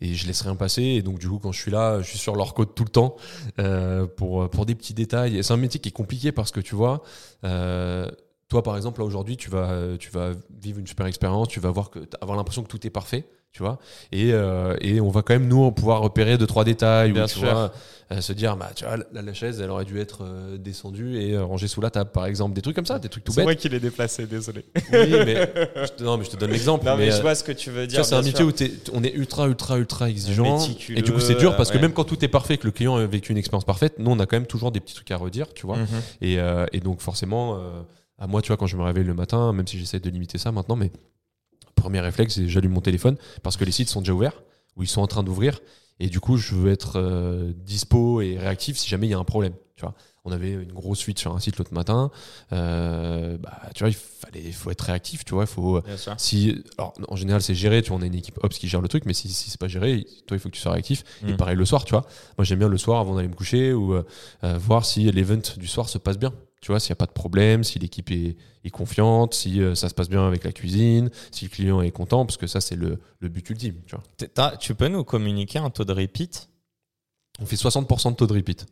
et 0.00 0.14
je 0.14 0.26
laisse 0.28 0.42
rien 0.42 0.54
passer. 0.54 0.82
Et 0.84 1.02
donc 1.02 1.18
du 1.18 1.28
coup, 1.28 1.40
quand 1.40 1.50
je 1.50 1.60
suis 1.60 1.72
là, 1.72 2.00
je 2.02 2.06
suis 2.08 2.18
sur 2.18 2.36
leur 2.36 2.54
code 2.54 2.72
tout 2.76 2.84
le 2.84 2.90
temps 2.90 3.16
pour 4.16 4.48
pour 4.48 4.64
des 4.64 4.76
petits 4.76 4.94
détails. 4.94 5.42
C'est 5.42 5.52
un 5.52 5.56
métier 5.56 5.80
qui 5.80 5.88
est 5.88 5.92
compliqué 5.92 6.30
parce 6.30 6.52
que 6.52 6.60
tu 6.60 6.76
vois. 6.76 7.02
Toi, 8.48 8.62
par 8.62 8.76
exemple, 8.78 9.00
là 9.00 9.04
aujourd'hui, 9.06 9.36
tu 9.36 9.50
vas, 9.50 9.76
tu 9.98 10.08
vas 10.10 10.30
vivre 10.58 10.78
une 10.78 10.86
super 10.86 11.04
expérience, 11.04 11.48
tu 11.48 11.60
vas 11.60 11.70
voir 11.70 11.90
que, 11.90 11.98
avoir 12.22 12.34
l'impression 12.38 12.62
que 12.62 12.68
tout 12.68 12.86
est 12.86 12.90
parfait, 12.90 13.26
tu 13.52 13.62
vois. 13.62 13.78
Et, 14.12 14.32
euh, 14.32 14.76
et 14.80 15.00
on 15.00 15.10
va 15.10 15.22
quand 15.22 15.34
même, 15.34 15.48
nous, 15.48 15.70
pouvoir 15.72 16.00
repérer 16.00 16.38
deux, 16.38 16.46
trois 16.46 16.64
détails, 16.64 17.12
Bien 17.12 17.24
ou, 17.24 17.28
tu 17.28 17.40
vois, 17.40 17.72
euh, 18.12 18.20
se 18.20 18.32
dire, 18.32 18.56
bah, 18.56 18.70
tu 18.74 18.84
vois, 18.84 18.96
la, 19.12 19.22
la 19.22 19.34
chaise, 19.34 19.60
elle 19.60 19.70
aurait 19.70 19.84
dû 19.84 19.98
être 20.00 20.22
euh, 20.22 20.58
descendue 20.58 21.18
et 21.18 21.36
rangée 21.38 21.68
sous 21.68 21.80
la 21.80 21.90
table, 21.90 22.10
par 22.10 22.26
exemple. 22.26 22.54
Des 22.54 22.62
trucs 22.62 22.76
comme 22.76 22.86
ça, 22.86 22.98
des 22.98 23.08
trucs 23.08 23.24
tout 23.24 23.32
C'est 23.32 23.40
bêtes. 23.40 23.46
moi 23.46 23.54
qui 23.54 23.68
l'ai 23.68 23.80
déplacé, 23.80 24.26
désolé. 24.26 24.64
Oui, 24.76 24.82
mais, 24.92 25.52
je 25.76 25.92
te, 25.92 26.02
non, 26.02 26.16
mais 26.16 26.24
je 26.24 26.30
te 26.30 26.36
donne 26.36 26.50
l'exemple. 26.50 26.84
Non, 26.84 26.96
mais, 26.96 27.06
mais, 27.06 27.12
je 27.12 27.20
vois 27.20 27.34
ce 27.34 27.44
que 27.44 27.52
tu 27.52 27.70
veux 27.70 27.86
dire. 27.86 28.04
c'est 28.04 28.14
un 28.14 28.22
métier 28.22 28.44
où 28.44 28.52
on 28.92 29.02
est 29.02 29.12
ultra, 29.12 29.48
ultra, 29.48 29.78
ultra 29.78 30.08
exigeant. 30.08 30.58
Et 30.90 31.02
du 31.02 31.12
coup, 31.12 31.20
c'est 31.20 31.36
dur 31.36 31.56
parce 31.56 31.70
que 31.70 31.78
même 31.78 31.92
quand 31.92 32.04
tout 32.04 32.24
est 32.24 32.28
parfait, 32.28 32.58
que 32.58 32.66
le 32.66 32.72
client 32.72 32.96
a 32.96 33.06
vécu 33.06 33.32
une 33.32 33.38
expérience 33.38 33.64
parfaite, 33.64 33.98
nous, 33.98 34.10
on 34.10 34.18
a 34.18 34.26
quand 34.26 34.36
même 34.36 34.46
toujours 34.46 34.72
des 34.72 34.80
petits 34.80 34.94
trucs 34.94 35.10
à 35.10 35.16
redire, 35.16 35.52
tu 35.54 35.66
vois. 35.66 35.78
Mhm. 35.78 35.86
Et, 36.20 36.38
et 36.72 36.80
donc 36.80 37.00
forcément, 37.00 37.58
à 38.18 38.26
moi, 38.26 38.42
tu 38.42 38.48
vois, 38.48 38.56
quand 38.56 38.66
je 38.66 38.76
me 38.76 38.82
réveille 38.82 39.04
le 39.04 39.14
matin, 39.14 39.52
même 39.52 39.66
si 39.66 39.78
j'essaie 39.78 40.00
de 40.00 40.10
limiter 40.10 40.38
ça 40.38 40.52
maintenant, 40.52 40.76
mais 40.76 40.90
premier 41.80 42.00
réflexe, 42.00 42.34
c'est 42.34 42.48
j'allume 42.48 42.72
mon 42.72 42.80
téléphone 42.80 43.16
parce 43.42 43.56
que 43.56 43.64
les 43.64 43.72
sites 43.72 43.88
sont 43.88 44.00
déjà 44.00 44.12
ouverts 44.12 44.42
ou 44.76 44.82
ils 44.82 44.88
sont 44.88 45.00
en 45.02 45.06
train 45.06 45.22
d'ouvrir. 45.22 45.60
Et 46.00 46.08
du 46.08 46.20
coup, 46.20 46.36
je 46.36 46.54
veux 46.54 46.70
être 46.70 46.92
euh, 46.96 47.52
dispo 47.56 48.20
et 48.20 48.38
réactif 48.38 48.76
si 48.76 48.88
jamais 48.88 49.06
il 49.08 49.10
y 49.10 49.14
a 49.14 49.18
un 49.18 49.24
problème. 49.24 49.54
Tu 49.74 49.82
vois, 49.82 49.94
on 50.24 50.30
avait 50.32 50.52
une 50.52 50.72
grosse 50.72 51.00
fuite 51.00 51.18
sur 51.18 51.34
un 51.34 51.40
site 51.40 51.56
l'autre 51.58 51.72
matin. 51.74 52.10
Euh, 52.52 53.36
bah, 53.38 53.60
tu 53.74 53.82
vois, 53.82 53.88
il 53.90 53.94
fallait, 53.96 54.52
faut 54.52 54.70
être 54.70 54.82
réactif. 54.82 55.24
Tu 55.24 55.34
vois, 55.34 55.46
faut 55.46 55.78
si, 56.18 56.62
alors, 56.78 56.94
en 57.08 57.16
général, 57.16 57.42
c'est 57.42 57.54
géré. 57.54 57.82
Tu 57.82 57.88
vois, 57.90 57.98
on 57.98 58.02
a 58.02 58.06
une 58.06 58.14
équipe 58.14 58.38
ops 58.42 58.58
qui 58.58 58.68
gère 58.68 58.80
le 58.80 58.88
truc, 58.88 59.04
mais 59.06 59.14
si, 59.14 59.28
si 59.28 59.50
c'est 59.50 59.58
pas 59.60 59.68
géré, 59.68 60.04
toi, 60.26 60.36
il 60.36 60.40
faut 60.40 60.48
que 60.48 60.54
tu 60.54 60.60
sois 60.60 60.72
réactif. 60.72 61.04
Et 61.26 61.32
Mm. 61.32 61.36
pareil 61.36 61.56
le 61.56 61.64
soir, 61.64 61.84
tu 61.84 61.90
vois. 61.92 62.02
Moi, 62.36 62.44
j'aime 62.44 62.58
bien 62.60 62.68
le 62.68 62.78
soir 62.78 63.00
avant 63.00 63.14
d'aller 63.16 63.28
me 63.28 63.34
coucher 63.34 63.72
ou 63.72 63.94
euh, 63.94 64.02
voir 64.58 64.84
si 64.84 65.10
l'event 65.10 65.40
du 65.56 65.66
soir 65.66 65.88
se 65.88 65.98
passe 65.98 66.18
bien. 66.18 66.32
Tu 66.60 66.72
vois, 66.72 66.80
s'il 66.80 66.90
n'y 66.90 66.94
a 66.94 66.96
pas 66.96 67.06
de 67.06 67.12
problème, 67.12 67.62
si 67.64 67.78
l'équipe 67.78 68.10
est, 68.10 68.36
est 68.64 68.70
confiante, 68.70 69.34
si 69.34 69.62
euh, 69.62 69.74
ça 69.74 69.88
se 69.88 69.94
passe 69.94 70.08
bien 70.08 70.26
avec 70.26 70.42
la 70.44 70.52
cuisine, 70.52 71.10
si 71.30 71.44
le 71.44 71.50
client 71.50 71.80
est 71.82 71.90
content, 71.92 72.26
parce 72.26 72.36
que 72.36 72.46
ça, 72.48 72.60
c'est 72.60 72.74
le, 72.76 72.98
le 73.20 73.28
but 73.28 73.48
ultime. 73.50 73.76
Tu 73.86 73.94
vois. 73.94 74.52
Peux 74.76 74.88
nous 74.88 75.04
communiquer 75.04 75.58
un 75.60 75.70
taux 75.70 75.84
de 75.84 75.92
repeat? 75.92 76.48
On 77.40 77.46
fait 77.46 77.56
60% 77.56 78.10
de 78.10 78.16
taux 78.16 78.26
de 78.26 78.32
repeat 78.34 78.66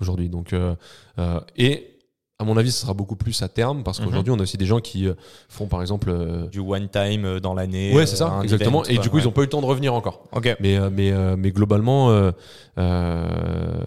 aujourd'hui. 0.00 0.28
Donc, 0.28 0.52
euh, 0.52 0.74
euh, 1.18 1.40
et 1.56 1.92
à 2.38 2.44
mon 2.44 2.58
avis, 2.58 2.70
ce 2.70 2.82
sera 2.82 2.92
beaucoup 2.92 3.16
plus 3.16 3.40
à 3.40 3.48
terme, 3.48 3.82
parce 3.82 3.98
Mhm. 3.98 4.04
qu'aujourd'hui, 4.06 4.30
on 4.30 4.38
a 4.38 4.42
aussi 4.42 4.58
des 4.58 4.66
gens 4.66 4.80
qui 4.80 5.08
font, 5.48 5.68
par 5.68 5.80
exemple, 5.80 6.10
euh, 6.10 6.46
Du 6.48 6.58
one 6.58 6.90
time 6.90 7.40
dans 7.40 7.54
l'année. 7.54 7.94
ouais, 7.94 8.04
c'est 8.06 8.16
ça, 8.16 8.40
exactement. 8.42 8.84
event, 8.84 8.94
et 8.94 8.98
du 9.02 9.08
coup, 9.08 9.18
ils 9.18 9.24
n'ont 9.24 9.32
pas 9.32 9.40
eu 9.40 9.44
le 9.44 9.50
temps 9.50 9.62
de 9.62 9.66
revenir 9.66 9.94
encore. 9.94 10.24
Ok. 10.32 10.54
Mais, 10.60 10.78
mais, 10.90 11.36
mais 11.38 11.50
globalement, 11.50 12.10
euh, 12.10 12.32
euh, 12.76 13.78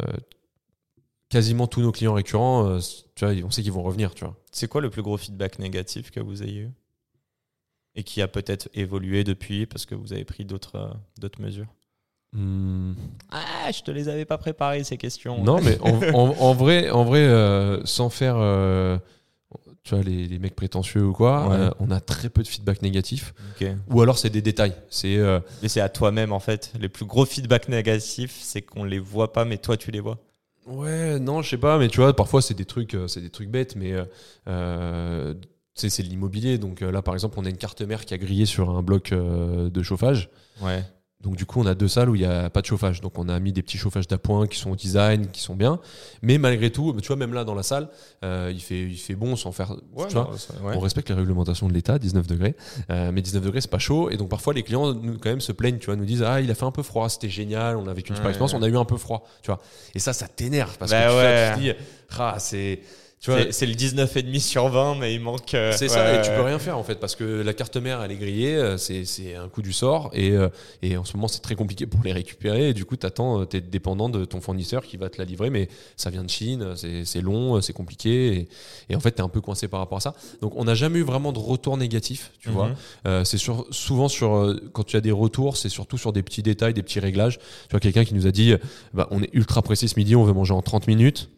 quasiment 1.30 1.68
tous 1.68 1.82
nos 1.82 1.92
clients 1.92 2.13
récurrents, 2.13 2.68
euh, 2.68 2.80
tu 3.15 3.26
vois, 3.26 3.34
on 3.46 3.52
sait 3.52 3.62
qu'ils 3.62 3.72
vont 3.72 3.84
revenir, 3.84 4.13
tu 4.15 4.26
vois. 4.26 4.36
C'est 4.52 4.68
quoi 4.68 4.82
le 4.82 4.89
plus 4.89 5.02
gros 5.04 5.18
feedback 5.18 5.60
négatif 5.60 6.12
que 6.12 6.20
vous 6.20 6.42
ayez 6.44 6.62
eu 6.62 6.70
Et 7.96 8.04
qui 8.04 8.22
a 8.22 8.28
peut-être 8.28 8.70
évolué 8.74 9.24
depuis 9.24 9.65
parce 9.65 9.86
que 9.86 9.96
vous 9.96 10.13
avez 10.13 10.26
pris 10.26 10.46
d'autres 10.46 10.76
euh, 10.76 10.89
d'autres 11.20 11.42
mesures? 11.42 11.68
Hmm, 12.34 12.94
Ah, 13.32 13.72
je 13.72 13.82
te 13.82 13.89
les 13.92 14.08
avais 14.08 14.26
pas 14.26 14.38
préparées 14.38 14.84
ces 14.84 14.98
questions. 14.98 15.44
Non, 15.44 15.60
mais 15.62 15.80
en, 15.82 16.00
en- 16.13 16.36
en 16.39 16.54
vrai, 16.54 16.89
en 16.92 17.04
vrai 17.04 17.22
euh, 17.22 17.84
sans 17.86 18.10
faire 18.12 18.36
euh, 18.38 18.98
tu 19.84 19.96
vois, 19.96 20.04
les, 20.04 20.28
les 20.28 20.38
mecs 20.39 20.56
prétentieux 20.56 21.04
ou 21.06 21.13
quoi, 21.13 21.48
Ouais. 21.50 21.56
euh, 21.56 21.70
on 21.80 21.89
a 21.89 22.00
très 22.00 22.30
peu 22.30 22.44
de 22.44 22.48
feedback 22.48 22.82
négatif. 22.84 23.34
Ou 23.89 24.02
alors, 24.02 24.18
c'est 24.20 24.30
des 24.30 24.42
détails. 24.44 24.76
C'est. 24.92 25.18
Mais 25.63 25.70
c'est 25.70 25.82
à 25.82 25.89
toi-même 25.89 26.32
en 26.32 26.39
fait. 26.39 26.72
Les 26.80 26.89
plus 26.89 27.06
gros 27.06 27.26
feedbacks 27.26 27.68
négatifs, 27.68 28.38
c'est 28.42 28.62
qu'on 28.62 28.84
les 28.84 29.00
voit 29.00 29.34
pas, 29.34 29.44
mais 29.46 29.58
toi 29.58 29.76
tu 29.78 29.89
les 29.92 30.00
vois. 30.00 30.20
Ouais, 30.69 31.19
non, 31.19 31.41
je 31.41 31.49
sais 31.49 31.58
pas, 31.58 31.79
mais 31.79 31.88
tu 31.88 31.97
vois, 31.97 32.15
parfois 32.15 32.41
c'est 32.43 32.53
des 32.53 32.65
trucs, 32.65 32.93
euh, 32.93 33.08
c'est 33.08 33.21
des 33.21 33.32
trucs 33.32 33.49
bêtes, 33.49 33.75
mais 33.75 33.93
euh, 33.93 34.05
euh, 34.47 35.34
c'est 35.73 36.03
de 36.03 36.08
l'immobilier. 36.08 36.60
Donc 36.60 36.82
euh, 36.84 36.91
là, 36.91 37.01
par 37.01 37.15
exemple, 37.15 37.39
on 37.39 37.45
a 37.45 37.49
une 37.49 37.58
carte 37.58 37.82
mère 37.82 38.05
qui 38.05 38.13
a 38.13 38.17
grillé 38.19 38.45
sur 38.45 38.69
un 38.69 38.84
bloc 38.84 39.12
de 39.12 39.84
chauffage. 39.84 40.29
Ouais. 40.62 40.84
Donc 41.21 41.36
du 41.36 41.45
coup, 41.45 41.60
on 41.60 41.65
a 41.65 41.75
deux 41.75 41.89
salles 41.89 42.10
où 42.10 42.15
il 42.15 42.21
n'y 42.21 42.25
a 42.27 42.49
pas 42.49 42.62
de 42.62 42.65
chauffage. 42.65 43.01
Donc 43.01 43.19
on 43.19 43.27
a 43.27 43.38
mis 43.41 43.51
des 43.51 43.62
petits 43.62 43.77
chauffages 43.77 44.08
d'appoint 44.08 44.47
qui 44.47 44.58
sont 44.58 44.71
au 44.71 44.75
design, 44.77 45.27
qui 45.27 45.41
sont 45.41 45.53
bien. 45.55 45.82
Mais 46.21 46.38
malgré 46.38 46.71
tout, 46.71 46.95
tu 47.01 47.08
vois, 47.08 47.17
même 47.17 47.34
là 47.34 47.43
dans 47.43 47.55
la 47.55 47.63
salle, 47.63 47.89
euh, 48.23 48.49
il, 48.53 48.62
fait, 48.62 48.84
il 48.84 48.95
fait 48.97 49.15
bon 49.15 49.36
sans 49.36 49.51
faire. 49.51 49.75
tu 50.08 50.13
vois, 50.13 50.32
On 50.63 50.79
respecte 50.79 51.10
les 51.10 51.15
réglementations 51.15 51.67
de 51.67 51.73
l'État, 51.73 51.99
19 51.99 52.25
degrés. 52.25 52.55
Euh, 52.89 53.12
mais 53.13 53.21
19 53.21 53.43
degrés, 53.43 53.60
c'est 53.60 53.69
pas 53.69 53.79
chaud. 53.79 54.10
Et 54.10 54.15
donc 54.15 54.29
parfois, 54.29 54.53
les 54.53 54.63
clients 54.63 54.93
nous, 54.93 55.17
quand 55.17 55.29
même 55.29 55.41
se 55.41 55.51
plaignent, 55.51 55.77
tu 55.77 55.88
vois, 55.88 55.97
nous 55.97 56.05
disent 56.05 56.23
Ah, 56.23 56.39
il 56.39 56.49
a 56.51 56.55
fait 56.55 56.65
un 56.65 56.71
peu 56.71 56.84
froid, 56.84 57.10
c'était 57.10 57.27
génial, 57.29 57.75
on 57.75 57.88
a 57.88 57.93
vécu 57.93 58.12
une 58.12 58.15
super 58.15 58.27
Ouais. 58.27 58.32
expérience, 58.32 58.53
on 58.53 58.63
a 58.63 58.69
eu 58.69 58.77
un 58.77 58.86
peu 58.86 58.95
froid. 58.97 59.27
Tu 59.41 59.47
vois. 59.47 59.60
Et 59.95 59.99
ça, 59.99 60.13
ça 60.13 60.29
t'énerve 60.29 60.77
parce 60.77 60.91
Bah 60.91 61.01
que 61.08 61.10
tu, 61.12 61.17
fais- 61.19 61.25
ouais. 61.25 61.49
tu 61.73 61.75
te 61.75 61.79
dis 61.79 61.86
Ah, 62.17 62.36
c'est. 62.39 62.79
Tu 63.21 63.32
vois, 63.32 63.51
C'est- 63.51 63.65
le 63.65 63.73
19,5 63.73 64.39
sur 64.39 64.69
20, 64.69 64.95
mais 64.95 65.13
il 65.13 65.19
manque. 65.19 65.53
euh, 65.53 65.73
c'est 65.75 65.86
ouais, 65.86 65.89
ça, 65.89 66.15
et 66.15 66.21
tu 66.21 66.32
peux 66.32 66.41
rien 66.41 66.58
faire 66.58 66.77
en 66.77 66.84
fait, 66.84 66.95
parce 66.95 67.17
que 67.17 67.41
la 67.41 67.53
carte 67.53 67.75
mère 67.75 68.01
elle 68.01 68.13
est 68.13 68.15
grillée, 68.15 68.55
euh, 68.55 68.77
c'est 68.77 69.03
c'est 69.03 69.36
un 69.36 69.49
coup 69.49 69.62
du 69.62 69.73
sort, 69.73 70.10
et, 70.13 70.32
euh, 70.32 70.47
et 70.82 70.95
en 70.95 71.03
ce 71.03 71.17
moment 71.17 71.27
c'est 71.27 71.41
très 71.41 71.55
compliqué 71.55 71.86
pour 71.86 72.01
les 72.01 72.13
récupérer, 72.13 72.69
et 72.69 72.73
du 72.73 72.86
coup 72.86 72.95
t'attends, 72.95 73.41
euh, 73.41 73.45
t'es 73.45 73.60
dépendant 73.60 74.08
de 74.08 74.23
ton 74.23 74.39
fournisseur 74.39 74.84
qui 74.86 74.95
va 74.95 75.10
te 75.10 75.17
la 75.17 75.25
livrer, 75.25 75.49
mais 75.49 75.67
ça 75.97 76.10
vient 76.10 76.23
de 76.23 76.29
Chine, 76.29 76.73
c'est 76.77 77.03
c'est 77.03 77.19
long, 77.19 77.60
c'est 77.60 77.73
compliqué, 77.73 78.27
et, 78.38 78.47
et 78.89 78.95
en 78.95 79.01
fait 79.01 79.12
t'es 79.12 79.21
un 79.21 79.27
peu 79.27 79.41
coincé 79.41 79.67
par 79.67 79.82
rapport 79.82 79.97
à 79.97 80.01
ça. 80.01 80.13
Donc 80.41 80.53
on 80.55 80.63
n'a 80.63 80.73
jamais 80.75 80.99
eu 80.99 81.03
vraiment 81.03 81.34
de 81.34 81.39
retour 81.39 81.75
négatif, 81.75 82.32
tu 82.39 82.47
Mhm. 82.47 82.55
vois. 82.55 82.71
Euh, 83.05 83.25
c'est 83.25 83.38
sur, 83.38 83.65
souvent 83.71 84.08
sur, 84.08 84.55
quand 84.71 84.84
tu 84.86 84.95
as 84.95 85.01
des 85.01 85.12
retours, 85.12 85.58
c'est 85.58 85.67
surtout 85.67 85.97
sur 85.97 86.13
des 86.13 86.23
petits 86.23 86.41
détails, 86.41 86.73
des 86.73 86.84
petits 86.84 87.01
réglages. 87.01 87.38
Tu 87.38 87.71
vois, 87.71 87.82
quelqu'un 87.82 88.05
qui 88.05 88.13
nous 88.13 88.27
a 88.27 88.32
dit, 88.32 88.53
bah, 88.93 89.10
on 89.12 89.21
est 89.21 89.29
ultra 89.34 89.62
pressé 89.62 89.89
ce 89.89 89.95
midi, 89.99 90.15
on 90.15 90.23
veut 90.23 90.32
manger 90.34 90.53
en 90.53 90.62
30 90.62 90.88
minutes, 90.88 91.29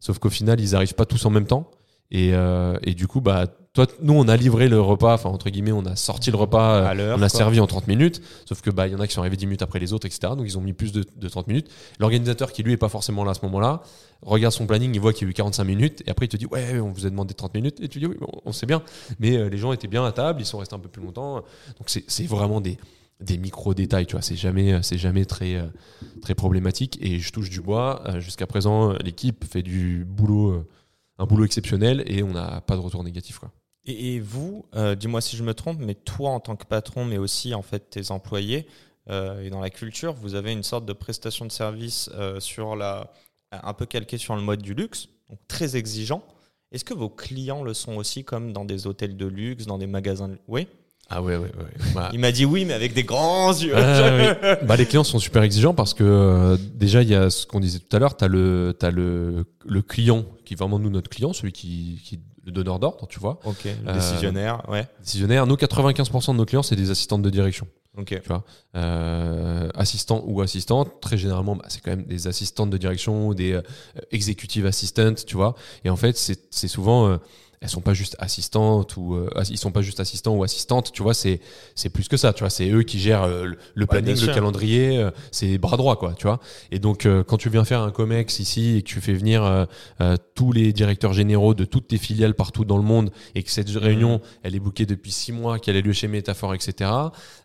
sauf 0.00 0.18
qu'au 0.18 0.30
final 0.30 0.60
ils 0.60 0.74
arrivent 0.74 0.94
pas 0.94 1.06
tous 1.06 1.24
en 1.26 1.30
même 1.30 1.46
temps. 1.46 1.70
Et, 2.10 2.30
euh, 2.32 2.78
et 2.84 2.94
du 2.94 3.06
coup, 3.06 3.20
bah, 3.20 3.46
toi, 3.74 3.86
nous, 4.00 4.14
on 4.14 4.26
a 4.28 4.36
livré 4.36 4.68
le 4.68 4.80
repas, 4.80 5.12
enfin, 5.12 5.28
entre 5.28 5.50
guillemets, 5.50 5.72
on 5.72 5.84
a 5.84 5.94
sorti 5.94 6.30
le 6.30 6.38
repas, 6.38 6.76
euh, 6.76 6.86
À 6.86 6.94
l'heure, 6.94 7.18
on 7.18 7.22
a 7.22 7.28
quoi. 7.28 7.38
servi 7.38 7.60
en 7.60 7.66
30 7.66 7.86
minutes, 7.86 8.22
sauf 8.46 8.62
que, 8.62 8.70
bah, 8.70 8.86
il 8.88 8.92
y 8.94 8.96
en 8.96 9.00
a 9.00 9.06
qui 9.06 9.12
sont 9.12 9.20
arrivés 9.20 9.36
10 9.36 9.44
minutes 9.44 9.60
après 9.62 9.78
les 9.78 9.92
autres, 9.92 10.06
etc. 10.06 10.32
Donc, 10.34 10.46
ils 10.46 10.56
ont 10.56 10.62
mis 10.62 10.72
plus 10.72 10.90
de, 10.90 11.04
de 11.16 11.28
30 11.28 11.48
minutes. 11.48 11.68
L'organisateur, 12.00 12.52
qui 12.52 12.62
lui 12.62 12.72
est 12.72 12.78
pas 12.78 12.88
forcément 12.88 13.24
là 13.24 13.32
à 13.32 13.34
ce 13.34 13.42
moment-là, 13.42 13.82
regarde 14.22 14.54
son 14.54 14.66
planning, 14.66 14.94
il 14.94 15.00
voit 15.00 15.12
qu'il 15.12 15.26
y 15.26 15.28
a 15.28 15.30
eu 15.30 15.34
45 15.34 15.64
minutes, 15.64 16.02
et 16.06 16.10
après, 16.10 16.24
il 16.24 16.28
te 16.30 16.38
dit, 16.38 16.46
ouais, 16.46 16.80
on 16.80 16.92
vous 16.92 17.04
a 17.04 17.10
demandé 17.10 17.34
30 17.34 17.52
minutes, 17.52 17.78
et 17.82 17.88
tu 17.88 17.98
dis, 17.98 18.06
oui, 18.06 18.16
on, 18.22 18.40
on 18.46 18.52
sait 18.52 18.66
bien. 18.66 18.82
Mais 19.20 19.36
euh, 19.36 19.50
les 19.50 19.58
gens 19.58 19.72
étaient 19.72 19.86
bien 19.86 20.02
à 20.06 20.12
table, 20.12 20.40
ils 20.40 20.46
sont 20.46 20.58
restés 20.58 20.74
un 20.74 20.78
peu 20.78 20.88
plus 20.88 21.02
longtemps. 21.02 21.34
Donc, 21.36 21.88
c'est 21.88 22.04
c'est 22.08 22.24
vraiment 22.26 22.62
des, 22.62 22.78
des 23.20 23.38
micro-détails, 23.38 24.06
tu 24.06 24.12
vois. 24.12 24.22
C'est 24.22 24.36
jamais, 24.36 24.80
jamais 24.82 25.24
très, 25.24 25.54
euh, 25.54 25.66
très 26.22 26.34
problématique. 26.34 26.98
Et 27.00 27.18
je 27.18 27.32
touche 27.32 27.50
du 27.50 27.60
bois. 27.60 28.02
Euh, 28.06 28.20
Jusqu'à 28.20 28.46
présent, 28.46 28.92
l'équipe 29.02 29.44
fait 29.44 29.62
du 29.62 30.04
boulot, 30.04 30.50
euh, 30.50 30.68
un 31.18 31.26
boulot 31.26 31.44
exceptionnel, 31.44 32.02
et 32.06 32.22
on 32.22 32.32
n'a 32.32 32.60
pas 32.60 32.76
de 32.76 32.80
retour 32.80 33.02
négatif. 33.04 33.40
Et, 33.90 34.20
vous, 34.20 34.66
euh, 34.74 34.94
dis-moi 34.94 35.22
si 35.22 35.36
je 35.36 35.42
me 35.42 35.54
trompe, 35.54 35.78
mais 35.80 35.94
toi 35.94 36.30
en 36.30 36.40
tant 36.40 36.56
que 36.56 36.66
patron, 36.66 37.06
mais 37.06 37.16
aussi 37.16 37.54
en 37.54 37.62
fait 37.62 37.88
tes 37.88 38.10
employés 38.10 38.66
euh, 39.08 39.42
et 39.42 39.48
dans 39.48 39.60
la 39.60 39.70
culture, 39.70 40.12
vous 40.12 40.34
avez 40.34 40.52
une 40.52 40.62
sorte 40.62 40.84
de 40.84 40.92
prestation 40.92 41.46
de 41.46 41.50
service 41.50 42.10
euh, 42.12 42.38
sur 42.38 42.76
la, 42.76 43.10
un 43.50 43.72
peu 43.72 43.86
calqué 43.86 44.18
sur 44.18 44.36
le 44.36 44.42
mode 44.42 44.60
du 44.60 44.74
luxe, 44.74 45.08
donc 45.30 45.38
très 45.48 45.76
exigeant. 45.76 46.22
Est-ce 46.70 46.84
que 46.84 46.92
vos 46.92 47.08
clients 47.08 47.62
le 47.62 47.72
sont 47.72 47.96
aussi 47.96 48.24
comme 48.24 48.52
dans 48.52 48.66
des 48.66 48.86
hôtels 48.86 49.16
de 49.16 49.24
luxe, 49.26 49.64
dans 49.64 49.78
des 49.78 49.86
magasins 49.86 50.28
de... 50.28 50.38
Oui? 50.48 50.68
Ah 51.10 51.22
ouais, 51.22 51.36
ouais, 51.36 51.44
ouais. 51.44 51.92
Bah, 51.94 52.10
Il 52.12 52.18
m'a 52.20 52.32
dit 52.32 52.44
oui, 52.44 52.64
mais 52.66 52.74
avec 52.74 52.92
des 52.92 53.02
grands 53.04 53.50
yeux. 53.52 53.72
Ah, 53.74 54.10
oui. 54.16 54.48
Bah, 54.66 54.76
les 54.76 54.84
clients 54.86 55.04
sont 55.04 55.18
super 55.18 55.42
exigeants 55.42 55.72
parce 55.74 55.94
que 55.94 56.04
euh, 56.04 56.56
déjà, 56.74 57.02
il 57.02 57.08
y 57.08 57.14
a 57.14 57.30
ce 57.30 57.46
qu'on 57.46 57.60
disait 57.60 57.78
tout 57.78 57.96
à 57.96 57.98
l'heure, 57.98 58.16
tu 58.16 58.24
as, 58.24 58.28
le, 58.28 58.76
t'as 58.78 58.90
le, 58.90 59.44
le 59.64 59.82
client 59.82 60.24
qui 60.44 60.54
est 60.54 60.56
vraiment 60.56 60.78
nous, 60.78 60.90
notre 60.90 61.08
client, 61.08 61.32
celui 61.32 61.52
qui, 61.52 62.00
qui 62.04 62.20
le 62.44 62.52
donneur 62.52 62.78
d'ordre, 62.78 63.06
tu 63.08 63.20
vois. 63.20 63.40
Ok, 63.44 63.64
le 63.64 63.90
Euh, 63.90 63.94
décisionnaire, 63.94 64.62
ouais. 64.68 64.86
Décisionnaire. 65.00 65.46
Nous, 65.46 65.54
95% 65.56 66.32
de 66.32 66.36
nos 66.36 66.44
clients, 66.44 66.62
c'est 66.62 66.76
des 66.76 66.90
assistantes 66.90 67.22
de 67.22 67.30
direction. 67.30 67.66
Ok. 67.96 68.20
Tu 68.22 68.28
vois, 68.28 68.44
euh, 68.76 69.68
assistants 69.74 70.22
ou 70.26 70.40
assistantes, 70.40 71.00
très 71.00 71.16
généralement, 71.16 71.56
bah, 71.56 71.64
c'est 71.68 71.80
quand 71.82 71.90
même 71.90 72.04
des 72.06 72.26
assistantes 72.28 72.70
de 72.70 72.76
direction 72.78 73.28
ou 73.28 73.34
des 73.34 73.58
executive 74.12 74.66
assistants, 74.66 75.14
tu 75.26 75.36
vois. 75.36 75.54
Et 75.84 75.90
en 75.90 75.96
fait, 75.96 76.16
c'est 76.16 76.38
c'est 76.50 76.68
souvent, 76.68 77.18
elles 77.60 77.68
sont 77.68 77.80
pas 77.80 77.94
juste 77.94 78.16
assistantes 78.18 78.96
ou 78.96 79.14
euh, 79.14 79.28
ils 79.50 79.58
sont 79.58 79.72
pas 79.72 79.82
juste 79.82 80.00
assistants 80.00 80.34
ou 80.34 80.44
assistantes 80.44 80.92
tu 80.92 81.02
vois 81.02 81.14
c'est 81.14 81.40
c'est 81.74 81.88
plus 81.88 82.08
que 82.08 82.16
ça 82.16 82.32
tu 82.32 82.40
vois 82.40 82.50
c'est 82.50 82.70
eux 82.70 82.82
qui 82.82 82.98
gèrent 83.00 83.24
euh, 83.24 83.48
le 83.74 83.86
planning 83.86 84.18
le 84.20 84.32
calendrier 84.32 84.98
euh, 84.98 85.10
c'est 85.32 85.58
bras 85.58 85.76
droit 85.76 85.96
quoi 85.96 86.14
tu 86.14 86.26
vois. 86.26 86.40
Et 86.70 86.78
donc 86.78 87.06
quand 87.26 87.36
tu 87.36 87.50
viens 87.50 87.64
faire 87.64 87.80
un 87.80 87.90
comex 87.90 88.38
ici 88.38 88.76
et 88.76 88.82
que 88.82 88.88
tu 88.88 89.00
fais 89.00 89.12
venir 89.12 89.66
tous 90.34 90.52
les 90.52 90.72
directeurs 90.72 91.12
généraux 91.12 91.54
de 91.54 91.64
toutes 91.64 91.88
tes 91.88 91.98
filiales 91.98 92.34
partout 92.34 92.64
dans 92.64 92.76
le 92.76 92.82
monde 92.82 93.10
et 93.34 93.42
que 93.42 93.50
cette 93.50 93.70
réunion 93.70 94.16
mmh. 94.16 94.20
elle 94.42 94.54
est 94.54 94.60
bookée 94.60 94.86
depuis 94.86 95.10
six 95.10 95.32
mois 95.32 95.58
qu'elle 95.58 95.76
a 95.76 95.80
lieu 95.80 95.92
chez 95.92 96.08
Métaphore 96.08 96.54
etc 96.54 96.90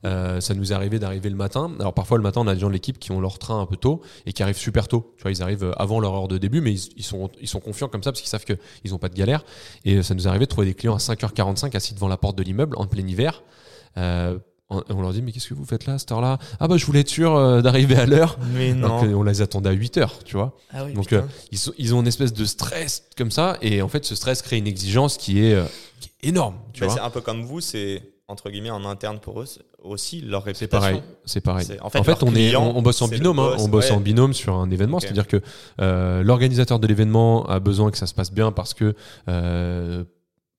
ça 0.03 0.53
nous 0.53 0.71
est 0.71 0.75
arrivé 0.75 0.99
d'arriver 0.99 1.29
le 1.29 1.35
matin. 1.35 1.71
Alors 1.79 1.93
parfois 1.93 2.17
le 2.17 2.23
matin 2.23 2.41
on 2.41 2.47
a 2.47 2.53
des 2.53 2.61
gens 2.61 2.67
de 2.67 2.73
l'équipe 2.73 2.99
qui 2.99 3.11
ont 3.11 3.19
leur 3.19 3.39
train 3.39 3.59
un 3.59 3.65
peu 3.65 3.77
tôt 3.77 4.01
et 4.25 4.33
qui 4.33 4.43
arrivent 4.43 4.57
super 4.57 4.87
tôt. 4.87 5.13
Tu 5.17 5.23
vois 5.23 5.31
ils 5.31 5.41
arrivent 5.41 5.73
avant 5.77 5.99
leur 5.99 6.13
heure 6.13 6.27
de 6.27 6.37
début 6.37 6.61
mais 6.61 6.73
ils, 6.73 6.89
ils 6.97 7.03
sont 7.03 7.29
ils 7.41 7.47
sont 7.47 7.59
confiants 7.59 7.87
comme 7.87 8.03
ça 8.03 8.11
parce 8.11 8.21
qu'ils 8.21 8.29
savent 8.29 8.45
que 8.45 8.53
ils 8.83 8.93
ont 8.93 8.99
pas 8.99 9.09
de 9.09 9.15
galère. 9.15 9.43
Et 9.85 10.02
ça 10.03 10.13
nous 10.13 10.25
est 10.25 10.29
arrivé 10.29 10.45
de 10.45 10.49
trouver 10.49 10.67
des 10.67 10.73
clients 10.73 10.95
à 10.95 10.99
5h45 10.99 11.75
assis 11.75 11.93
devant 11.93 12.07
la 12.07 12.17
porte 12.17 12.37
de 12.37 12.43
l'immeuble 12.43 12.75
en 12.77 12.85
plein 12.85 13.05
hiver. 13.07 13.43
Euh, 13.97 14.37
on 14.69 15.01
leur 15.01 15.13
dit 15.13 15.21
mais 15.21 15.31
qu'est-ce 15.31 15.49
que 15.49 15.53
vous 15.53 15.65
faites 15.65 15.85
là 15.85 15.93
à 15.95 15.99
cette 15.99 16.11
heure-là? 16.11 16.39
Ah 16.59 16.67
bah 16.67 16.77
je 16.77 16.85
voulais 16.85 17.01
être 17.01 17.09
sûr 17.09 17.35
euh, 17.35 17.61
d'arriver 17.61 17.95
à 17.95 18.05
l'heure. 18.05 18.37
Mais 18.53 18.73
non. 18.73 19.01
on 19.01 19.23
les 19.23 19.41
attendait 19.41 19.69
à 19.69 19.73
8 19.73 19.97
heures, 19.97 20.23
tu 20.23 20.35
vois. 20.35 20.57
Ah 20.71 20.85
oui, 20.85 20.93
Donc 20.93 21.13
euh, 21.13 21.21
ils, 21.51 21.59
ils, 21.77 21.93
ont 21.93 22.01
une 22.01 22.07
espèce 22.07 22.33
de 22.33 22.45
stress 22.45 23.03
comme 23.15 23.29
ça 23.29 23.57
et 23.61 23.81
en 23.81 23.87
fait 23.87 24.03
ce 24.03 24.15
stress 24.15 24.41
crée 24.41 24.57
une 24.57 24.67
exigence 24.67 25.17
qui 25.17 25.43
est, 25.45 25.57
énorme. 26.23 26.55
C'est 26.73 26.99
un 26.99 27.09
peu 27.09 27.21
comme 27.21 27.43
vous, 27.43 27.61
c'est 27.61 28.12
entre 28.33 28.49
guillemets 28.49 28.69
en 28.69 28.83
interne 28.85 29.19
pour 29.19 29.41
eux 29.41 29.45
aussi 29.81 30.21
leur 30.21 30.43
réputation. 30.43 30.67
C'est 30.67 30.67
pareil, 30.67 31.01
c'est 31.25 31.41
pareil. 31.41 31.67
En 31.81 31.89
fait, 31.89 32.23
on, 32.23 32.35
est, 32.35 32.55
on, 32.55 32.81
bosse 32.81 33.01
en 33.01 33.07
binôme, 33.07 33.39
hein. 33.39 33.55
on 33.59 33.67
bosse 33.69 33.91
en 33.91 33.99
binôme 33.99 34.33
sur 34.33 34.55
un 34.55 34.69
événement, 34.69 34.99
c'est-à-dire 34.99 35.27
que 35.27 35.41
euh, 35.79 36.23
l'organisateur 36.23 36.79
de 36.79 36.87
l'événement 36.87 37.45
a 37.45 37.59
besoin 37.59 37.91
que 37.91 37.97
ça 37.97 38.07
se 38.07 38.13
passe 38.13 38.31
bien 38.31 38.51
parce 38.51 38.73
que 38.73 38.95
euh, 39.29 40.03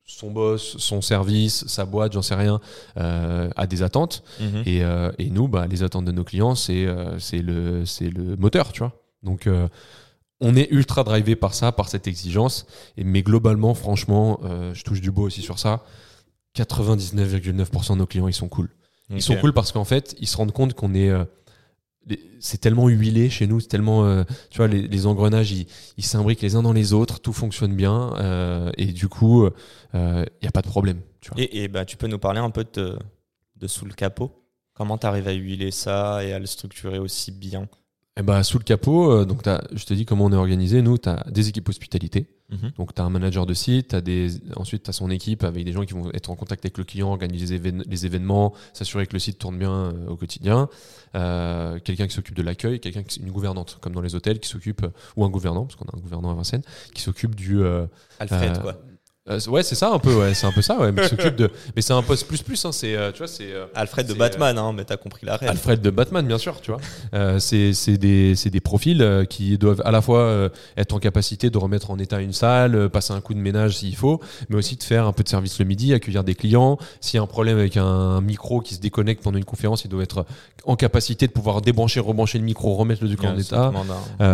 son 0.06 0.30
boss, 0.30 0.76
son 0.78 1.00
service, 1.00 1.66
sa 1.66 1.84
boîte, 1.86 2.12
j'en 2.12 2.22
sais 2.22 2.34
rien, 2.34 2.60
euh, 2.98 3.48
a 3.56 3.66
des 3.66 3.82
attentes. 3.82 4.22
Mhm. 4.40 4.62
et, 4.66 4.84
euh, 4.84 5.10
et, 5.18 5.30
nous, 5.30 5.48
bah, 5.48 5.66
les 5.66 5.82
attentes 5.82 6.04
de 6.04 6.12
nos 6.12 6.24
clients, 6.24 6.54
c'est 6.54 6.86
euh, 6.86 7.18
c'est 7.18 7.38
le, 7.38 7.84
le 8.00 8.36
moteur, 8.36 8.72
tu 8.72 8.80
vois. 8.80 8.92
Donc, 9.22 9.48
on 10.40 10.54
est 10.54 10.68
ultra 10.70 11.02
drivé 11.02 11.34
par 11.34 11.54
ça, 11.54 11.72
par 11.72 11.88
cette 11.88 12.06
exigence. 12.06 12.66
Et, 12.98 13.04
mais 13.04 13.22
globalement, 13.22 13.72
franchement, 13.72 14.38
je 14.74 14.82
touche 14.82 15.00
du 15.00 15.10
beau 15.10 15.22
aussi 15.22 15.40
sur 15.40 15.58
ça. 15.58 15.82
99,9% 16.56 17.92
de 17.92 17.98
nos 17.98 18.06
clients, 18.06 18.28
ils 18.28 18.34
sont 18.34 18.48
cool. 18.48 18.68
Ils 19.10 19.22
sont 19.22 19.36
cool 19.36 19.52
parce 19.52 19.70
qu'en 19.70 19.84
fait, 19.84 20.16
ils 20.18 20.26
se 20.26 20.36
rendent 20.36 20.52
compte 20.52 20.74
qu'on 20.74 20.94
est 20.94 21.12
c'est 22.40 22.58
tellement 22.58 22.88
huilé 22.88 23.30
chez 23.30 23.46
nous, 23.46 23.60
c'est 23.60 23.68
tellement, 23.68 24.04
euh, 24.04 24.24
tu 24.50 24.58
vois, 24.58 24.68
les, 24.68 25.06
engrenages, 25.06 25.52
ils 25.52 26.04
s'imbriquent 26.04 26.42
les 26.42 26.56
uns 26.56 26.62
dans 26.62 26.72
les 26.72 26.92
autres, 26.92 27.20
tout 27.20 27.32
fonctionne 27.32 27.74
bien, 27.74 28.12
euh, 28.18 28.70
et 28.76 28.86
du 28.86 29.08
coup, 29.08 29.46
il 29.46 29.50
euh, 29.94 30.24
n'y 30.42 30.48
a 30.48 30.52
pas 30.52 30.62
de 30.62 30.68
problème. 30.68 31.00
Tu 31.20 31.30
vois. 31.30 31.42
Et, 31.50 31.68
bah, 31.68 31.84
tu 31.84 31.96
peux 31.96 32.06
nous 32.06 32.18
parler 32.18 32.40
un 32.40 32.50
peu 32.50 32.66
de, 32.74 32.98
de 33.56 33.66
sous 33.66 33.86
le 33.86 33.94
capot? 33.94 34.30
Comment 34.74 34.98
tu 34.98 35.06
arrives 35.06 35.28
à 35.28 35.32
huiler 35.32 35.70
ça 35.70 36.24
et 36.24 36.32
à 36.32 36.38
le 36.38 36.46
structurer 36.46 36.98
aussi 36.98 37.32
bien? 37.32 37.68
Eh 38.16 38.22
bah, 38.22 38.42
sous 38.42 38.58
le 38.58 38.64
capot, 38.64 39.24
donc 39.24 39.42
je 39.72 39.84
te 39.84 39.94
dis 39.94 40.04
comment 40.04 40.26
on 40.26 40.32
est 40.32 40.36
organisé. 40.36 40.82
Nous, 40.82 40.98
tu 40.98 41.08
as 41.08 41.24
des 41.30 41.48
équipes 41.48 41.68
hospitalité. 41.68 42.26
Mhm. 42.50 42.72
Donc, 42.76 42.94
tu 42.94 43.00
as 43.00 43.04
un 43.04 43.10
manager 43.10 43.46
de 43.46 43.54
site, 43.54 43.94
as 43.94 44.00
des... 44.00 44.28
ensuite, 44.56 44.82
tu 44.84 44.90
as 44.90 44.92
son 44.92 45.10
équipe 45.10 45.44
avec 45.44 45.64
des 45.64 45.72
gens 45.72 45.84
qui 45.84 45.94
vont 45.94 46.10
être 46.12 46.30
en 46.30 46.36
contact 46.36 46.64
avec 46.64 46.76
le 46.76 46.84
client, 46.84 47.08
organiser 47.08 47.58
les 47.58 48.06
événements, 48.06 48.54
s'assurer 48.72 49.06
que 49.06 49.14
le 49.14 49.18
site 49.18 49.38
tourne 49.38 49.58
bien 49.58 49.94
au 50.08 50.16
quotidien. 50.16 50.68
Euh, 51.14 51.78
quelqu'un 51.78 52.06
qui 52.06 52.14
s'occupe 52.14 52.34
de 52.34 52.42
l'accueil, 52.42 52.80
quelqu'un 52.80 53.02
qui 53.02 53.20
une 53.20 53.30
gouvernante, 53.30 53.78
comme 53.80 53.94
dans 53.94 54.00
les 54.00 54.14
hôtels, 54.14 54.40
qui 54.40 54.48
s'occupe, 54.48 54.86
ou 55.16 55.24
un 55.24 55.30
gouvernant, 55.30 55.64
parce 55.64 55.76
qu'on 55.76 55.86
a 55.86 55.96
un 55.96 56.00
gouvernant 56.00 56.30
à 56.30 56.34
Vincennes, 56.34 56.64
qui 56.92 57.02
s'occupe 57.02 57.34
du. 57.34 57.62
Euh, 57.62 57.86
Alfred, 58.18 58.56
euh, 58.56 58.60
quoi. 58.60 58.76
Euh, 59.30 59.40
ouais, 59.48 59.62
c'est 59.62 59.74
ça 59.74 59.90
un 59.90 59.98
peu, 59.98 60.14
ouais, 60.14 60.34
c'est 60.34 60.46
un 60.46 60.52
peu 60.52 60.60
ça, 60.60 60.78
ouais. 60.78 60.92
Mais 60.92 61.08
s'occupe 61.08 61.36
de, 61.36 61.50
mais 61.74 61.80
c'est 61.80 61.94
un 61.94 62.02
poste 62.02 62.26
plus 62.26 62.42
plus, 62.42 62.62
hein. 62.66 62.72
C'est, 62.72 62.94
euh, 62.94 63.10
tu 63.10 63.18
vois, 63.18 63.26
c'est. 63.26 63.52
Euh, 63.52 63.64
Alfred 63.74 64.06
de 64.06 64.12
Batman, 64.12 64.58
hein, 64.58 64.74
mais 64.74 64.84
t'as 64.84 64.98
compris 64.98 65.24
la 65.24 65.38
règle. 65.38 65.50
Alfred 65.52 65.80
de 65.80 65.88
Batman, 65.88 66.26
bien 66.26 66.36
sûr, 66.36 66.60
tu 66.60 66.70
vois. 66.70 67.40
c'est, 67.40 67.72
c'est 67.72 67.96
des, 67.96 68.34
c'est 68.36 68.50
des 68.50 68.60
profils 68.60 69.26
qui 69.30 69.56
doivent 69.56 69.80
à 69.86 69.90
la 69.90 70.02
fois 70.02 70.50
être 70.76 70.92
en 70.94 70.98
capacité 70.98 71.48
de 71.48 71.56
remettre 71.56 71.90
en 71.90 71.98
état 71.98 72.20
une 72.20 72.34
salle, 72.34 72.90
passer 72.90 73.14
un 73.14 73.22
coup 73.22 73.32
de 73.32 73.38
ménage 73.38 73.78
s'il 73.78 73.96
faut, 73.96 74.20
mais 74.50 74.56
aussi 74.56 74.76
de 74.76 74.82
faire 74.82 75.06
un 75.06 75.12
peu 75.12 75.22
de 75.22 75.28
service 75.28 75.58
le 75.58 75.64
midi, 75.64 75.94
accueillir 75.94 76.22
des 76.22 76.34
clients. 76.34 76.76
S'il 77.00 77.16
y 77.16 77.20
a 77.20 77.22
un 77.22 77.26
problème 77.26 77.56
avec 77.56 77.78
un 77.78 78.20
micro 78.20 78.60
qui 78.60 78.74
se 78.74 78.80
déconnecte 78.80 79.22
pendant 79.22 79.38
une 79.38 79.44
conférence, 79.46 79.84
il 79.84 79.88
doit 79.88 80.02
être 80.02 80.26
en 80.66 80.76
capacité 80.76 81.26
de 81.26 81.32
pouvoir 81.32 81.62
débrancher, 81.62 82.00
rebrancher 82.00 82.38
le 82.38 82.44
micro, 82.44 82.74
remettre 82.74 83.02
le 83.02 83.08
truc 83.08 83.24
en 83.24 83.38
état. 83.38 83.72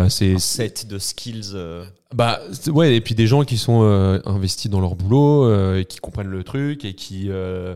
c'est 0.09 0.33
un 0.33 0.39
set 0.39 0.85
de 0.87 0.99
skills. 0.99 1.55
Bah 2.13 2.41
ouais, 2.67 2.95
et 2.95 3.01
puis 3.01 3.15
des 3.15 3.27
gens 3.27 3.43
qui 3.43 3.57
sont 3.57 3.83
euh, 3.83 4.19
investis 4.25 4.69
dans 4.69 4.81
leur 4.81 4.95
boulot, 4.95 5.45
euh, 5.45 5.79
et 5.79 5.85
qui 5.85 5.99
comprennent 5.99 6.27
le 6.27 6.43
truc 6.43 6.83
et 6.83 6.93
qui 6.93 7.27
euh, 7.29 7.75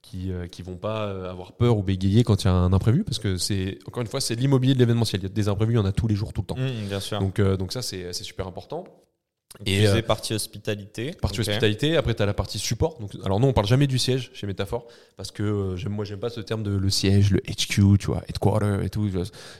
qui, 0.00 0.30
qui 0.50 0.62
vont 0.62 0.76
pas 0.76 1.30
avoir 1.30 1.52
peur 1.52 1.76
ou 1.76 1.82
bégayer 1.82 2.24
quand 2.24 2.44
il 2.44 2.46
y 2.46 2.50
a 2.50 2.54
un 2.54 2.72
imprévu, 2.72 3.04
parce 3.04 3.18
que 3.18 3.36
c'est 3.36 3.78
encore 3.86 4.02
une 4.02 4.06
fois 4.06 4.20
c'est 4.20 4.34
l'immobilier 4.34 4.74
de 4.74 4.78
l'événementiel. 4.78 5.20
Il 5.22 5.24
y 5.24 5.26
a 5.26 5.30
des 5.30 5.48
imprévus, 5.48 5.72
il 5.72 5.76
y 5.76 5.78
en 5.78 5.84
a 5.84 5.92
tous 5.92 6.06
les 6.06 6.14
jours, 6.14 6.32
tout 6.32 6.42
le 6.42 6.46
temps. 6.46 6.56
Mmh, 6.56 6.88
bien 6.88 7.00
sûr. 7.00 7.18
Donc 7.18 7.40
donc 7.40 7.72
ça 7.72 7.82
c'est 7.82 8.12
super 8.12 8.46
important. 8.46 8.84
Et 9.66 9.86
euh, 9.86 10.02
partie 10.02 10.34
hospitalité. 10.34 11.12
Partie 11.12 11.40
hospitalité. 11.40 11.96
Après, 11.96 12.14
tu 12.14 12.22
as 12.22 12.26
la 12.26 12.34
partie 12.34 12.58
support. 12.58 12.98
Donc, 12.98 13.12
alors, 13.24 13.38
non, 13.38 13.48
on 13.48 13.52
parle 13.52 13.68
jamais 13.68 13.86
du 13.86 13.98
siège 13.98 14.30
chez 14.34 14.48
Métaphore 14.48 14.86
parce 15.16 15.30
que 15.30 15.44
euh, 15.44 15.76
j'aime, 15.76 15.92
moi, 15.92 16.04
j'aime 16.04 16.18
pas 16.18 16.28
ce 16.28 16.40
terme 16.40 16.64
de 16.64 16.72
le 16.72 16.90
siège, 16.90 17.30
le 17.30 17.40
HQ, 17.40 17.98
tu 17.98 18.06
vois, 18.06 18.22
headquarter 18.28 18.80
et 18.82 18.90
tout. 18.90 19.08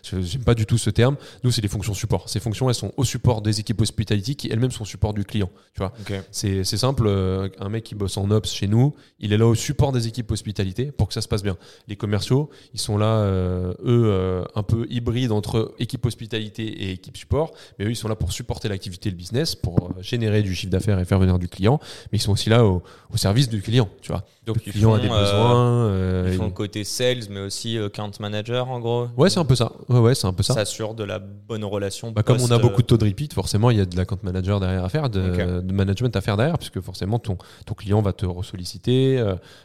J'aime 0.02 0.42
pas 0.44 0.56
du 0.56 0.66
tout 0.66 0.78
ce 0.78 0.90
terme. 0.90 1.16
Nous, 1.44 1.52
c'est 1.52 1.60
des 1.60 1.68
fonctions 1.68 1.94
support. 1.94 2.28
Ces 2.28 2.40
fonctions, 2.40 2.68
elles 2.68 2.74
sont 2.74 2.92
au 2.96 3.04
support 3.04 3.40
des 3.40 3.60
équipes 3.60 3.80
hospitality 3.80 4.34
qui 4.34 4.48
elles-mêmes 4.50 4.72
sont 4.72 4.82
au 4.82 4.86
support 4.86 5.14
du 5.14 5.24
client. 5.24 5.50
Tu 5.74 5.78
vois. 5.78 5.92
C'est, 6.32 6.64
c'est 6.64 6.76
simple. 6.76 7.04
Euh, 7.06 7.48
un 7.60 7.68
mec 7.68 7.84
qui 7.84 7.94
bosse 7.94 8.16
en 8.16 8.30
ops 8.32 8.52
chez 8.52 8.66
nous, 8.66 8.94
il 9.20 9.32
est 9.32 9.38
là 9.38 9.46
au 9.46 9.54
support 9.54 9.92
des 9.92 10.08
équipes 10.08 10.32
hospitalité 10.32 10.90
pour 10.90 11.06
que 11.06 11.14
ça 11.14 11.20
se 11.20 11.28
passe 11.28 11.44
bien. 11.44 11.56
Les 11.86 11.94
commerciaux, 11.94 12.50
ils 12.72 12.80
sont 12.80 12.98
là, 12.98 13.18
euh, 13.18 13.74
eux, 13.84 14.44
un 14.56 14.62
peu 14.64 14.86
hybrides 14.90 15.30
entre 15.30 15.74
équipe 15.78 16.04
hospitalité 16.04 16.66
et 16.66 16.92
équipe 16.92 17.16
support, 17.16 17.52
mais 17.78 17.84
eux, 17.84 17.90
ils 17.90 17.96
sont 17.96 18.08
là 18.08 18.16
pour 18.16 18.32
supporter 18.32 18.68
l'activité, 18.68 19.10
le 19.10 19.16
business, 19.16 19.54
pour 19.54 19.83
générer 20.00 20.42
du 20.42 20.54
chiffre 20.54 20.70
d'affaires 20.70 20.98
et 20.98 21.04
faire 21.04 21.18
venir 21.18 21.38
du 21.38 21.48
client, 21.48 21.78
mais 22.12 22.18
ils 22.18 22.20
sont 22.20 22.32
aussi 22.32 22.50
là 22.50 22.64
au, 22.64 22.82
service 23.16 23.48
du 23.48 23.62
client, 23.62 23.88
tu 24.02 24.10
vois. 24.10 24.24
Donc 24.44 24.56
le 24.66 24.72
client 24.72 24.92
a 24.92 24.98
des 24.98 25.08
besoins. 25.08 25.86
Euh, 25.86 26.28
ils 26.32 26.36
font 26.36 26.46
le 26.46 26.50
côté 26.50 26.82
sales, 26.82 27.22
mais 27.30 27.40
aussi 27.40 27.78
euh, 27.78 27.86
account 27.86 28.10
manager, 28.18 28.68
en 28.68 28.80
gros. 28.80 29.06
Ouais, 29.16 29.30
c'est 29.30 29.38
un 29.38 29.44
peu 29.44 29.54
ça. 29.54 29.70
Ouais, 29.88 30.00
ouais, 30.00 30.14
c'est 30.14 30.26
un 30.26 30.32
peu 30.32 30.42
ça. 30.42 30.54
S'assure 30.54 30.94
de 30.94 31.04
la 31.04 31.20
bonne 31.20 31.64
relation. 31.64 32.10
Bah, 32.10 32.22
comme 32.22 32.40
on 32.40 32.50
a 32.50 32.58
beaucoup 32.58 32.82
de 32.82 32.86
taux 32.86 32.96
de 32.96 33.04
repeat, 33.04 33.32
forcément, 33.32 33.70
il 33.70 33.78
y 33.78 33.80
a 33.80 33.86
de 33.86 33.96
l'account 33.96 34.18
manager 34.22 34.58
derrière 34.58 34.84
à 34.84 34.88
faire, 34.88 35.08
de, 35.08 35.72
management 35.72 36.14
à 36.16 36.20
faire 36.20 36.36
derrière, 36.36 36.58
puisque 36.58 36.80
forcément, 36.80 37.18
ton, 37.18 37.38
ton 37.66 37.74
client 37.74 38.02
va 38.02 38.12
te 38.12 38.26
ressolliciter. 38.26 39.22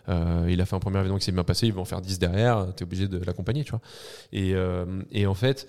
Euh, 0.08 0.47
il 0.47 0.62
a 0.62 0.65
fait 0.65 0.75
un 0.75 0.79
premier 0.79 0.99
événement 0.99 1.17
qui 1.17 1.25
s'est 1.25 1.32
bien 1.32 1.43
passé, 1.43 1.67
il 1.67 1.73
va 1.73 1.82
en 1.82 1.86
faire 1.86 2.01
10 2.01 2.19
derrière, 2.19 2.67
tu 2.77 2.84
es 2.84 2.86
obligé 2.86 3.08
de 3.08 3.19
l'accompagner, 3.25 3.63
tu 3.63 3.71
vois. 3.71 3.82
Et, 4.32 4.53
et 5.12 5.25
en 5.25 5.34
fait, 5.34 5.67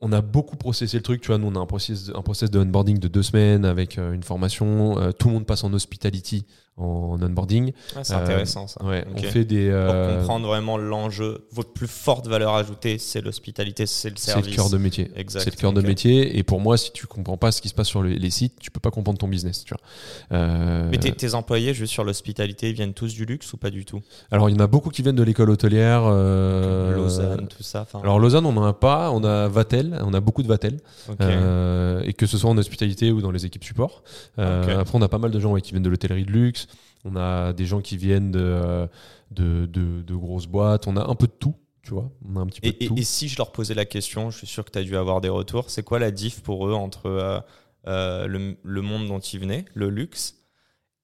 on 0.00 0.12
a 0.12 0.20
beaucoup 0.20 0.56
processé 0.56 0.98
le 0.98 1.02
truc, 1.02 1.22
tu 1.22 1.28
vois, 1.28 1.38
nous 1.38 1.46
on 1.46 1.54
a 1.54 1.58
un 1.58 1.66
process, 1.66 2.10
un 2.14 2.22
process 2.22 2.50
de 2.50 2.58
onboarding 2.58 2.98
de 2.98 3.08
deux 3.08 3.22
semaines 3.22 3.64
avec 3.64 3.98
euh, 3.98 4.12
une 4.12 4.22
formation, 4.22 4.98
euh, 4.98 5.12
tout 5.12 5.28
le 5.28 5.34
monde 5.34 5.46
passe 5.46 5.64
en 5.64 5.72
hospitality, 5.72 6.44
en 6.76 7.18
onboarding. 7.22 7.72
Ah, 7.94 8.04
c'est 8.04 8.14
intéressant 8.14 8.66
ça. 8.66 8.84
Ouais, 8.84 9.04
on 9.14 9.22
fait 9.22 9.44
des. 9.44 9.70
Pour 9.70 9.74
euh, 9.74 10.18
comprendre 10.18 10.46
vraiment 10.46 10.76
l'enjeu, 10.76 11.46
votre 11.50 11.72
plus 11.72 11.86
forte 11.86 12.26
valeur 12.26 12.54
ajoutée, 12.54 12.98
c'est 12.98 13.22
l'hospitalité, 13.22 13.86
c'est 13.86 14.10
le 14.10 14.16
service. 14.16 14.44
C'est 14.44 14.50
le 14.50 14.56
cœur 14.56 14.70
de 14.70 14.76
métier. 14.76 15.10
C'est 15.28 15.50
le 15.50 15.56
cœur 15.56 15.72
de 15.72 15.80
métier. 15.80 16.36
Et 16.38 16.42
pour 16.42 16.60
moi, 16.60 16.76
si 16.76 16.92
tu 16.92 17.06
comprends 17.06 17.38
pas 17.38 17.50
ce 17.50 17.62
qui 17.62 17.70
se 17.70 17.74
passe 17.74 17.88
sur 17.88 18.02
les, 18.02 18.30
sites, 18.30 18.58
tu 18.60 18.70
peux 18.70 18.80
pas 18.80 18.90
comprendre 18.90 19.18
ton 19.18 19.28
business. 19.28 19.64
Tu 19.64 19.72
vois. 19.72 20.38
Euh... 20.38 20.88
Mais 20.90 20.98
tes, 20.98 21.34
employés, 21.34 21.72
juste 21.72 21.92
sur 21.92 22.04
l'hospitalité, 22.04 22.68
ils 22.68 22.74
viennent 22.74 22.94
tous 22.94 23.14
du 23.14 23.24
luxe 23.24 23.52
ou 23.54 23.56
pas 23.56 23.70
du 23.70 23.84
tout? 23.84 24.02
Alors, 24.30 24.50
il 24.50 24.56
y 24.56 24.56
en 24.56 24.64
a 24.64 24.66
beaucoup 24.66 24.90
qui 24.90 25.00
viennent 25.00 25.16
de 25.16 25.22
l'école 25.22 25.48
hôtelière. 25.48 26.02
Euh... 26.04 26.94
Lausanne, 26.94 27.48
tout 27.48 27.62
ça. 27.62 27.86
Alors, 28.02 28.18
Lausanne, 28.18 28.44
on 28.44 28.52
n'en 28.52 28.64
a 28.64 28.74
pas. 28.74 29.10
On 29.12 29.24
a 29.24 29.48
Vatel. 29.48 29.85
On 29.92 30.14
a 30.14 30.20
beaucoup 30.20 30.42
de 30.42 30.48
Vatel. 30.48 30.78
Euh, 31.20 32.02
et 32.04 32.12
que 32.12 32.26
ce 32.26 32.38
soit 32.38 32.50
en 32.50 32.58
hospitalité 32.58 33.12
ou 33.12 33.20
dans 33.20 33.30
les 33.30 33.46
équipes 33.46 33.64
support. 33.64 34.02
Euh, 34.38 34.80
après, 34.80 34.98
on 34.98 35.02
a 35.02 35.08
pas 35.08 35.18
mal 35.18 35.30
de 35.30 35.40
gens 35.40 35.54
qui 35.56 35.72
viennent 35.72 35.82
de 35.82 35.90
l'hôtellerie 35.90 36.24
de 36.24 36.32
luxe. 36.32 36.66
On 37.04 37.16
a 37.16 37.52
des 37.52 37.66
gens 37.66 37.80
qui 37.80 37.96
viennent 37.96 38.32
de, 38.32 38.88
de, 39.30 39.66
de, 39.66 40.14
grosses 40.14 40.46
boîtes. 40.46 40.86
On 40.86 40.96
a 40.96 41.08
un 41.08 41.14
peu 41.14 41.26
de 41.26 41.32
tout. 41.38 41.54
Tu 41.86 41.94
vois, 41.94 42.10
on 42.28 42.36
a 42.36 42.40
un 42.40 42.46
petit 42.46 42.60
peu 42.60 42.68
et, 42.68 42.72
de 42.72 42.86
tout. 42.88 42.94
Et, 42.96 43.04
si 43.04 43.28
je 43.28 43.36
leur 43.38 43.52
posais 43.52 43.74
la 43.74 43.84
question, 43.84 44.30
je 44.30 44.38
suis 44.38 44.46
sûr 44.48 44.64
que 44.64 44.72
tu 44.72 44.78
as 44.78 44.82
dû 44.82 44.96
avoir 44.96 45.20
des 45.20 45.28
retours. 45.28 45.70
C'est 45.70 45.84
quoi 45.84 46.00
la 46.00 46.10
diff 46.10 46.40
pour 46.40 46.66
eux 46.66 46.72
entre 46.72 47.06
euh, 47.06 47.38
euh, 47.86 48.26
le, 48.26 48.56
le, 48.60 48.82
monde 48.82 49.06
dont 49.06 49.20
ils 49.20 49.38
venaient, 49.38 49.64
le 49.72 49.88
luxe, 49.88 50.34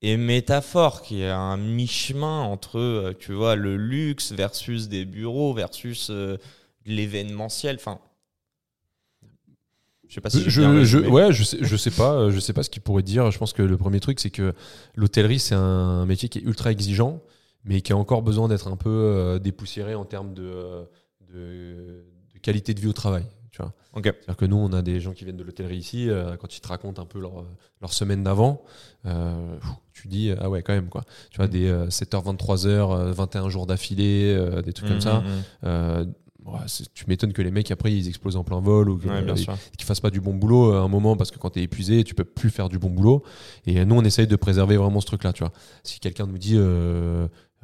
et 0.01 0.17
métaphore 0.17 1.03
qui 1.03 1.23
est 1.23 1.31
un 1.31 1.57
mi-chemin 1.57 2.41
entre 2.41 2.81
euh, 2.81 3.13
tu 3.17 3.33
vois 3.33 3.55
le 3.55 3.77
luxe 3.77 4.33
versus 4.33 4.89
des 4.89 5.05
bureaux 5.05 5.55
versus 5.55 6.11
l'événementiel? 6.85 7.77
Enfin 7.77 8.01
je 10.13 10.17
sais 10.17 10.21
pas 10.21 10.29
si 10.29 10.43
je, 10.43 10.85
je 10.85 10.99
ouais, 10.99 11.33
je 11.33 11.43
sais, 11.43 11.57
je 11.63 11.75
sais 11.75 11.91
pas, 11.91 12.13
euh, 12.13 12.31
je 12.31 12.39
sais 12.39 12.53
pas 12.53 12.63
ce 12.63 12.69
qu'il 12.69 12.83
pourrait 12.83 13.03
dire. 13.03 13.31
Je 13.31 13.39
pense 13.39 13.55
que 13.55 13.63
le 13.63 13.79
premier 13.79 13.99
truc, 13.99 14.21
c'est 14.21 14.29
que 14.29 14.53
l'hôtellerie, 14.95 15.39
c'est 15.39 15.55
un 15.55 16.05
métier 16.05 16.29
qui 16.29 16.39
est 16.39 16.43
ultra 16.43 16.71
exigeant, 16.71 17.23
mais 17.65 17.81
qui 17.81 17.95
a 17.95 17.97
encore 17.97 18.21
besoin 18.21 18.47
d'être 18.47 18.69
un 18.69 18.77
peu 18.77 18.91
euh, 18.91 19.39
dépoussiéré 19.39 19.95
en 19.95 20.05
termes 20.05 20.35
de, 20.35 20.85
de, 21.33 22.05
qualité 22.43 22.75
de 22.75 22.81
vie 22.81 22.89
au 22.89 22.93
travail. 22.93 23.25
Tu 23.53 23.63
vois. 23.63 23.73
C'est-à-dire 23.95 24.37
que 24.37 24.45
nous, 24.45 24.57
on 24.57 24.75
a 24.75 24.83
des 24.83 25.01
gens 25.01 25.13
qui 25.13 25.25
viennent 25.25 25.39
de 25.39 25.45
l'hôtellerie 25.45 25.79
ici, 25.79 26.11
euh, 26.11 26.37
quand 26.37 26.55
ils 26.55 26.61
te 26.61 26.69
racontent 26.69 27.01
un 27.01 27.07
peu 27.07 27.19
leur, 27.19 27.47
leur 27.81 27.95
semaine 27.95 28.23
d'avant, 28.23 28.65
euh, 29.07 29.57
tu 29.95 30.09
dis, 30.09 30.31
ah 30.39 30.51
ouais, 30.51 30.63
quand 30.63 30.75
même, 30.75 30.91
quoi. 30.91 31.05
Tu 31.31 31.39
vois, 31.39 31.47
mm. 31.47 31.51
des 31.51 31.73
7h, 31.89 32.37
23h, 32.37 33.13
21 33.13 33.49
jours 33.49 33.67
d'affilée, 33.67 34.39
des 34.63 34.75
trucs 34.75 34.89
comme 34.89 34.99
mm, 34.99 35.01
ça. 35.01 36.05
Tu 36.95 37.05
m'étonnes 37.09 37.33
que 37.33 37.43
les 37.43 37.51
mecs 37.51 37.71
après 37.71 37.93
ils 37.93 38.09
explosent 38.09 38.37
en 38.37 38.45
plein 38.45 38.61
vol 38.61 38.91
ou 38.91 38.99
qu'ils 38.99 39.87
fassent 39.87 40.01
pas 40.01 40.11
du 40.11 40.21
bon 40.21 40.35
boulot 40.35 40.73
à 40.73 40.81
un 40.81 40.89
moment 40.89 41.17
parce 41.17 41.31
que 41.31 41.39
quand 41.39 41.51
tu 41.51 41.61
es 41.61 41.63
épuisé 41.63 42.05
tu 42.05 42.15
peux 42.15 42.25
plus 42.25 42.51
faire 42.51 42.69
du 42.69 42.79
bon 42.79 42.91
boulot 42.91 43.23
et 43.67 43.85
nous 43.85 43.95
on 43.95 44.03
essaye 44.03 44.27
de 44.27 44.37
préserver 44.37 44.77
vraiment 44.77 45.01
ce 45.01 45.07
truc 45.07 45.25
là 45.25 45.33
tu 45.33 45.45
vois 45.45 45.53
si 45.83 46.01
quelqu'un 46.01 46.27
nous 46.27 46.39
dit 46.39 46.57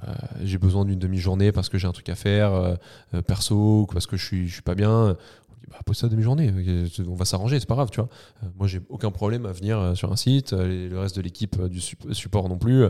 euh, 0.07 0.13
j'ai 0.43 0.59
besoin 0.59 0.85
d'une 0.85 0.99
demi-journée 0.99 1.53
parce 1.53 1.69
que 1.69 1.79
j'ai 1.79 1.89
un 1.89 1.93
truc 1.93 2.09
à 2.09 2.15
faire 2.15 2.53
euh, 2.53 2.75
euh, 3.15 3.23
perso 3.23 3.83
ou 3.83 3.87
parce 3.87 4.07
que 4.07 4.17
je 4.17 4.25
suis, 4.25 4.49
je 4.49 4.55
suis 4.55 4.63
pas 4.63 4.75
bien. 4.75 5.17
Bah, 5.71 5.79
pose 5.85 5.97
ça 5.97 6.09
demi-journée, 6.09 6.53
on 7.07 7.15
va 7.15 7.25
s'arranger, 7.25 7.61
c'est 7.61 7.69
pas 7.69 7.75
grave, 7.75 7.91
tu 7.91 8.01
vois. 8.01 8.09
moi, 8.57 8.67
j'ai 8.67 8.81
aucun 8.89 9.11
problème 9.11 9.47
à 9.47 9.53
venir 9.53 9.93
sur 9.95 10.13
un 10.13 10.17
site, 10.17 10.53
le 10.53 10.99
reste 10.99 11.17
de 11.17 11.23
l'équipe 11.23 11.61
du 11.67 11.81
support 11.81 12.49
non 12.49 12.59
plus. 12.59 12.85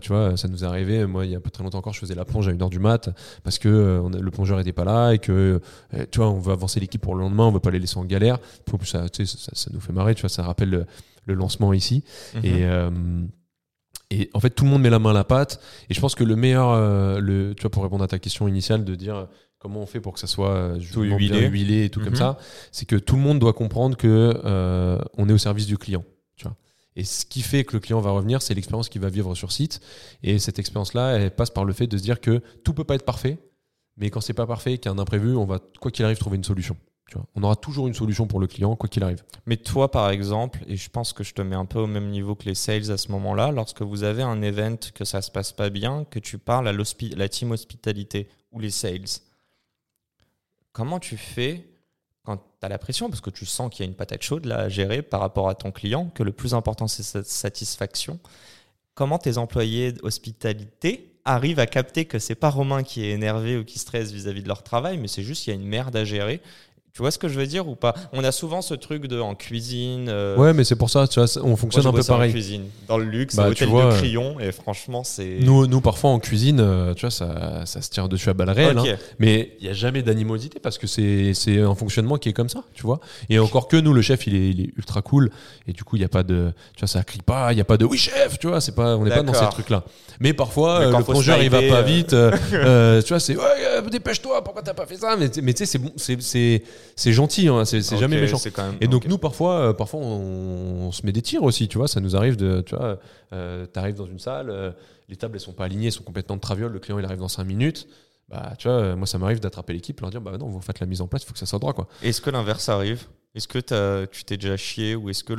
tu 0.00 0.08
vois, 0.08 0.36
ça 0.36 0.48
nous 0.48 0.64
est 0.64 0.66
arrivé, 0.66 1.06
moi, 1.06 1.26
il 1.26 1.32
y 1.32 1.36
a 1.36 1.40
pas 1.40 1.50
très 1.50 1.62
longtemps 1.62 1.78
encore, 1.78 1.92
je 1.92 2.00
faisais 2.00 2.14
la 2.14 2.24
plonge 2.24 2.48
à 2.48 2.52
1h 2.52 2.70
du 2.70 2.78
mat 2.78 3.10
parce 3.42 3.58
que 3.58 4.02
le 4.20 4.30
plongeur 4.30 4.60
était 4.60 4.72
pas 4.72 4.84
là 4.84 5.12
et 5.12 5.18
que, 5.18 5.60
tu 6.10 6.18
vois, 6.18 6.30
on 6.30 6.40
veut 6.40 6.52
avancer 6.52 6.80
l'équipe 6.80 7.00
pour 7.00 7.14
le 7.14 7.20
lendemain, 7.22 7.44
on 7.44 7.52
veut 7.52 7.60
pas 7.60 7.70
les 7.70 7.78
laisser 7.78 7.98
en 7.98 8.04
galère. 8.04 8.38
En 8.72 8.78
plus, 8.78 8.86
ça, 8.86 9.06
ça, 9.12 9.24
ça, 9.26 9.70
nous 9.72 9.80
fait 9.80 9.92
marrer, 9.92 10.14
tu 10.14 10.22
vois, 10.22 10.30
ça 10.30 10.42
rappelle 10.42 10.70
le, 11.26 11.34
lancement 11.34 11.72
ici. 11.72 12.02
Mhm. 12.34 12.44
Et 12.44 12.66
et 14.10 14.28
en 14.34 14.40
fait, 14.40 14.50
tout 14.50 14.64
le 14.64 14.70
monde 14.70 14.82
met 14.82 14.90
la 14.90 14.98
main 14.98 15.10
à 15.10 15.14
la 15.14 15.24
pâte. 15.24 15.60
Et 15.88 15.94
je 15.94 16.00
pense 16.00 16.14
que 16.14 16.24
le 16.24 16.34
meilleur, 16.34 16.70
euh, 16.70 17.20
le, 17.20 17.54
tu 17.54 17.62
vois, 17.62 17.70
pour 17.70 17.82
répondre 17.84 18.02
à 18.02 18.08
ta 18.08 18.18
question 18.18 18.48
initiale 18.48 18.84
de 18.84 18.94
dire 18.96 19.28
comment 19.60 19.80
on 19.80 19.86
fait 19.86 20.00
pour 20.00 20.14
que 20.14 20.18
ça 20.18 20.26
soit 20.26 20.50
euh, 20.50 20.80
tout 20.92 21.02
huilé. 21.02 21.46
huilé. 21.46 21.84
et 21.84 21.90
tout 21.90 22.00
comme 22.00 22.10
mhm. 22.10 22.16
ça, 22.16 22.38
c'est 22.72 22.86
que 22.86 22.96
tout 22.96 23.14
le 23.14 23.22
monde 23.22 23.38
doit 23.38 23.52
comprendre 23.52 23.96
que 23.96 24.40
euh, 24.44 24.98
on 25.16 25.28
est 25.28 25.32
au 25.32 25.38
service 25.38 25.66
du 25.66 25.78
client. 25.78 26.04
Tu 26.34 26.44
vois. 26.44 26.56
Et 26.96 27.04
ce 27.04 27.24
qui 27.24 27.42
fait 27.42 27.64
que 27.64 27.74
le 27.74 27.80
client 27.80 28.00
va 28.00 28.10
revenir, 28.10 28.42
c'est 28.42 28.54
l'expérience 28.54 28.88
qu'il 28.88 29.00
va 29.00 29.10
vivre 29.10 29.36
sur 29.36 29.52
site. 29.52 29.80
Et 30.24 30.40
cette 30.40 30.58
expérience-là, 30.58 31.18
elle 31.18 31.30
passe 31.30 31.50
par 31.50 31.64
le 31.64 31.72
fait 31.72 31.86
de 31.86 31.96
se 31.96 32.02
dire 32.02 32.20
que 32.20 32.42
tout 32.64 32.74
peut 32.74 32.84
pas 32.84 32.96
être 32.96 33.04
parfait, 33.04 33.38
mais 33.96 34.10
quand 34.10 34.20
c'est 34.20 34.34
pas 34.34 34.46
parfait, 34.46 34.78
qu'il 34.78 34.90
y 34.90 34.92
a 34.92 34.96
un 34.96 34.98
imprévu, 34.98 35.36
on 35.36 35.44
va 35.44 35.60
quoi 35.80 35.90
qu'il 35.90 36.04
arrive 36.04 36.18
trouver 36.18 36.36
une 36.36 36.44
solution 36.44 36.76
on 37.34 37.42
aura 37.42 37.56
toujours 37.56 37.88
une 37.88 37.94
solution 37.94 38.26
pour 38.26 38.40
le 38.40 38.46
client, 38.46 38.76
quoi 38.76 38.88
qu'il 38.88 39.02
arrive. 39.02 39.22
Mais 39.46 39.56
toi, 39.56 39.90
par 39.90 40.10
exemple, 40.10 40.60
et 40.66 40.76
je 40.76 40.88
pense 40.90 41.12
que 41.12 41.24
je 41.24 41.34
te 41.34 41.42
mets 41.42 41.56
un 41.56 41.64
peu 41.64 41.78
au 41.78 41.86
même 41.86 42.08
niveau 42.08 42.34
que 42.34 42.44
les 42.44 42.54
sales 42.54 42.90
à 42.90 42.96
ce 42.96 43.10
moment-là, 43.12 43.50
lorsque 43.50 43.82
vous 43.82 44.02
avez 44.02 44.22
un 44.22 44.42
event 44.42 44.78
que 44.94 45.04
ça 45.04 45.22
se 45.22 45.30
passe 45.30 45.52
pas 45.52 45.70
bien, 45.70 46.04
que 46.10 46.18
tu 46.18 46.38
parles 46.38 46.68
à 46.68 46.72
la 46.72 47.28
team 47.28 47.50
hospitalité 47.50 48.28
ou 48.52 48.60
les 48.60 48.70
sales, 48.70 49.08
comment 50.72 51.00
tu 51.00 51.16
fais 51.16 51.66
quand 52.22 52.36
tu 52.36 52.42
as 52.66 52.68
la 52.68 52.78
pression, 52.78 53.08
parce 53.08 53.20
que 53.20 53.30
tu 53.30 53.46
sens 53.46 53.70
qu'il 53.70 53.84
y 53.84 53.88
a 53.88 53.90
une 53.90 53.96
patate 53.96 54.22
chaude 54.22 54.50
à 54.50 54.68
gérer 54.68 55.02
par 55.02 55.20
rapport 55.20 55.48
à 55.48 55.54
ton 55.54 55.72
client, 55.72 56.10
que 56.14 56.22
le 56.22 56.32
plus 56.32 56.54
important 56.54 56.86
c'est 56.86 57.02
sa 57.02 57.24
satisfaction. 57.24 58.18
Comment 58.94 59.18
tes 59.18 59.38
employés 59.38 59.94
hospitalité 60.02 61.14
arrivent 61.24 61.58
à 61.58 61.66
capter 61.66 62.04
que 62.04 62.18
c'est 62.18 62.34
pas 62.34 62.50
Romain 62.50 62.82
qui 62.82 63.04
est 63.04 63.10
énervé 63.10 63.56
ou 63.56 63.64
qui 63.64 63.78
stresse 63.78 64.12
vis-à-vis 64.12 64.40
-vis 64.40 64.42
de 64.42 64.48
leur 64.48 64.62
travail, 64.62 64.98
mais 64.98 65.08
c'est 65.08 65.22
juste 65.22 65.44
qu'il 65.44 65.54
y 65.54 65.56
a 65.56 65.60
une 65.60 65.66
merde 65.66 65.96
à 65.96 66.04
gérer 66.04 66.40
tu 66.92 67.02
vois 67.02 67.10
ce 67.12 67.18
que 67.18 67.28
je 67.28 67.38
veux 67.38 67.46
dire 67.46 67.68
ou 67.68 67.76
pas? 67.76 67.94
On 68.12 68.24
a 68.24 68.32
souvent 68.32 68.62
ce 68.62 68.74
truc 68.74 69.06
de 69.06 69.20
en 69.20 69.34
cuisine. 69.34 70.08
Euh, 70.08 70.36
ouais, 70.36 70.52
mais 70.52 70.64
c'est 70.64 70.74
pour 70.74 70.90
ça, 70.90 71.06
tu 71.06 71.20
vois, 71.20 71.28
on 71.42 71.54
fonctionne 71.54 71.86
un 71.86 71.92
peu 71.92 72.02
pareil. 72.02 72.30
En 72.30 72.32
cuisine, 72.32 72.64
dans 72.88 72.98
le 72.98 73.04
luxe, 73.04 73.36
bah, 73.36 73.48
hôtel 73.48 73.68
de 73.68 73.96
Crillon, 73.96 74.40
et 74.40 74.50
franchement, 74.50 75.04
c'est. 75.04 75.38
Nous, 75.40 75.66
nous, 75.68 75.80
parfois 75.80 76.10
en 76.10 76.18
cuisine, 76.18 76.58
euh, 76.60 76.94
tu 76.94 77.02
vois, 77.02 77.10
ça, 77.10 77.64
ça 77.64 77.80
se 77.80 77.90
tire 77.90 78.08
dessus 78.08 78.28
à 78.28 78.34
balles 78.34 78.50
réelles. 78.50 78.78
Hein. 78.78 78.96
mais 79.18 79.52
il 79.60 79.64
n'y 79.64 79.70
a 79.70 79.72
jamais 79.72 80.02
d'animosité 80.02 80.58
parce 80.58 80.78
que 80.78 80.86
c'est 80.86 81.60
un 81.60 81.74
fonctionnement 81.74 82.16
qui 82.16 82.28
est 82.28 82.32
comme 82.32 82.48
ça, 82.48 82.64
tu 82.74 82.82
vois. 82.82 83.00
Et 83.28 83.38
encore 83.38 83.68
que 83.68 83.76
nous, 83.76 83.92
le 83.92 84.02
chef, 84.02 84.26
il 84.26 84.34
est, 84.34 84.50
il 84.50 84.60
est 84.60 84.70
ultra 84.76 85.00
cool, 85.00 85.30
et 85.68 85.72
du 85.72 85.84
coup, 85.84 85.96
il 85.96 86.00
n'y 86.00 86.04
a 86.04 86.08
pas 86.08 86.24
de, 86.24 86.52
tu 86.74 86.80
vois, 86.80 86.88
ça 86.88 87.04
crie 87.04 87.22
pas, 87.22 87.52
il 87.52 87.54
n'y 87.54 87.62
a 87.62 87.64
pas 87.64 87.76
de 87.76 87.84
oui 87.84 87.98
chef, 87.98 88.38
tu 88.38 88.48
vois, 88.48 88.60
c'est 88.60 88.74
pas, 88.74 88.96
on 88.96 89.04
n'est 89.04 89.10
pas 89.10 89.22
dans 89.22 89.34
ces 89.34 89.48
trucs-là. 89.48 89.84
Mais 90.18 90.32
parfois, 90.32 90.80
euh, 90.80 90.98
le 90.98 91.04
plongeur, 91.04 91.40
il 91.42 91.50
va 91.50 91.62
pas 91.62 91.82
vite, 91.82 92.08
tu 92.50 93.08
vois, 93.08 93.20
c'est 93.20 93.36
ouais, 93.36 93.90
dépêche-toi, 93.90 94.42
pourquoi 94.42 94.62
t'as 94.62 94.74
pas 94.74 94.86
fait 94.86 94.96
ça? 94.96 95.16
Mais, 95.16 95.30
mais 95.42 95.54
tu 95.54 95.64
sais, 95.64 95.66
c'est 95.66 95.78
bon, 95.78 95.92
c'est 96.96 97.12
gentil, 97.12 97.48
hein, 97.48 97.64
c'est 97.64 97.82
jamais 97.96 98.20
méchant. 98.20 98.38
et 98.80 98.88
donc 98.88 99.06
nous 99.06 99.18
parfois, 99.18 99.60
euh, 99.60 99.72
parfois 99.72 100.00
on, 100.00 100.92
se 100.92 101.04
met 101.06 101.12
des 101.12 101.22
tirs 101.22 101.42
aussi, 101.42 101.68
tu 101.68 101.78
vois, 101.78 101.88
ça 101.88 102.00
nous 102.00 102.16
arrive 102.16 102.36
de, 102.36 102.60
tu 102.62 102.74
vois, 102.74 102.98
euh, 103.32 103.66
t'arrives 103.66 103.94
dans 103.94 104.06
une 104.06 104.18
salle, 104.18 104.50
euh, 104.50 104.72
les 105.08 105.16
tables 105.16 105.36
elles 105.36 105.40
sont 105.40 105.52
pas 105.52 105.64
alignées, 105.64 105.86
elles 105.86 105.92
sont 105.92 106.02
complètement 106.02 106.36
de 106.36 106.40
traviole, 106.40 106.72
le 106.72 106.78
client 106.78 106.98
il 106.98 107.04
arrive 107.04 107.18
dans 107.18 107.28
5 107.28 107.44
minutes. 107.44 107.88
Bah, 108.28 108.52
tu 108.58 108.68
vois, 108.68 108.94
moi 108.94 109.06
ça 109.06 109.18
m'arrive 109.18 109.40
d'attraper 109.40 109.72
l'équipe, 109.72 110.00
leur 110.00 110.10
dire 110.10 110.20
bah 110.20 110.36
non, 110.38 110.48
vous 110.48 110.60
faites 110.60 110.78
la 110.78 110.86
mise 110.86 111.00
en 111.00 111.08
place, 111.08 111.22
il 111.22 111.26
faut 111.26 111.32
que 111.32 111.38
ça 111.38 111.46
soit 111.46 111.58
droit 111.58 111.72
quoi. 111.72 111.88
Est-ce 112.02 112.20
que 112.20 112.30
l'inverse 112.30 112.68
arrive? 112.68 113.06
Est-ce 113.34 113.46
que 113.46 114.06
tu 114.06 114.24
t'es 114.24 114.36
déjà 114.36 114.56
chié 114.56 114.96
ou 114.96 115.08
est-ce 115.08 115.22
que 115.22 115.34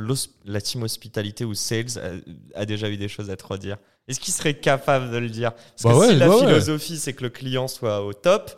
la 0.46 0.60
team 0.60 0.82
hospitalité 0.82 1.44
ou 1.44 1.54
sales 1.54 2.22
a, 2.54 2.64
déjà 2.64 2.88
eu 2.88 2.96
des 2.96 3.08
choses 3.08 3.30
à 3.30 3.36
te 3.36 3.44
redire? 3.44 3.76
Est-ce 4.08 4.18
qu'il 4.18 4.32
serait 4.32 4.54
capable 4.54 5.10
de 5.10 5.18
le 5.18 5.28
dire? 5.28 5.52
Parce 5.52 5.98
bah 5.98 6.06
que 6.06 6.12
si 6.12 6.18
la 6.18 6.30
philosophie 6.30 6.96
c'est 6.96 7.12
que 7.12 7.22
le 7.22 7.30
client 7.30 7.68
soit 7.68 8.02
au 8.02 8.12
top, 8.14 8.50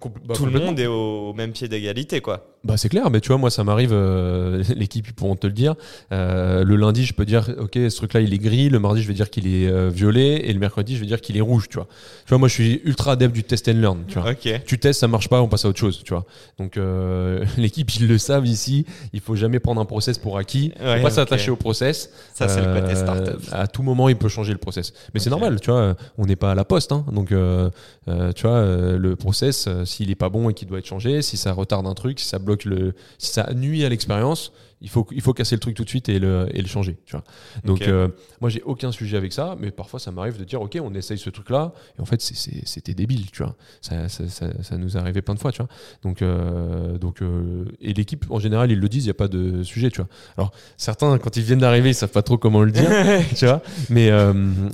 bah, 0.00 0.34
tout 0.34 0.46
le 0.46 0.58
monde 0.58 0.78
est 0.78 0.86
au 0.86 1.32
même 1.34 1.52
pied 1.52 1.68
d'égalité, 1.68 2.20
quoi. 2.20 2.53
Bah 2.64 2.78
c'est 2.78 2.88
clair, 2.88 3.10
mais 3.10 3.20
tu 3.20 3.28
vois, 3.28 3.36
moi 3.36 3.50
ça 3.50 3.62
m'arrive, 3.62 3.90
euh, 3.92 4.62
l'équipe 4.74 5.06
ils 5.06 5.12
pourront 5.12 5.36
te 5.36 5.46
le 5.46 5.52
dire. 5.52 5.74
Euh, 6.12 6.64
le 6.64 6.76
lundi, 6.76 7.04
je 7.04 7.12
peux 7.12 7.26
dire, 7.26 7.50
ok, 7.58 7.74
ce 7.74 7.96
truc-là 7.96 8.20
il 8.20 8.32
est 8.32 8.38
gris. 8.38 8.70
Le 8.70 8.78
mardi, 8.78 9.02
je 9.02 9.08
vais 9.08 9.12
dire 9.12 9.28
qu'il 9.28 9.46
est 9.46 9.68
euh, 9.68 9.90
violet, 9.90 10.48
et 10.48 10.52
le 10.52 10.58
mercredi, 10.58 10.94
je 10.94 11.00
vais 11.00 11.06
dire 11.06 11.20
qu'il 11.20 11.36
est 11.36 11.42
rouge. 11.42 11.68
Tu 11.68 11.76
vois. 11.76 11.86
Tu 12.24 12.30
vois, 12.30 12.38
moi 12.38 12.48
je 12.48 12.54
suis 12.54 12.80
ultra 12.84 13.12
adepte 13.12 13.34
du 13.34 13.44
test 13.44 13.68
and 13.68 13.72
learn. 13.72 14.04
Tu 14.08 14.18
vois. 14.18 14.34
Tu 14.34 14.78
testes, 14.78 15.00
ça 15.00 15.08
marche 15.08 15.28
pas, 15.28 15.42
on 15.42 15.48
passe 15.48 15.66
à 15.66 15.68
autre 15.68 15.78
chose. 15.78 16.02
Tu 16.04 16.14
vois. 16.14 16.24
Donc 16.58 16.78
l'équipe 17.58 17.94
ils 17.96 18.08
le 18.08 18.16
savent 18.16 18.46
ici. 18.46 18.86
Il 19.12 19.20
faut 19.20 19.36
jamais 19.36 19.58
prendre 19.58 19.80
un 19.80 19.84
process 19.84 20.16
pour 20.16 20.38
acquis. 20.38 20.72
Ouais, 20.80 20.96
faut 20.96 21.02
pas 21.02 21.10
s'attacher 21.10 21.50
au 21.50 21.56
process. 21.56 22.10
Ça 22.32 22.48
c'est 22.48 22.62
le 22.64 22.80
côté 22.80 22.94
startup. 22.94 23.40
À 23.52 23.66
tout 23.66 23.82
moment, 23.82 24.08
il 24.08 24.16
peut 24.16 24.28
changer 24.28 24.52
le 24.52 24.58
process. 24.58 24.94
Mais 25.12 25.20
c'est 25.20 25.30
normal, 25.30 25.60
tu 25.60 25.70
vois. 25.70 25.96
On 26.16 26.24
n'est 26.24 26.36
pas 26.36 26.52
à 26.52 26.54
la 26.54 26.64
poste, 26.64 26.92
hein, 26.92 27.04
donc 27.12 27.28
tu 27.28 28.42
vois, 28.42 28.64
le 28.96 29.16
process, 29.16 29.68
s'il 29.84 30.10
est 30.10 30.14
pas 30.14 30.30
bon 30.30 30.48
et 30.48 30.54
qu'il 30.54 30.66
doit 30.66 30.78
être 30.78 30.86
changé, 30.86 31.20
si 31.20 31.36
ça 31.36 31.52
retarde 31.52 31.86
un 31.86 31.94
truc, 31.94 32.20
si 32.20 32.26
ça 32.26 32.38
bloque 32.38 32.53
le, 32.64 32.94
si 33.18 33.32
ça 33.32 33.52
nuit 33.54 33.84
à 33.84 33.88
l'expérience, 33.88 34.52
il 34.84 34.90
faut, 34.90 35.06
il 35.12 35.22
faut 35.22 35.32
casser 35.32 35.56
le 35.56 35.60
truc 35.60 35.74
tout 35.74 35.82
de 35.82 35.88
suite 35.88 36.10
et 36.10 36.18
le, 36.18 36.46
et 36.52 36.60
le 36.60 36.68
changer. 36.68 36.98
Tu 37.06 37.12
vois. 37.12 37.24
Donc, 37.64 37.88
euh, 37.88 38.08
moi, 38.42 38.50
j'ai 38.50 38.62
aucun 38.62 38.92
sujet 38.92 39.16
avec 39.16 39.32
ça, 39.32 39.56
mais 39.58 39.70
parfois, 39.70 39.98
ça 39.98 40.10
m'arrive 40.10 40.38
de 40.38 40.44
dire, 40.44 40.60
OK, 40.60 40.78
on 40.80 40.94
essaye 40.94 41.16
ce 41.16 41.30
truc-là, 41.30 41.72
et 41.98 42.02
en 42.02 42.04
fait, 42.04 42.20
c'était 42.20 42.92
débile, 42.92 43.30
tu 43.30 43.42
vois. 43.42 43.54
Ça, 43.80 44.10
ça, 44.10 44.24
ça, 44.28 44.76
nous 44.76 44.96
est 44.96 45.00
arrivé 45.00 45.22
plein 45.22 45.34
de 45.34 45.40
fois, 45.40 45.52
tu 45.52 45.62
vois. 45.62 45.68
Donc, 46.02 46.20
euh, 46.20 46.98
donc 46.98 47.22
euh, 47.22 47.64
et 47.80 47.94
l'équipe, 47.94 48.26
en 48.28 48.38
général, 48.38 48.70
ils 48.70 48.78
le 48.78 48.88
disent, 48.90 49.04
il 49.04 49.06
n'y 49.06 49.12
a 49.12 49.14
pas 49.14 49.28
de 49.28 49.62
sujet, 49.62 49.90
tu 49.90 50.02
vois. 50.02 50.08
Alors, 50.36 50.52
certains, 50.76 51.16
quand 51.16 51.34
ils 51.38 51.42
viennent 51.42 51.60
d'arriver, 51.60 51.88
ils 51.88 51.94
savent 51.94 52.10
pas 52.10 52.22
trop 52.22 52.36
comment 52.36 52.62
le 52.62 52.70
dire, 52.70 52.90
tu 53.34 53.46
vois. 53.46 53.62
Mais, 53.88 54.10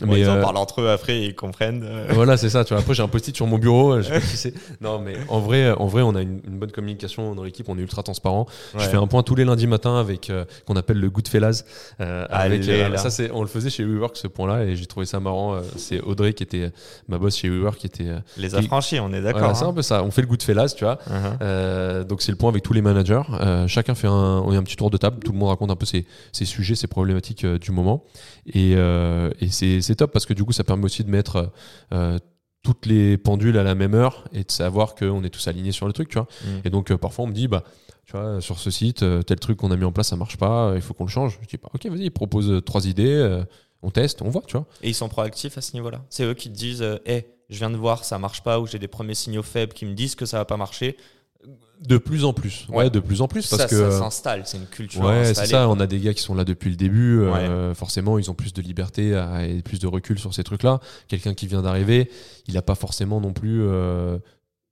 mais 0.04 0.20
ils 0.20 0.28
en 0.28 0.40
parlent 0.40 0.56
entre 0.56 0.80
eux 0.80 0.90
après, 0.90 1.22
ils 1.22 1.34
comprennent. 1.36 1.88
Voilà, 2.20 2.36
c'est 2.36 2.50
ça, 2.50 2.64
tu 2.64 2.74
vois. 2.74 2.82
Après, 2.82 2.94
j'ai 2.94 3.04
un 3.04 3.08
post-it 3.08 3.34
sur 3.36 3.46
mon 3.46 3.58
bureau, 3.58 3.98
je 3.98 4.08
sais 4.08 4.14
pas 4.14 4.20
si 4.20 4.36
c'est. 4.36 4.54
Non, 4.80 4.98
mais 4.98 5.14
en 5.28 5.38
vrai, 5.38 5.70
en 5.70 5.86
vrai, 5.86 6.02
on 6.02 6.16
a 6.16 6.22
une, 6.22 6.40
bonne 6.40 6.72
communication 6.72 7.34
dans 7.36 7.44
l'équipe, 7.44 7.68
on 7.68 7.78
est 7.78 7.82
ultra 7.82 8.02
transparent. 8.02 8.46
Je 8.76 8.84
fais 8.88 8.96
un 8.96 9.06
point 9.06 9.22
tous 9.22 9.36
les 9.36 9.44
lundis 9.44 9.68
matin 9.68 9.99
avec 10.00 10.30
euh, 10.30 10.44
qu'on 10.66 10.76
appelle 10.76 10.98
le 10.98 11.10
Goodfellas. 11.10 11.64
Euh, 12.00 12.26
avec, 12.30 12.66
euh, 12.68 12.96
ça, 12.96 13.10
c'est, 13.10 13.30
on 13.30 13.42
le 13.42 13.48
faisait 13.48 13.70
chez 13.70 13.84
WeWork 13.84 14.16
ce 14.16 14.26
point-là 14.26 14.64
et 14.64 14.76
j'ai 14.76 14.86
trouvé 14.86 15.06
ça 15.06 15.20
marrant. 15.20 15.60
c'est 15.76 16.00
Audrey 16.00 16.32
qui 16.32 16.42
était 16.42 16.72
ma 17.08 17.18
boss 17.18 17.36
chez 17.36 17.48
WeWork 17.48 17.78
qui 17.78 17.86
était 17.86 18.08
les 18.36 18.54
affranchis, 18.54 18.98
on 19.00 19.12
est 19.12 19.22
d'accord. 19.22 19.56
c'est 19.56 19.64
un 19.64 19.68
hein. 19.68 19.72
peu 19.72 19.82
ça. 19.82 20.02
On 20.02 20.10
fait 20.10 20.22
le 20.22 20.28
Goodfellas, 20.28 20.74
tu 20.76 20.84
vois. 20.84 20.98
Uh-huh. 21.08 22.04
donc 22.04 22.22
c'est 22.22 22.32
le 22.32 22.36
point 22.36 22.50
avec 22.50 22.62
tous 22.62 22.72
les 22.72 22.82
managers. 22.82 23.22
chacun 23.66 23.94
fait 23.94 24.08
un, 24.08 24.42
on 24.44 24.52
a 24.52 24.56
un 24.56 24.62
petit 24.62 24.76
tour 24.76 24.90
de 24.90 24.96
table. 24.96 25.20
Tout 25.22 25.32
le 25.32 25.38
monde 25.38 25.50
raconte 25.50 25.70
un 25.70 25.76
peu 25.76 25.86
ses, 25.86 26.06
ses 26.32 26.44
sujets, 26.44 26.74
ses 26.74 26.88
problématiques 26.88 27.46
du 27.46 27.70
moment. 27.70 28.04
Et, 28.52 28.72
et 28.72 29.48
c'est, 29.50 29.80
c'est 29.80 29.94
top 29.94 30.12
parce 30.12 30.26
que 30.26 30.34
du 30.34 30.44
coup, 30.44 30.52
ça 30.52 30.64
permet 30.64 30.84
aussi 30.84 31.04
de 31.04 31.10
mettre 31.10 31.50
toutes 32.62 32.86
les 32.86 33.16
pendules 33.16 33.56
à 33.58 33.62
la 33.62 33.74
même 33.74 33.94
heure 33.94 34.24
et 34.32 34.44
de 34.44 34.50
savoir 34.50 34.94
qu'on 34.94 35.24
est 35.24 35.30
tous 35.30 35.48
alignés 35.48 35.72
sur 35.72 35.86
le 35.86 35.92
truc, 35.92 36.08
tu 36.08 36.18
vois. 36.18 36.28
Mm. 36.44 36.48
Et 36.64 36.70
donc, 36.70 36.94
parfois, 36.96 37.24
on 37.24 37.28
me 37.28 37.32
dit, 37.32 37.48
bah, 37.48 37.64
tu 38.10 38.16
vois, 38.16 38.40
sur 38.40 38.58
ce 38.58 38.72
site, 38.72 39.04
euh, 39.04 39.22
tel 39.22 39.38
truc 39.38 39.58
qu'on 39.58 39.70
a 39.70 39.76
mis 39.76 39.84
en 39.84 39.92
place, 39.92 40.08
ça 40.08 40.16
marche 40.16 40.36
pas, 40.36 40.72
il 40.74 40.82
faut 40.82 40.94
qu'on 40.94 41.04
le 41.04 41.10
change. 41.10 41.38
Je 41.40 41.46
dis, 41.46 41.58
pas, 41.58 41.68
ok, 41.72 41.86
vas-y, 41.86 42.10
propose 42.10 42.50
euh, 42.50 42.60
trois 42.60 42.86
idées, 42.88 43.06
euh, 43.06 43.44
on 43.82 43.90
teste, 43.90 44.20
on 44.22 44.30
voit, 44.30 44.42
tu 44.48 44.56
vois. 44.56 44.66
Et 44.82 44.88
ils 44.88 44.94
sont 44.94 45.08
proactifs 45.08 45.56
à 45.56 45.60
ce 45.60 45.74
niveau-là. 45.74 46.02
C'est 46.10 46.24
eux 46.24 46.34
qui 46.34 46.50
te 46.50 46.56
disent, 46.56 46.84
hé, 47.06 47.26
je 47.48 47.58
viens 47.58 47.70
de 47.70 47.76
voir, 47.76 48.04
ça 48.04 48.18
marche 48.18 48.42
pas, 48.42 48.58
ou 48.58 48.66
j'ai 48.66 48.80
des 48.80 48.88
premiers 48.88 49.14
signaux 49.14 49.44
faibles 49.44 49.74
qui 49.74 49.86
me 49.86 49.94
disent 49.94 50.16
que 50.16 50.26
ça 50.26 50.38
va 50.38 50.44
pas 50.44 50.56
marcher. 50.56 50.96
De 51.80 51.98
plus 51.98 52.24
en 52.24 52.32
plus. 52.32 52.66
Ouais, 52.68 52.90
de 52.90 52.98
plus 52.98 53.22
en 53.22 53.28
plus. 53.28 53.48
Parce 53.48 53.62
ça, 53.62 53.68
que, 53.68 53.90
ça 53.90 53.98
s'installe, 53.98 54.42
c'est 54.44 54.58
une 54.58 54.66
culture. 54.66 55.02
Ouais, 55.02 55.32
c'est 55.32 55.46
ça. 55.46 55.68
On 55.68 55.78
a 55.78 55.86
des 55.86 56.00
gars 56.00 56.12
qui 56.12 56.22
sont 56.22 56.34
là 56.34 56.44
depuis 56.44 56.70
le 56.70 56.76
début. 56.76 57.24
forcément, 57.74 58.18
ils 58.18 58.28
ont 58.28 58.34
plus 58.34 58.52
de 58.52 58.60
liberté 58.60 59.10
et 59.48 59.62
plus 59.62 59.78
de 59.78 59.86
recul 59.86 60.18
sur 60.18 60.34
ces 60.34 60.42
trucs-là. 60.42 60.80
Quelqu'un 61.06 61.34
qui 61.34 61.46
vient 61.46 61.62
d'arriver, 61.62 62.10
il 62.48 62.54
n'a 62.54 62.62
pas 62.62 62.74
forcément 62.74 63.20
non 63.20 63.32
plus 63.32 63.62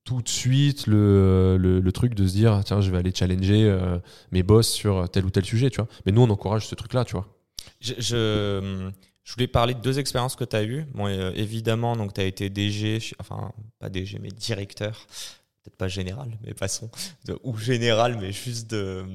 tout 0.09 0.23
de 0.23 0.29
suite 0.29 0.87
le, 0.87 1.55
le, 1.59 1.91
truc 1.91 2.15
de 2.15 2.25
se 2.25 2.33
dire 2.33 2.61
tiens 2.65 2.81
je 2.81 2.89
vais 2.89 2.97
aller 2.97 3.13
challenger 3.13 3.65
euh, 3.65 3.99
mes 4.31 4.41
boss 4.41 4.67
sur 4.67 5.07
tel 5.07 5.23
ou 5.23 5.29
tel 5.29 5.45
sujet 5.45 5.69
tu 5.69 5.77
vois. 5.77 5.87
Mais 6.03 6.11
nous 6.11 6.23
on 6.23 6.29
encourage 6.31 6.65
ce 6.65 6.73
truc 6.73 6.93
là 6.93 7.05
tu 7.05 7.11
vois. 7.11 7.27
Je, 7.79 7.93
je, 7.99 9.33
voulais 9.35 9.47
parler 9.47 9.75
de 9.75 9.81
deux 9.81 9.99
expériences 9.99 10.35
que 10.35 10.45
tu 10.45 10.55
as 10.55 10.63
eues. 10.63 10.85
Bon, 10.95 11.05
euh, 11.05 11.31
évidemment 11.35 11.95
donc 11.95 12.15
tu 12.15 12.21
as 12.21 12.23
été 12.23 12.49
DG 12.49 12.97
enfin 13.19 13.51
pas 13.77 13.89
DG 13.89 14.17
mais 14.19 14.29
directeur 14.29 15.05
peut-être 15.63 15.77
pas 15.77 15.87
général, 15.87 16.39
mais 16.43 16.55
passons, 16.55 16.89
de, 17.25 17.37
ou 17.43 17.55
général, 17.57 18.17
mais 18.19 18.31
juste 18.31 18.71
de 18.71 19.05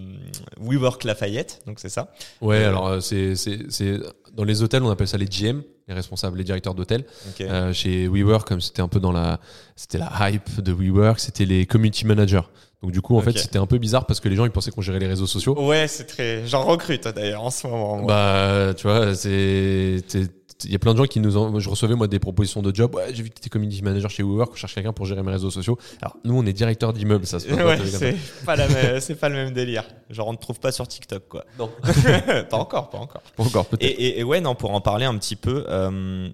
WeWork 0.60 1.02
Lafayette, 1.04 1.62
donc 1.66 1.80
c'est 1.80 1.88
ça. 1.88 2.12
Ouais, 2.40 2.58
Euh, 2.58 2.68
alors 2.68 2.86
euh, 2.86 3.00
c'est 3.00 3.98
dans 4.34 4.44
les 4.44 4.62
hôtels 4.62 4.82
on 4.82 4.90
appelle 4.90 5.08
ça 5.08 5.18
les 5.18 5.26
GM, 5.26 5.62
les 5.88 5.94
responsables, 5.94 6.38
les 6.38 6.44
directeurs 6.44 6.74
d'hôtel. 6.74 7.04
Ok. 7.28 7.40
Euh, 7.42 7.72
chez 7.72 8.08
WeWork, 8.08 8.46
comme 8.48 8.60
c'était 8.60 8.82
un 8.82 8.88
peu 8.88 9.00
dans 9.00 9.12
la, 9.12 9.38
c'était 9.76 9.98
la 9.98 10.10
hype 10.30 10.60
de 10.60 10.72
WeWork, 10.72 11.20
c'était 11.20 11.44
les 11.44 11.66
community 11.66 12.06
managers. 12.06 12.40
Donc 12.82 12.92
du 12.92 13.00
coup, 13.00 13.16
en 13.16 13.20
fait, 13.22 13.38
c'était 13.38 13.58
un 13.58 13.66
peu 13.66 13.78
bizarre 13.78 14.04
parce 14.04 14.20
que 14.20 14.28
les 14.28 14.36
gens 14.36 14.44
ils 14.44 14.50
pensaient 14.50 14.70
qu'on 14.70 14.82
gérait 14.82 14.98
les 14.98 15.06
réseaux 15.06 15.26
sociaux. 15.26 15.58
Ouais, 15.58 15.86
c'est 15.88 16.04
très. 16.04 16.46
J'en 16.46 16.64
recrute 16.64 17.08
d'ailleurs 17.08 17.42
en 17.42 17.50
ce 17.50 17.66
moment. 17.66 17.96
moi. 17.98 18.06
Bah, 18.06 18.74
tu 18.74 18.82
vois, 18.86 19.14
c'est, 19.14 20.02
c'est- 20.06 20.30
il 20.64 20.72
y 20.72 20.74
a 20.74 20.78
plein 20.78 20.92
de 20.92 20.98
gens 20.98 21.04
qui 21.06 21.20
nous 21.20 21.36
en, 21.36 21.58
je 21.58 21.68
recevais 21.68 21.94
moi 21.94 22.06
des 22.08 22.18
propositions 22.18 22.62
de 22.62 22.74
job. 22.74 22.94
Ouais, 22.94 23.08
j'ai 23.14 23.22
vu 23.22 23.28
que 23.30 23.34
tu 23.34 23.40
étais 23.40 23.50
community 23.50 23.82
manager 23.82 24.10
chez 24.10 24.22
WeWork, 24.22 24.52
on 24.52 24.56
cherche 24.56 24.74
quelqu'un 24.74 24.92
pour 24.92 25.06
gérer 25.06 25.22
mes 25.22 25.32
réseaux 25.32 25.50
sociaux. 25.50 25.78
Alors 26.02 26.16
nous, 26.24 26.36
on 26.38 26.44
est 26.46 26.52
directeur 26.52 26.92
d'immeuble, 26.92 27.26
ça 27.26 27.38
pas 27.38 27.64
Ouais, 27.64 27.78
c'est 27.84 28.16
pas, 28.44 29.00
c'est 29.00 29.14
pas 29.14 29.28
le 29.28 29.34
même 29.36 29.52
délire. 29.52 29.84
Genre, 30.10 30.28
on 30.28 30.32
ne 30.32 30.36
trouve 30.38 30.60
pas 30.60 30.72
sur 30.72 30.86
TikTok, 30.88 31.28
quoi. 31.28 31.44
Non. 31.58 31.70
pas 32.50 32.56
encore, 32.56 32.90
pas 32.90 32.98
encore. 32.98 33.22
Pas 33.36 33.42
encore 33.44 33.66
peut-être. 33.66 33.82
Et, 33.84 33.92
et- 34.06 34.20
et 34.20 34.24
ouais, 34.24 34.40
non, 34.40 34.54
pour 34.54 34.72
en 34.72 34.80
parler 34.80 35.04
un 35.06 35.16
petit 35.18 35.36
peu. 35.36 35.64
euh, 35.68 36.28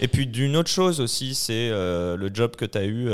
et 0.00 0.08
puis 0.08 0.26
d'une 0.26 0.56
autre 0.56 0.70
chose 0.70 1.00
aussi, 1.00 1.34
c'est 1.34 1.70
euh, 1.70 2.16
le 2.16 2.30
job 2.32 2.54
que 2.54 2.64
tu 2.64 2.78
as 2.78 2.84
eu. 2.84 3.08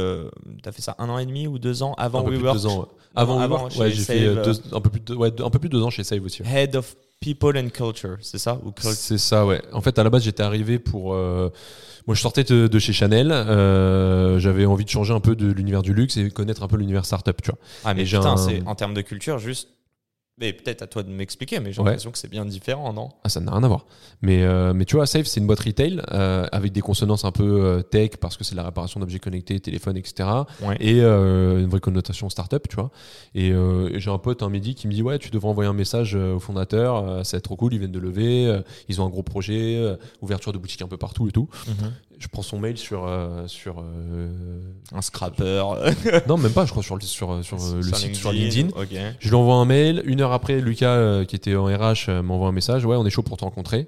tu 0.63 0.69
as 0.69 0.73
fait 0.73 0.83
ça 0.83 0.95
un 0.99 1.09
an 1.09 1.19
et 1.19 1.25
demi 1.27 1.47
ou 1.47 1.59
deux 1.59 1.83
ans 1.83 1.95
avant 1.97 2.23
WeWork 2.25 2.57
deux 2.57 2.67
ans. 2.67 2.89
Avant, 3.15 3.39
avant, 3.41 3.57
WeWork, 3.57 3.77
ouais, 3.79 3.91
j'ai 3.93 4.03
fait 4.03 4.27
euh, 4.27 4.43
deux- 4.45 4.61
un 4.77 4.81
peu 4.81 4.91
plus 4.91 5.01
de, 5.01 5.15
ouais, 5.15 5.31
deux- 5.31 5.45
un 5.45 5.49
peu 5.51 5.59
plus 5.59 5.69
de 5.71 5.79
deux 5.79 5.83
ans 5.83 5.89
chez 5.91 6.05
Save 6.05 6.23
aussi. 6.25 6.43
Head 6.45 6.77
of 6.77 6.95
People 7.35 7.59
and 7.59 7.69
Culture, 7.71 8.17
c'est 8.21 8.39
ça 8.39 8.61
ou 8.65 8.73
C'est 8.83 9.19
ça, 9.19 9.45
ouais. 9.47 9.61
En 9.73 9.81
fait, 9.81 9.99
à 9.99 10.05
la 10.05 10.11
base, 10.11 10.23
j'étais 10.23 10.43
arrivé 10.43 10.79
pour. 10.79 11.15
euh, 11.15 11.51
moi, 12.07 12.15
je 12.15 12.21
sortais 12.21 12.45
de, 12.45 12.67
de 12.69 12.79
chez 12.79 12.93
Chanel. 12.93 13.33
euh, 13.33 14.39
J'avais 14.39 14.65
envie 14.67 14.85
de 14.85 14.91
changer 14.91 15.13
un 15.13 15.21
peu 15.21 15.35
de 15.35 15.51
l'univers 15.51 15.83
du 15.83 15.93
luxe 15.95 16.17
et 16.17 16.31
connaître 16.31 16.63
un 16.63 16.69
peu 16.69 16.77
l'univers 16.77 17.05
startup, 17.05 17.41
tu 17.43 17.51
vois. 17.51 17.59
Ah, 17.85 17.95
mais 17.95 18.03
Et 18.03 18.07
j'ai 18.07 18.17
putain, 18.17 18.33
un- 18.33 18.37
c'est 18.37 18.63
en 18.67 18.75
termes 18.75 18.95
de 18.95 19.01
culture, 19.03 19.39
juste. 19.39 19.71
Mais 20.39 20.53
peut-être 20.53 20.83
à 20.83 20.87
toi 20.87 21.03
de 21.03 21.09
m'expliquer, 21.09 21.61
mais 21.61 21.73
j'ai 21.73 21.81
Ouais. 21.81 21.87
l'impression 21.87 22.11
que 22.11 22.19
c'est 22.19 22.31
bien 22.31 22.45
différent, 22.45 22.93
non? 22.93 23.09
Ah, 23.25 23.31
ça 23.31 23.41
n'a 23.41 23.53
rien 23.53 23.63
à 23.63 23.69
voir. 23.69 23.87
Mais, 24.21 24.43
euh, 24.43 24.75
mais 24.75 24.85
tu 24.85 24.97
vois, 24.97 25.07
Safe, 25.07 25.25
c'est 25.27 25.41
une 25.41 25.47
boîte 25.47 25.61
retail 25.61 26.03
euh, 26.13 26.47
avec 26.53 26.73
des 26.73 26.83
consonances 26.83 27.25
un 27.25 27.33
peu 27.33 27.65
euh, 27.65 27.81
tech 27.81 28.11
parce 28.21 28.37
que 28.37 28.45
c'est 28.45 28.55
la 28.55 28.63
réparation 28.63 29.01
d'objets 29.01 29.19
connectés, 29.19 29.59
téléphone, 29.61 29.97
etc. 29.97 30.29
Ouais. 30.63 30.77
Et 30.79 31.01
une 31.01 31.67
vraie 31.69 31.81
connotation 31.81 32.29
startup, 32.29 32.69
tu 32.69 32.77
vois. 32.77 32.91
Et, 33.35 33.49
et 33.49 33.99
j'ai 34.01 34.11
un 34.11 34.19
pote 34.19 34.43
un 34.43 34.51
midi 34.51 34.75
qui 34.75 34.89
me 34.89 34.93
dit 34.93 35.03
Ouais, 35.03 35.19
tu 35.19 35.31
devrais 35.31 35.49
envoyer 35.49 35.71
un 35.71 35.75
message 35.75 36.15
au 36.15 36.39
fondateur, 36.39 37.25
c'est 37.25 37.41
trop 37.41 37.57
cool, 37.57 37.73
ils 37.73 37.79
viennent 37.79 37.91
de 37.93 37.99
lever, 37.99 38.61
ils 38.91 39.01
ont 39.01 39.07
un 39.07 39.11
gros 39.11 39.23
projet, 39.23 39.97
ouverture 40.21 40.53
de 40.53 40.59
boutique 40.59 40.83
un 40.83 40.89
peu 40.89 40.99
partout 40.99 41.29
et 41.29 41.33
tout. 41.33 41.49
Je 42.19 42.29
prends 42.29 42.43
son 42.43 42.59
mail 42.59 42.79
sur. 42.79 43.05
euh, 43.07 43.47
sur 43.47 43.81
euh, 43.81 44.61
Un 44.93 45.03
scrapper. 45.03 45.63
non, 46.29 46.39
même 46.39 46.53
pas, 46.53 46.65
je 46.65 46.71
crois, 46.71 46.83
sur, 46.83 46.95
le- 46.97 47.03
sur, 47.03 47.45
sur, 47.45 47.57
euh, 47.63 47.77
le 47.77 47.83
site, 47.97 48.15
sur 48.17 48.31
LinkedIn. 48.33 48.69
Je 49.21 49.29
lui 49.29 49.35
envoie 49.37 49.57
un 49.57 49.65
mail. 49.67 50.03
Une 50.07 50.21
heure 50.23 50.33
après, 50.33 50.61
Lucas, 50.61 50.91
euh, 50.95 51.25
qui 51.25 51.37
était 51.37 51.55
en 51.57 51.67
RH, 51.67 52.09
euh, 52.09 52.23
m'envoie 52.23 52.49
un 52.49 52.53
message. 52.53 52.85
Ouais, 52.87 52.97
on 52.97 53.05
est 53.05 53.11
chaud 53.11 53.23
pour 53.23 53.37
te 53.37 53.45
rencontrer. 53.45 53.87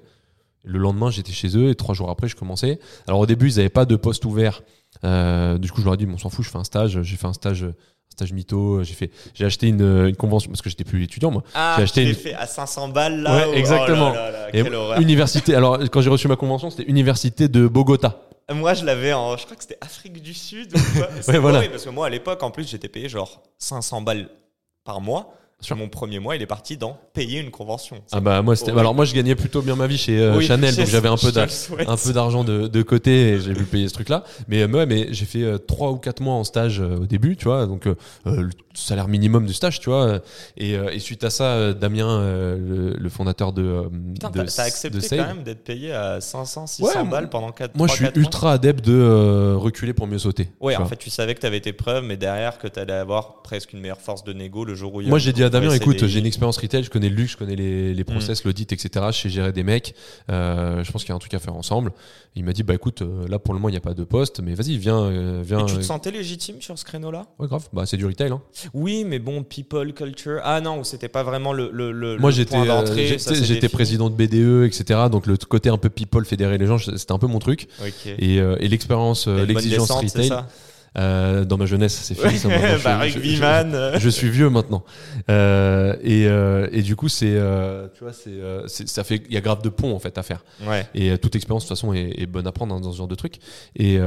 Le 0.63 0.77
lendemain, 0.77 1.09
j'étais 1.09 1.31
chez 1.31 1.57
eux 1.57 1.69
et 1.69 1.75
trois 1.75 1.95
jours 1.95 2.09
après, 2.09 2.27
je 2.27 2.35
commençais. 2.35 2.79
Alors 3.07 3.19
au 3.21 3.25
début, 3.25 3.49
ils 3.49 3.55
n'avaient 3.57 3.69
pas 3.69 3.85
de 3.85 3.95
poste 3.95 4.25
ouvert. 4.25 4.61
Euh, 5.05 5.57
du 5.57 5.71
coup, 5.71 5.79
je 5.81 5.85
leur 5.85 5.93
ai 5.93 5.97
dit, 5.97 6.05
bon, 6.05 6.13
on 6.13 6.17
s'en 6.17 6.29
fout, 6.29 6.43
je 6.45 6.49
fais 6.49 6.57
un 6.57 6.63
stage. 6.63 7.01
J'ai 7.01 7.15
fait 7.17 7.27
un 7.27 7.33
stage, 7.33 7.63
un 7.63 7.73
stage 8.09 8.33
mytho. 8.33 8.83
J'ai 8.83 8.93
fait, 8.93 9.11
j'ai 9.33 9.45
acheté 9.45 9.67
une, 9.67 9.81
une 10.07 10.15
convention 10.15 10.49
parce 10.51 10.61
que 10.61 10.69
j'étais 10.69 10.83
plus 10.83 11.03
étudiant 11.03 11.31
moi. 11.31 11.43
Ah, 11.53 11.75
J'ai 11.77 11.83
acheté 11.83 12.07
une- 12.09 12.15
fait 12.15 12.33
à 12.33 12.45
500 12.47 12.89
balles 12.89 13.21
là. 13.21 13.35
Ouais, 13.37 13.45
ou- 13.45 13.51
oh 13.53 13.57
exactement. 13.57 14.11
là 14.13 14.31
là, 14.31 14.51
quelle 14.51 14.73
université. 15.01 15.55
Alors 15.55 15.79
quand 15.91 16.01
j'ai 16.01 16.09
reçu 16.09 16.27
ma 16.27 16.35
convention, 16.35 16.69
c'était 16.69 16.89
université 16.89 17.47
de 17.47 17.67
Bogota. 17.67 18.21
Moi, 18.51 18.73
je 18.73 18.83
l'avais 18.83 19.13
en. 19.13 19.37
Je 19.37 19.45
crois 19.45 19.55
que 19.55 19.61
c'était 19.61 19.77
Afrique 19.79 20.21
du 20.23 20.33
Sud. 20.33 20.75
Ou 20.75 20.97
quoi. 20.97 21.07
C'est 21.21 21.37
voilà. 21.37 21.61
parce 21.69 21.85
que 21.85 21.89
moi, 21.91 22.07
à 22.07 22.09
l'époque, 22.09 22.41
en 22.41 22.49
plus, 22.49 22.67
j'étais 22.67 22.87
payé 22.89 23.07
genre 23.07 23.43
500 23.59 24.01
balles 24.01 24.27
par 24.83 25.01
mois. 25.01 25.35
Sûr. 25.61 25.75
Mon 25.75 25.89
premier 25.89 26.19
mois, 26.19 26.37
il 26.37 26.41
est 26.41 26.45
parti 26.45 26.77
dans 26.77 26.97
payer 27.13 27.39
une 27.41 27.51
convention. 27.51 27.97
Ah 28.13 28.21
bah 28.21 28.41
moi, 28.41 28.55
c'était. 28.55 28.71
Alors 28.71 28.95
moi, 28.95 29.03
je 29.03 29.13
gagnais 29.13 29.35
plutôt 29.35 29.61
bien 29.61 29.75
ma 29.75 29.87
vie 29.87 29.97
chez 29.97 30.17
euh, 30.17 30.37
Oui, 30.37 30.45
Chanel, 30.45 30.73
donc 30.73 30.87
j'avais 30.89 31.09
un 31.09 31.17
peu 31.17 31.31
un 31.85 31.97
peu 31.97 32.13
d'argent 32.13 32.45
de, 32.45 32.67
de 32.67 32.81
côté 32.81 33.29
et 33.33 33.39
j'ai 33.41 33.53
pu 33.53 33.65
payer 33.65 33.89
ce 33.89 33.93
truc-là. 33.93 34.23
Mais, 34.47 34.61
euh, 34.61 34.67
ouais, 34.67 34.85
mais 34.85 35.07
j'ai 35.11 35.25
fait 35.25 35.43
euh, 35.43 35.57
trois 35.57 35.91
ou 35.91 35.97
quatre 35.97 36.21
mois 36.21 36.35
en 36.35 36.45
stage 36.45 36.79
euh, 36.79 36.99
au 36.99 37.05
début, 37.05 37.35
tu 37.35 37.43
vois, 37.45 37.65
donc 37.65 37.87
euh, 37.87 37.95
euh, 38.27 38.43
le 38.43 38.49
salaire 38.73 39.09
minimum 39.09 39.45
du 39.45 39.53
stage, 39.53 39.81
tu 39.81 39.89
vois. 39.89 40.05
euh, 40.05 40.19
Et, 40.55 40.75
euh, 40.77 40.91
et 40.93 40.99
suite 40.99 41.25
à 41.25 41.29
ça, 41.29 41.43
euh, 41.55 41.73
Damien, 41.73 42.07
euh, 42.09 42.57
le, 42.57 42.93
le 42.97 43.09
fondateur 43.09 43.51
de, 43.51 43.61
euh, 43.63 43.83
Putain, 44.13 44.29
de, 44.29 44.43
t'as 44.43 44.63
accepté 44.63 44.97
de 44.99 45.07
quand 45.21 45.27
même 45.27 45.43
d'être 45.43 45.65
payé 45.65 45.91
à 45.91 46.21
500, 46.21 46.67
600 46.67 46.87
Ouais, 46.87 47.03
moi- 47.03 47.11
balles 47.19 47.29
pendant 47.29 47.51
4 47.51 47.75
moi, 47.75 47.87
je 47.87 47.95
suis 47.95 48.05
ultra 48.15 48.53
adepte 48.53 48.85
de 48.85 48.93
euh, 48.93 49.55
reculer 49.57 49.91
pour 49.93 50.07
mieux 50.07 50.19
sauter. 50.19 50.47
Ouais, 50.61 50.75
en 50.77 50.79
vois. 50.79 50.87
fait, 50.87 50.95
tu 50.95 51.09
savais 51.09 51.35
que 51.35 51.41
tu 51.41 51.45
avais 51.47 51.59
tes 51.59 51.73
preuves, 51.73 52.05
mais 52.05 52.15
derrière, 52.15 52.59
que 52.59 52.69
tu 52.69 52.79
allais 52.79 52.93
avoir 52.93 53.41
presque 53.41 53.73
une 53.73 53.81
meilleure 53.81 53.99
force 53.99 54.23
de 54.23 54.31
négo 54.31 54.63
le 54.63 54.73
jour 54.75 54.93
où 54.95 55.01
il 55.01 55.05
y 55.05 55.07
a 55.07 55.09
Moi, 55.09 55.19
j'ai 55.19 55.33
dit 55.33 55.43
à 55.55 55.59
Damien, 55.59 55.73
écoute, 55.73 56.05
j'ai 56.07 56.19
une 56.19 56.25
expérience 56.25 56.57
retail, 56.57 56.83
je 56.83 56.89
connais 56.89 57.09
le 57.09 57.15
luxe, 57.15 57.33
je 57.33 57.37
connais 57.37 57.55
les, 57.55 57.93
les 57.93 58.03
process, 58.03 58.43
l'audit, 58.43 58.71
etc. 58.71 59.05
Je 59.11 59.17
sais 59.17 59.29
gérer 59.29 59.51
des 59.51 59.63
mecs. 59.63 59.93
Euh, 60.31 60.83
je 60.83 60.91
pense 60.91 61.03
qu'il 61.03 61.09
y 61.09 61.13
a 61.13 61.15
un 61.15 61.19
truc 61.19 61.33
à 61.33 61.39
faire 61.39 61.55
ensemble. 61.55 61.91
Il 62.35 62.45
m'a 62.45 62.53
dit, 62.53 62.63
bah 62.63 62.73
écoute, 62.75 63.01
euh, 63.01 63.27
là 63.27 63.39
pour 63.39 63.53
le 63.53 63.59
moment, 63.59 63.69
il 63.69 63.73
n'y 63.73 63.77
a 63.77 63.81
pas 63.81 63.93
de 63.93 64.03
poste, 64.03 64.39
mais 64.41 64.53
vas-y, 64.53 64.77
viens, 64.77 64.99
euh, 65.03 65.41
viens. 65.45 65.65
Et 65.65 65.71
tu 65.71 65.77
te 65.77 65.81
sentais 65.81 66.11
légitime 66.11 66.61
sur 66.61 66.77
ce 66.77 66.85
créneau-là? 66.85 67.25
Ouais, 67.39 67.47
grave. 67.47 67.67
Bah, 67.73 67.85
c'est 67.85 67.97
du 67.97 68.05
retail. 68.05 68.31
Hein. 68.31 68.41
Oui, 68.73 69.03
mais 69.05 69.19
bon, 69.19 69.43
people, 69.43 69.93
culture. 69.93 70.39
Ah 70.43 70.61
non, 70.61 70.83
c'était 70.83 71.09
pas 71.09 71.23
vraiment 71.23 71.53
le, 71.53 71.69
le, 71.73 71.91
le 71.91 72.17
Moi, 72.17 72.31
j'étais, 72.31 72.57
j'étais- 73.43 73.69
président 73.69 74.09
de 74.09 74.15
BDE, 74.15 74.65
etc. 74.65 74.99
Donc 75.11 75.25
le 75.25 75.37
côté 75.37 75.69
un 75.69 75.77
peu 75.77 75.89
people, 75.89 76.25
fédérer 76.25 76.57
les 76.57 76.65
gens, 76.65 76.77
c'était 76.77 77.11
un 77.11 77.19
peu 77.19 77.27
mon 77.27 77.39
truc. 77.39 77.67
Et, 78.05 78.35
et 78.35 78.67
l'expérience, 78.67 79.27
l'exigence 79.27 79.91
retail, 79.91 80.31
euh, 80.97 81.45
dans 81.45 81.57
ma 81.57 81.65
jeunesse, 81.65 81.93
c'est 82.01 82.15
fini. 82.15 82.37
ça, 82.37 82.49
je- 82.77 82.83
bah, 82.83 83.07
je- 83.07 83.19
je- 83.35 83.99
je 83.99 84.09
suis 84.09 84.29
vieux 84.29 84.49
maintenant. 84.49 84.83
Euh, 85.29 85.95
et, 86.01 86.27
euh, 86.27 86.67
et 86.71 86.81
du 86.81 86.95
coup 86.95 87.09
c'est 87.09 87.37
tu 87.95 88.03
vois 88.03 88.13
c'est 88.13 88.87
ça 88.87 89.03
fait 89.03 89.21
il 89.27 89.33
y 89.33 89.37
a 89.37 89.41
grave 89.41 89.61
de 89.61 89.69
ponts 89.69 89.93
en 89.95 89.99
fait 89.99 90.17
à 90.17 90.23
faire. 90.23 90.43
Ouais. 90.65 90.85
et 90.95 91.17
toute 91.17 91.35
expérience 91.35 91.63
de 91.63 91.67
toute 91.69 91.77
façon 91.77 91.93
est, 91.93 92.13
est 92.21 92.25
bonne 92.25 92.47
à 92.47 92.51
prendre 92.51 92.73
hein, 92.75 92.79
dans 92.79 92.91
ce 92.91 92.97
genre 92.97 93.07
de 93.07 93.15
truc. 93.15 93.35
Et, 93.75 93.99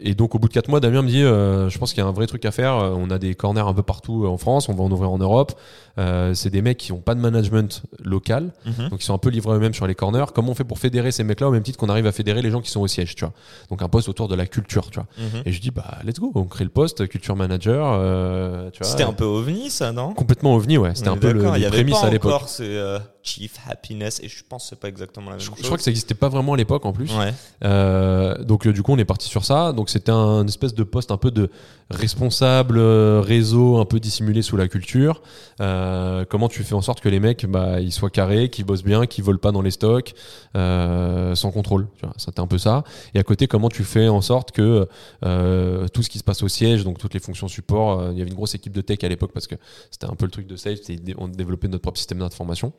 et 0.00 0.14
donc 0.14 0.34
au 0.34 0.38
bout 0.38 0.48
de 0.48 0.52
quatre 0.52 0.68
mois 0.68 0.80
Damien 0.80 1.02
me 1.02 1.08
dit 1.08 1.22
je 1.22 1.78
pense 1.78 1.92
qu'il 1.92 2.02
y 2.02 2.06
a 2.06 2.08
un 2.08 2.12
vrai 2.12 2.26
truc 2.26 2.44
à 2.44 2.50
faire. 2.50 2.74
On 2.74 3.10
a 3.10 3.18
des 3.18 3.34
corners 3.34 3.66
un 3.66 3.74
peu 3.74 3.82
partout 3.82 4.26
en 4.26 4.36
France. 4.38 4.68
On 4.68 4.74
va 4.74 4.82
en 4.84 4.90
ouvrir 4.90 5.10
en 5.10 5.18
Europe. 5.18 5.52
C'est 5.96 6.50
des 6.50 6.62
mecs 6.62 6.78
qui 6.78 6.92
ont 6.92 7.00
pas 7.00 7.14
de 7.14 7.20
management 7.20 7.82
local. 8.02 8.50
Mhm. 8.66 8.88
donc 8.90 9.02
ils 9.02 9.04
sont 9.04 9.14
un 9.14 9.18
peu 9.18 9.28
livrés 9.30 9.56
eux-mêmes 9.56 9.74
sur 9.74 9.86
les 9.86 9.94
corners. 9.94 10.24
Comment 10.34 10.52
on 10.52 10.54
fait 10.54 10.64
pour 10.64 10.78
fédérer 10.78 11.10
ces 11.12 11.24
mecs 11.24 11.40
là 11.40 11.48
au 11.48 11.52
même 11.52 11.62
titre 11.62 11.78
qu'on 11.78 11.88
arrive 11.88 12.06
à 12.06 12.12
fédérer 12.12 12.42
les 12.42 12.50
gens 12.50 12.60
qui 12.60 12.70
sont 12.70 12.80
au 12.80 12.86
siège 12.86 13.14
tu 13.14 13.24
vois? 13.24 13.32
Donc 13.70 13.82
un 13.82 13.88
poste 13.88 14.08
autour 14.08 14.28
de 14.28 14.34
la 14.34 14.46
culture 14.46 14.90
tu 14.90 14.98
vois? 15.00 15.06
Mhm. 15.18 15.42
et 15.46 15.52
je 15.52 15.60
dis 15.60 15.70
bah 15.70 15.98
let's 16.12 16.20
go 16.20 16.30
on 16.34 16.44
crée 16.44 16.64
le 16.64 16.70
poste 16.70 17.08
culture 17.08 17.36
manager 17.36 17.86
euh, 17.98 18.70
C'était 18.82 19.02
un 19.02 19.12
peu 19.12 19.24
ovni, 19.24 19.70
ça, 19.70 19.92
non? 19.92 20.12
Complètement 20.12 20.54
ovni, 20.54 20.78
ouais. 20.78 20.92
C'était 20.94 21.08
un 21.08 21.16
peu 21.16 21.32
le, 21.32 21.40
d'accord, 21.40 21.56
il 21.56 21.60
y 21.60 21.64
les 21.64 21.70
prémices 21.70 22.02
à 22.02 22.10
l'époque. 22.10 22.32
encore 22.32 22.48
ce 22.48 22.62
euh, 22.62 22.98
Chief 23.22 23.56
Happiness, 23.68 24.20
et 24.22 24.28
je 24.28 24.42
pense 24.48 24.64
que 24.64 24.68
c'est 24.70 24.80
pas 24.80 24.88
exactement 24.88 25.26
la 25.26 25.36
même 25.36 25.40
Je, 25.40 25.46
chose. 25.46 25.56
je 25.58 25.64
crois 25.64 25.76
que 25.76 25.82
ça 25.82 25.90
n'existait 25.90 26.14
pas 26.14 26.28
vraiment 26.28 26.54
à 26.54 26.56
l'époque 26.56 26.84
en 26.84 26.92
plus. 26.92 27.14
Ouais. 27.16 27.32
Euh, 27.64 28.42
donc 28.42 28.66
euh, 28.66 28.72
du 28.72 28.82
coup, 28.82 28.92
on 28.92 28.98
est 28.98 29.04
parti 29.04 29.28
sur 29.28 29.44
ça. 29.44 29.72
Donc 29.72 29.90
c'était 29.90 30.12
un 30.12 30.46
espèce 30.46 30.74
de 30.74 30.82
poste 30.82 31.10
un 31.10 31.16
peu 31.16 31.30
de 31.30 31.50
responsable 31.90 32.78
réseau, 32.78 33.78
un 33.78 33.84
peu 33.84 34.00
dissimulé 34.00 34.42
sous 34.42 34.56
la 34.56 34.68
culture. 34.68 35.22
Comment 35.58 36.48
tu 36.48 36.64
fais 36.64 36.74
en 36.74 36.82
sorte 36.82 37.00
que 37.00 37.08
les 37.08 37.20
mecs, 37.20 37.46
bah, 37.46 37.80
ils 37.80 37.92
soient 37.92 38.10
carrés, 38.10 38.48
qu'ils 38.48 38.64
bossent 38.64 38.84
bien, 38.84 39.06
qu'ils 39.06 39.24
volent 39.24 39.38
pas 39.38 39.52
dans 39.52 39.62
les 39.62 39.70
stocks, 39.70 40.14
sans 40.54 41.50
contrôle. 41.52 41.86
C'était 42.16 42.40
un 42.40 42.46
peu 42.46 42.58
ça. 42.58 42.84
Et 43.14 43.18
à 43.18 43.22
côté, 43.22 43.46
comment 43.46 43.68
tu 43.68 43.84
fais 43.84 44.08
en 44.08 44.20
sorte 44.20 44.52
que 44.52 44.88
euh, 45.24 45.86
tout 46.02 46.06
ce 46.06 46.10
qui 46.10 46.18
se 46.18 46.24
passe 46.24 46.42
au 46.42 46.48
siège, 46.48 46.82
donc 46.82 46.98
toutes 46.98 47.14
les 47.14 47.20
fonctions 47.20 47.46
support, 47.46 48.00
euh, 48.00 48.10
il 48.10 48.18
y 48.18 48.22
avait 48.22 48.30
une 48.30 48.34
grosse 48.34 48.56
équipe 48.56 48.72
de 48.72 48.80
tech 48.80 48.98
à 49.04 49.08
l'époque 49.08 49.30
parce 49.32 49.46
que 49.46 49.54
c'était 49.88 50.06
un 50.06 50.16
peu 50.16 50.24
le 50.24 50.32
truc 50.32 50.48
de 50.48 50.56
sales, 50.56 50.78
on 51.16 51.28
développait 51.28 51.68
notre 51.68 51.82
propre 51.82 51.98
système 51.98 52.18
d'information. 52.18 52.72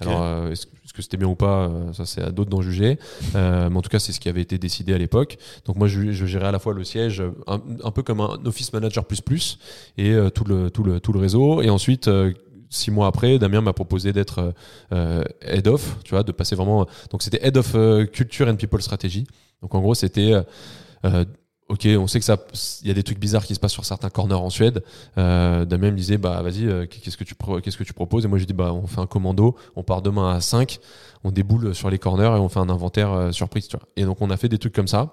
Alors, 0.00 0.22
euh, 0.22 0.50
est-ce 0.50 0.94
que 0.94 1.02
c'était 1.02 1.18
bien 1.18 1.28
ou 1.28 1.34
pas, 1.34 1.68
euh, 1.68 1.92
ça 1.92 2.06
c'est 2.06 2.22
à 2.22 2.30
d'autres 2.30 2.48
d'en 2.48 2.62
juger. 2.62 2.98
Mais 3.34 3.76
en 3.76 3.82
tout 3.82 3.90
cas, 3.90 3.98
c'est 3.98 4.12
ce 4.12 4.20
qui 4.20 4.30
avait 4.30 4.40
été 4.40 4.56
décidé 4.56 4.94
à 4.94 4.98
l'époque. 4.98 5.36
Donc 5.66 5.76
moi, 5.76 5.88
je, 5.88 6.10
je 6.12 6.26
gérais 6.26 6.46
à 6.46 6.52
la 6.52 6.58
fois 6.58 6.72
le 6.72 6.84
siège, 6.84 7.22
un, 7.46 7.60
un 7.84 7.90
peu 7.90 8.02
comme 8.02 8.20
un 8.22 8.38
office 8.46 8.72
manager 8.72 9.04
plus 9.04 9.20
plus, 9.20 9.58
et 9.98 10.16
tout 10.34 10.44
le 10.44 10.70
tout 10.70 10.82
le 10.82 11.00
tout 11.00 11.12
le 11.12 11.20
réseau. 11.20 11.60
Et 11.60 11.68
ensuite. 11.68 12.08
Six 12.72 12.92
mois 12.92 13.08
après, 13.08 13.36
Damien 13.40 13.62
m'a 13.62 13.72
proposé 13.72 14.12
d'être 14.12 14.54
euh, 14.92 15.24
head 15.40 15.66
of, 15.66 15.98
tu 16.04 16.10
vois, 16.10 16.22
de 16.22 16.30
passer 16.30 16.54
vraiment. 16.54 16.86
Donc 17.10 17.20
c'était 17.24 17.44
head 17.44 17.56
of 17.56 17.74
euh, 17.74 18.06
culture 18.06 18.46
and 18.46 18.54
people 18.54 18.80
strategy. 18.80 19.26
Donc 19.60 19.74
en 19.74 19.80
gros, 19.80 19.96
c'était 19.96 20.34
euh, 21.04 21.24
ok, 21.70 21.86
on 21.98 22.06
sait 22.06 22.18
que 22.18 22.24
ça, 22.24 22.36
il 22.82 22.88
y 22.88 22.90
a 22.90 22.94
des 22.94 23.04
trucs 23.04 23.18
bizarres 23.18 23.46
qui 23.46 23.54
se 23.54 23.60
passent 23.60 23.72
sur 23.72 23.84
certains 23.84 24.10
corners 24.10 24.34
en 24.34 24.50
Suède. 24.50 24.82
Euh, 25.16 25.64
Damien 25.64 25.92
me 25.92 25.96
disait, 25.96 26.18
bah 26.18 26.42
vas-y, 26.42 26.66
euh, 26.66 26.86
qu'est-ce 26.86 27.16
que 27.16 27.24
tu 27.24 27.34
qu'est-ce 27.62 27.78
que 27.78 27.84
tu 27.84 27.92
proposes? 27.92 28.24
Et 28.24 28.28
moi 28.28 28.38
je 28.38 28.44
dis, 28.44 28.52
bah 28.52 28.72
on 28.72 28.86
fait 28.86 29.00
un 29.00 29.06
commando, 29.06 29.56
on 29.76 29.82
part 29.82 30.02
demain 30.02 30.34
à 30.34 30.40
5 30.40 30.80
on 31.24 31.30
déboule 31.30 31.74
sur 31.74 31.90
les 31.90 31.98
corners 31.98 32.24
et 32.36 32.40
on 32.40 32.48
fait 32.48 32.60
un 32.60 32.68
inventaire 32.70 33.12
euh, 33.12 33.32
surprise, 33.32 33.68
tu 33.68 33.76
vois. 33.76 33.86
Et 33.96 34.04
donc 34.04 34.18
on 34.20 34.30
a 34.30 34.36
fait 34.36 34.48
des 34.48 34.58
trucs 34.58 34.74
comme 34.74 34.88
ça 34.88 35.12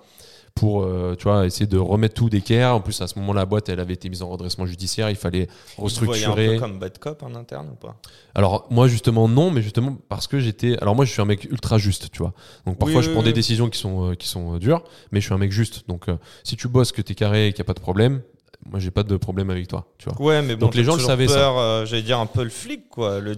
pour, 0.58 0.84
euh, 0.84 1.16
tu 1.18 1.24
vois, 1.24 1.45
essayer 1.45 1.68
de 1.68 1.78
remettre 1.78 2.16
tout 2.16 2.30
d'équerre. 2.30 2.76
En 2.76 2.82
plus 2.82 2.99
à 3.01 3.08
ce 3.08 3.18
moment 3.20 3.32
la 3.34 3.45
boîte, 3.45 3.70
elle 3.70 3.80
avait 3.80 3.93
été 3.93 4.10
mise 4.10 4.22
en 4.24 4.30
redressement 4.30 4.66
judiciaire, 4.66 5.10
il 5.10 5.16
fallait 5.16 5.47
Vous 5.78 5.88
voyez 5.88 6.26
un 6.26 6.32
restructurer. 6.32 6.53
peu 6.55 6.60
comme 6.60 6.80
bad 6.80 6.97
cop 6.97 7.24
en 7.24 7.36
interne 7.36 7.70
ou 7.72 7.76
pas? 7.76 7.95
Alors 8.36 8.66
moi 8.70 8.88
justement 8.88 9.28
non, 9.28 9.51
mais 9.51 9.62
justement 9.62 9.97
parce 10.10 10.28
que 10.28 10.39
j'étais. 10.39 10.78
Alors 10.82 10.95
moi 10.95 11.05
je 11.05 11.12
suis 11.12 11.22
un 11.22 11.26
mec 11.26 11.45
ultra 11.45 11.78
juste, 11.78 12.12
tu 12.12 12.20
vois. 12.20 12.34
Donc 12.66 12.78
parfois 12.78 12.99
Oui, 12.99 13.03
je 13.05 13.12
prends 13.12 13.20
oui. 13.20 13.26
des 13.28 13.34
décisions 13.34 13.70
qui 13.70 13.80
sont 13.80 14.12
euh, 14.12 14.16
qui 14.16 14.28
sont 14.28 14.55
euh, 14.55 14.60
dures, 14.60 14.84
mais 15.12 15.22
je 15.22 15.26
suis 15.26 15.34
un 15.34 15.38
mec 15.38 15.51
juste. 15.51 15.88
Donc 15.88 16.05
si 16.43 16.55
tu 16.58 16.68
bosses, 16.68 16.91
que 16.91 17.01
t'es 17.01 17.16
carré 17.16 17.47
et 17.47 17.51
qu'il 17.51 17.60
y 17.60 17.62
a 17.62 17.66
pas 17.66 17.74
de 17.74 17.80
problème, 17.80 18.22
moi 18.66 18.80
j'ai 18.80 18.91
pas 18.91 19.03
de 19.03 19.16
problème 19.18 19.49
avec 19.49 19.68
toi, 19.68 19.86
tu 19.97 20.10
vois. 20.10 20.20
Ouais, 20.22 20.41
mais 20.41 20.55
bon, 20.55 20.66
Donc, 20.66 20.76
les 20.76 20.84
gens 20.84 20.95
le 20.95 21.01
savaient, 21.01 21.28
ça. 21.28 21.36
peur, 21.36 21.58
euh, 21.58 21.86
J'allais 21.86 22.01
dire 22.01 22.20
un 22.20 22.26
peu 22.26 22.43
le 22.43 22.49
flic, 22.49 22.89
quoi. 22.89 23.20
Le 23.20 23.36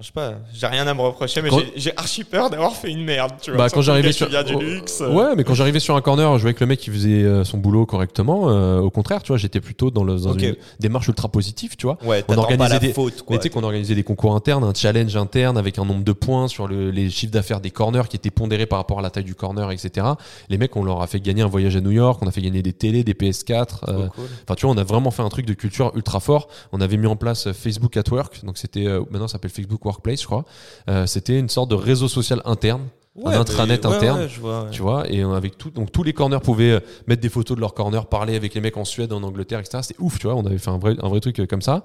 je 0.00 0.06
sais 0.06 0.12
pas, 0.12 0.34
j'ai 0.52 0.66
rien 0.66 0.86
à 0.86 0.94
me 0.94 1.00
reprocher, 1.00 1.42
mais 1.42 1.50
Quand- 1.50 1.60
j'ai- 1.76 1.96
archi 1.96 2.24
peur 2.24 2.50
d'avoir 2.50 2.74
fait 2.74 2.90
une 2.90 3.04
merde, 3.04 3.32
tu 3.40 3.50
vois. 3.50 3.58
Bah, 3.58 3.68
quand 3.70 3.82
j'arrivais 3.82 4.12
sur 4.12 4.28
du 4.28 4.54
oh, 4.54 4.60
luxe. 4.60 5.00
ouais 5.00 5.34
mais 5.36 5.44
quand 5.44 5.54
j'arrivais 5.54 5.80
sur 5.80 5.94
un 5.96 6.00
corner 6.00 6.36
je 6.36 6.42
voyais 6.42 6.54
que 6.54 6.60
le 6.64 6.68
mec 6.68 6.86
il 6.86 6.92
faisait 6.92 7.22
euh, 7.22 7.44
son 7.44 7.58
boulot 7.58 7.84
correctement 7.86 8.48
euh, 8.50 8.80
au 8.80 8.90
contraire 8.90 9.22
tu 9.22 9.28
vois 9.28 9.36
j'étais 9.36 9.60
plutôt 9.60 9.90
dans, 9.90 10.04
le, 10.04 10.16
dans 10.18 10.30
Ok. 10.32 10.42
une 10.42 10.56
démarche 10.78 11.08
ultra 11.08 11.28
positive 11.28 11.76
tu 11.76 11.86
vois 11.86 11.98
Ouais, 12.04 12.18
on 12.28 12.32
t'attends 12.32 12.34
pas 12.34 12.40
organisait 12.52 12.72
la 12.74 12.78
des- 12.78 12.92
faute, 12.92 13.22
quoi. 13.22 13.26
Mais 13.30 13.38
tu 13.38 13.42
sais 13.44 13.50
qu'on 13.50 13.62
organisait 13.62 13.94
des 13.94 14.02
concours 14.02 14.34
internes, 14.34 14.64
un 14.64 14.72
challenge 14.74 15.14
interne 15.16 15.58
avec 15.58 15.78
un 15.78 15.84
nombre 15.84 16.04
de 16.04 16.12
points 16.12 16.48
sur 16.48 16.66
le- 16.68 16.90
les 16.90 17.10
chiffres 17.10 17.32
d'affaires 17.32 17.60
des 17.60 17.70
corners 17.70 18.02
qui 18.08 18.16
étaient 18.16 18.30
pondérés 18.30 18.66
par 18.66 18.78
rapport 18.78 18.98
à 18.98 19.02
la 19.02 19.10
taille 19.10 19.24
du 19.24 19.34
corner, 19.34 19.70
etc. 19.70 20.06
Les 20.48 20.56
mecs, 20.58 20.74
on 20.76 20.84
leur 20.84 21.02
a 21.02 21.06
fait 21.06 21.20
gagner 21.20 21.42
un 21.42 21.46
voyage 21.48 21.76
à 21.76 21.80
New 21.80 21.90
York, 21.90 22.20
on 22.22 22.26
a 22.26 22.30
fait 22.32 22.40
gagner 22.40 22.62
des 22.62 22.72
télés, 22.72 23.04
des 23.04 23.14
PS4. 23.14 23.84
euh, 23.88 24.08
cool. 24.08 24.24
Enfin, 24.44 24.54
tu 24.56 24.66
vois, 24.66 24.74
on 24.74 24.78
a 24.78 24.84
vraiment 24.84 25.10
fait 25.10 25.22
un 25.22 25.28
truc 25.28 25.46
de 25.46 25.54
culture 25.54 25.92
ultra 25.94 26.20
fort. 26.20 26.48
On 26.72 26.80
avait 26.80 26.96
mis 26.96 27.06
en 27.06 27.16
place 27.16 27.52
Facebook 27.52 27.96
at 27.96 28.04
Work, 28.10 28.44
donc 28.44 28.56
c'était 28.58 28.86
euh, 28.86 29.00
maintenant 29.10 29.28
ça 29.28 29.32
s'appelle 29.32 29.50
Facebook 29.50 29.84
Workplace, 29.90 30.22
je 30.22 30.26
crois. 30.26 30.44
Euh, 30.88 31.06
c'était 31.06 31.38
une 31.38 31.48
sorte 31.48 31.70
de 31.70 31.74
réseau 31.74 32.08
social 32.08 32.40
interne 32.44 32.88
Ouais, 33.16 33.34
intranet 33.34 33.82
mais- 33.82 33.90
ouais, 33.90 33.96
interne, 33.96 34.20
ouais, 34.20 34.28
vois, 34.38 34.68
tu 34.70 34.82
vois 34.82 35.10
et 35.10 35.24
euh, 35.24 35.32
avec 35.32 35.58
tout 35.58 35.70
donc 35.70 35.90
tous 35.90 36.04
les 36.04 36.12
corners 36.12 36.38
pouvaient 36.40 36.70
euh, 36.74 36.80
mettre 37.08 37.20
des 37.20 37.28
photos 37.28 37.56
de 37.56 37.60
leurs 37.60 37.74
corners 37.74 38.06
parler 38.08 38.36
avec 38.36 38.54
les 38.54 38.60
mecs 38.60 38.76
en 38.76 38.84
Suède 38.84 39.12
en 39.12 39.24
Angleterre 39.24 39.58
etc 39.58 39.80
c'était 39.82 40.00
ouf 40.00 40.20
tu 40.20 40.28
vois 40.28 40.36
on 40.36 40.46
avait 40.46 40.58
fait 40.58 40.70
un 40.70 40.78
vrai 40.78 40.94
un 41.02 41.08
vrai 41.08 41.18
truc 41.18 41.40
euh, 41.40 41.46
comme 41.46 41.60
ça. 41.60 41.82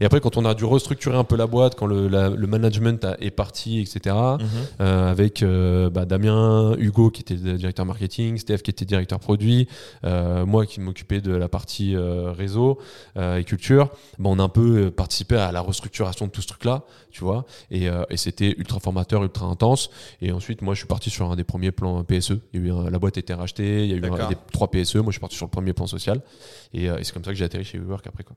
Et 0.00 0.04
après 0.04 0.20
quand 0.20 0.36
on 0.36 0.44
a 0.44 0.54
dû 0.54 0.64
restructurer 0.64 1.16
un 1.18 1.24
peu 1.24 1.34
la 1.36 1.48
boîte 1.48 1.74
quand 1.74 1.86
le, 1.86 2.06
la- 2.06 2.28
le 2.30 2.46
management 2.46 3.04
a- 3.04 3.16
est 3.20 3.32
parti 3.32 3.80
etc 3.80 4.14
Mhm. 4.38 4.46
euh, 4.80 5.10
avec 5.10 5.42
euh, 5.42 5.90
bah, 5.90 6.04
Damien 6.04 6.74
Hugo 6.78 7.10
qui 7.10 7.22
était 7.22 7.34
directeur 7.34 7.84
marketing 7.84 8.38
Steph 8.38 8.58
qui 8.58 8.70
était 8.70 8.84
directeur 8.84 9.18
produit 9.18 9.66
euh, 10.04 10.46
moi 10.46 10.64
qui 10.64 10.80
m'occupais 10.80 11.20
de 11.20 11.34
la 11.34 11.48
partie 11.48 11.96
réseau 11.96 12.78
et 13.16 13.42
culture 13.42 13.88
bah, 14.20 14.30
on 14.30 14.38
a 14.38 14.44
un 14.44 14.48
peu 14.48 14.92
participé 14.92 15.34
à 15.36 15.50
la 15.50 15.60
restructuration 15.60 16.26
de 16.26 16.30
tout 16.30 16.40
ce 16.40 16.46
truc 16.46 16.64
là 16.64 16.84
tu 17.10 17.24
vois. 17.24 17.46
Et, 17.72 17.86
et 18.10 18.16
c'était 18.16 18.54
ultra 18.58 18.78
formateur 18.78 19.24
ultra 19.24 19.46
intense. 19.46 19.90
Et 20.20 20.30
ensuite 20.30 20.62
moi 20.62 20.67
je 20.74 20.78
suis 20.78 20.86
parti 20.86 21.10
sur 21.10 21.30
un 21.30 21.36
des 21.36 21.44
premiers 21.44 21.70
plans 21.72 22.02
PSE 22.04 22.32
il 22.52 22.60
y 22.60 22.64
a 22.64 22.66
eu 22.68 22.72
un- 22.72 22.90
la 22.90 22.98
boîte 22.98 23.16
a 23.16 23.20
été 23.20 23.34
rachetée 23.34 23.84
il 23.84 23.90
y 23.90 23.94
a 23.94 23.96
eu 23.96 24.00
un- 24.04 24.28
des 24.28 24.36
trois 24.52 24.70
PSE 24.70 24.96
moi 24.96 25.06
je 25.06 25.12
suis 25.12 25.20
parti 25.20 25.36
sur 25.36 25.46
le 25.46 25.50
premier 25.50 25.72
plan 25.72 25.86
social. 25.86 26.20
Et, 26.72 26.88
euh, 26.90 26.98
et 26.98 27.04
c'est 27.04 27.12
comme 27.12 27.24
ça 27.24 27.30
que 27.32 27.36
j'ai 27.36 27.44
atterri 27.44 27.64
chez 27.64 27.78
WeWork 27.78 28.06
après 28.06 28.24
quoi 28.24 28.36